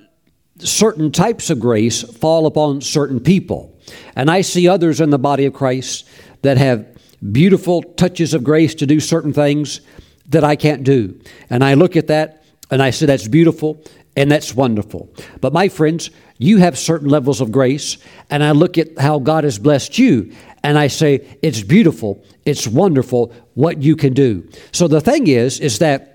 certain 0.59 1.11
types 1.11 1.51
of 1.51 1.59
grace 1.59 2.03
fall 2.03 2.47
upon 2.47 2.81
certain 2.81 3.21
people. 3.21 3.79
And 4.15 4.31
I 4.31 4.43
see 4.43 4.69
others 4.69 5.01
in 5.01 5.11
the 5.11 5.19
body 5.19 5.45
of 5.47 5.53
Christ 5.53 6.09
that 6.43 6.57
have 6.57 6.87
beautiful 7.33 7.83
touches 7.83 8.35
of 8.35 8.45
grace 8.45 8.75
to 8.77 8.87
do 8.87 9.01
certain 9.01 9.33
things 9.33 9.81
that 10.29 10.45
I 10.45 10.57
can't 10.57 10.85
do. 10.85 11.21
And 11.51 11.65
I 11.65 11.75
look 11.75 11.97
at 11.97 12.07
that 12.07 12.45
and 12.71 12.83
I 12.83 12.91
say, 12.91 13.07
that's 13.07 13.29
beautiful 13.29 13.83
and 14.17 14.31
that's 14.31 14.55
wonderful. 14.55 15.13
But 15.41 15.53
my 15.53 15.69
friends, 15.69 16.11
you 16.39 16.59
have 16.59 16.79
certain 16.79 17.09
levels 17.09 17.41
of 17.41 17.53
grace, 17.53 17.99
and 18.31 18.43
I 18.43 18.51
look 18.51 18.79
at 18.79 18.99
how 18.99 19.19
God 19.19 19.45
has 19.45 19.59
blessed 19.59 19.99
you, 19.99 20.33
and 20.63 20.79
I 20.79 20.89
say, 20.89 21.39
it's 21.43 21.63
beautiful, 21.63 22.23
it's 22.45 22.67
wonderful 22.67 23.33
what 23.55 23.83
you 23.83 23.97
can 23.97 24.13
do. 24.13 24.49
So 24.73 24.89
the 24.89 25.01
thing 25.01 25.27
is, 25.27 25.61
is 25.61 25.79
that 25.79 26.13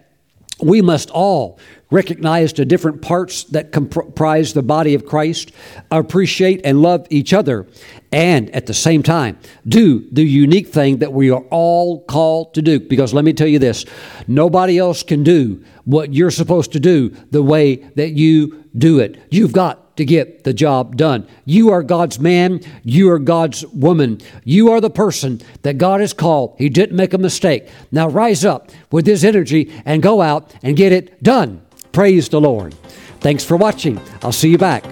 we 0.59 0.81
must 0.81 1.09
all 1.11 1.59
recognize 1.89 2.51
the 2.53 2.65
different 2.65 3.01
parts 3.01 3.43
that 3.45 3.71
comprise 3.71 4.53
the 4.53 4.61
body 4.61 4.93
of 4.93 5.05
Christ, 5.05 5.51
appreciate 5.91 6.61
and 6.65 6.81
love 6.81 7.07
each 7.09 7.33
other, 7.33 7.67
and 8.11 8.49
at 8.51 8.65
the 8.65 8.73
same 8.73 9.03
time 9.03 9.37
do 9.67 10.07
the 10.11 10.23
unique 10.23 10.67
thing 10.67 10.97
that 10.97 11.13
we 11.13 11.29
are 11.29 11.43
all 11.49 12.03
called 12.05 12.53
to 12.55 12.61
do. 12.61 12.79
Because 12.79 13.13
let 13.13 13.23
me 13.23 13.33
tell 13.33 13.47
you 13.47 13.59
this 13.59 13.85
nobody 14.27 14.77
else 14.77 15.03
can 15.03 15.23
do 15.23 15.63
what 15.87 16.13
you're 16.13 16.29
supposed 16.29 16.73
to 16.73 16.79
do 16.79 17.09
the 17.31 17.41
way 17.41 17.77
that 17.95 18.11
you 18.11 18.63
do 18.77 18.99
it. 18.99 19.17
You've 19.31 19.53
got 19.53 19.95
to 19.97 20.05
get 20.05 20.43
the 20.43 20.53
job 20.53 20.97
done. 20.97 21.27
You 21.45 21.71
are 21.71 21.81
God's 21.81 22.19
man. 22.19 22.61
You 22.83 23.09
are 23.09 23.19
God's 23.19 23.65
woman. 23.67 24.19
You 24.43 24.71
are 24.71 24.81
the 24.81 24.89
person 24.89 25.41
that 25.63 25.77
God 25.77 26.01
has 26.01 26.13
called. 26.13 26.55
He 26.57 26.69
didn't 26.69 26.95
make 26.95 27.13
a 27.13 27.17
mistake. 27.17 27.67
Now 27.91 28.07
rise 28.09 28.45
up 28.45 28.69
with 28.91 29.07
His 29.07 29.25
energy 29.25 29.73
and 29.85 30.03
go 30.03 30.21
out 30.21 30.53
and 30.61 30.77
get 30.77 30.91
it 30.91 31.23
done. 31.23 31.61
Praise 31.93 32.29
the 32.29 32.41
Lord. 32.41 32.75
Thanks 33.21 33.43
for 33.43 33.57
watching. 33.57 33.99
I'll 34.21 34.31
see 34.31 34.49
you 34.49 34.57
back 34.57 34.85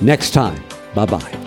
next 0.00 0.30
time. 0.30 0.62
Bye 0.94 1.06
bye. 1.06 1.45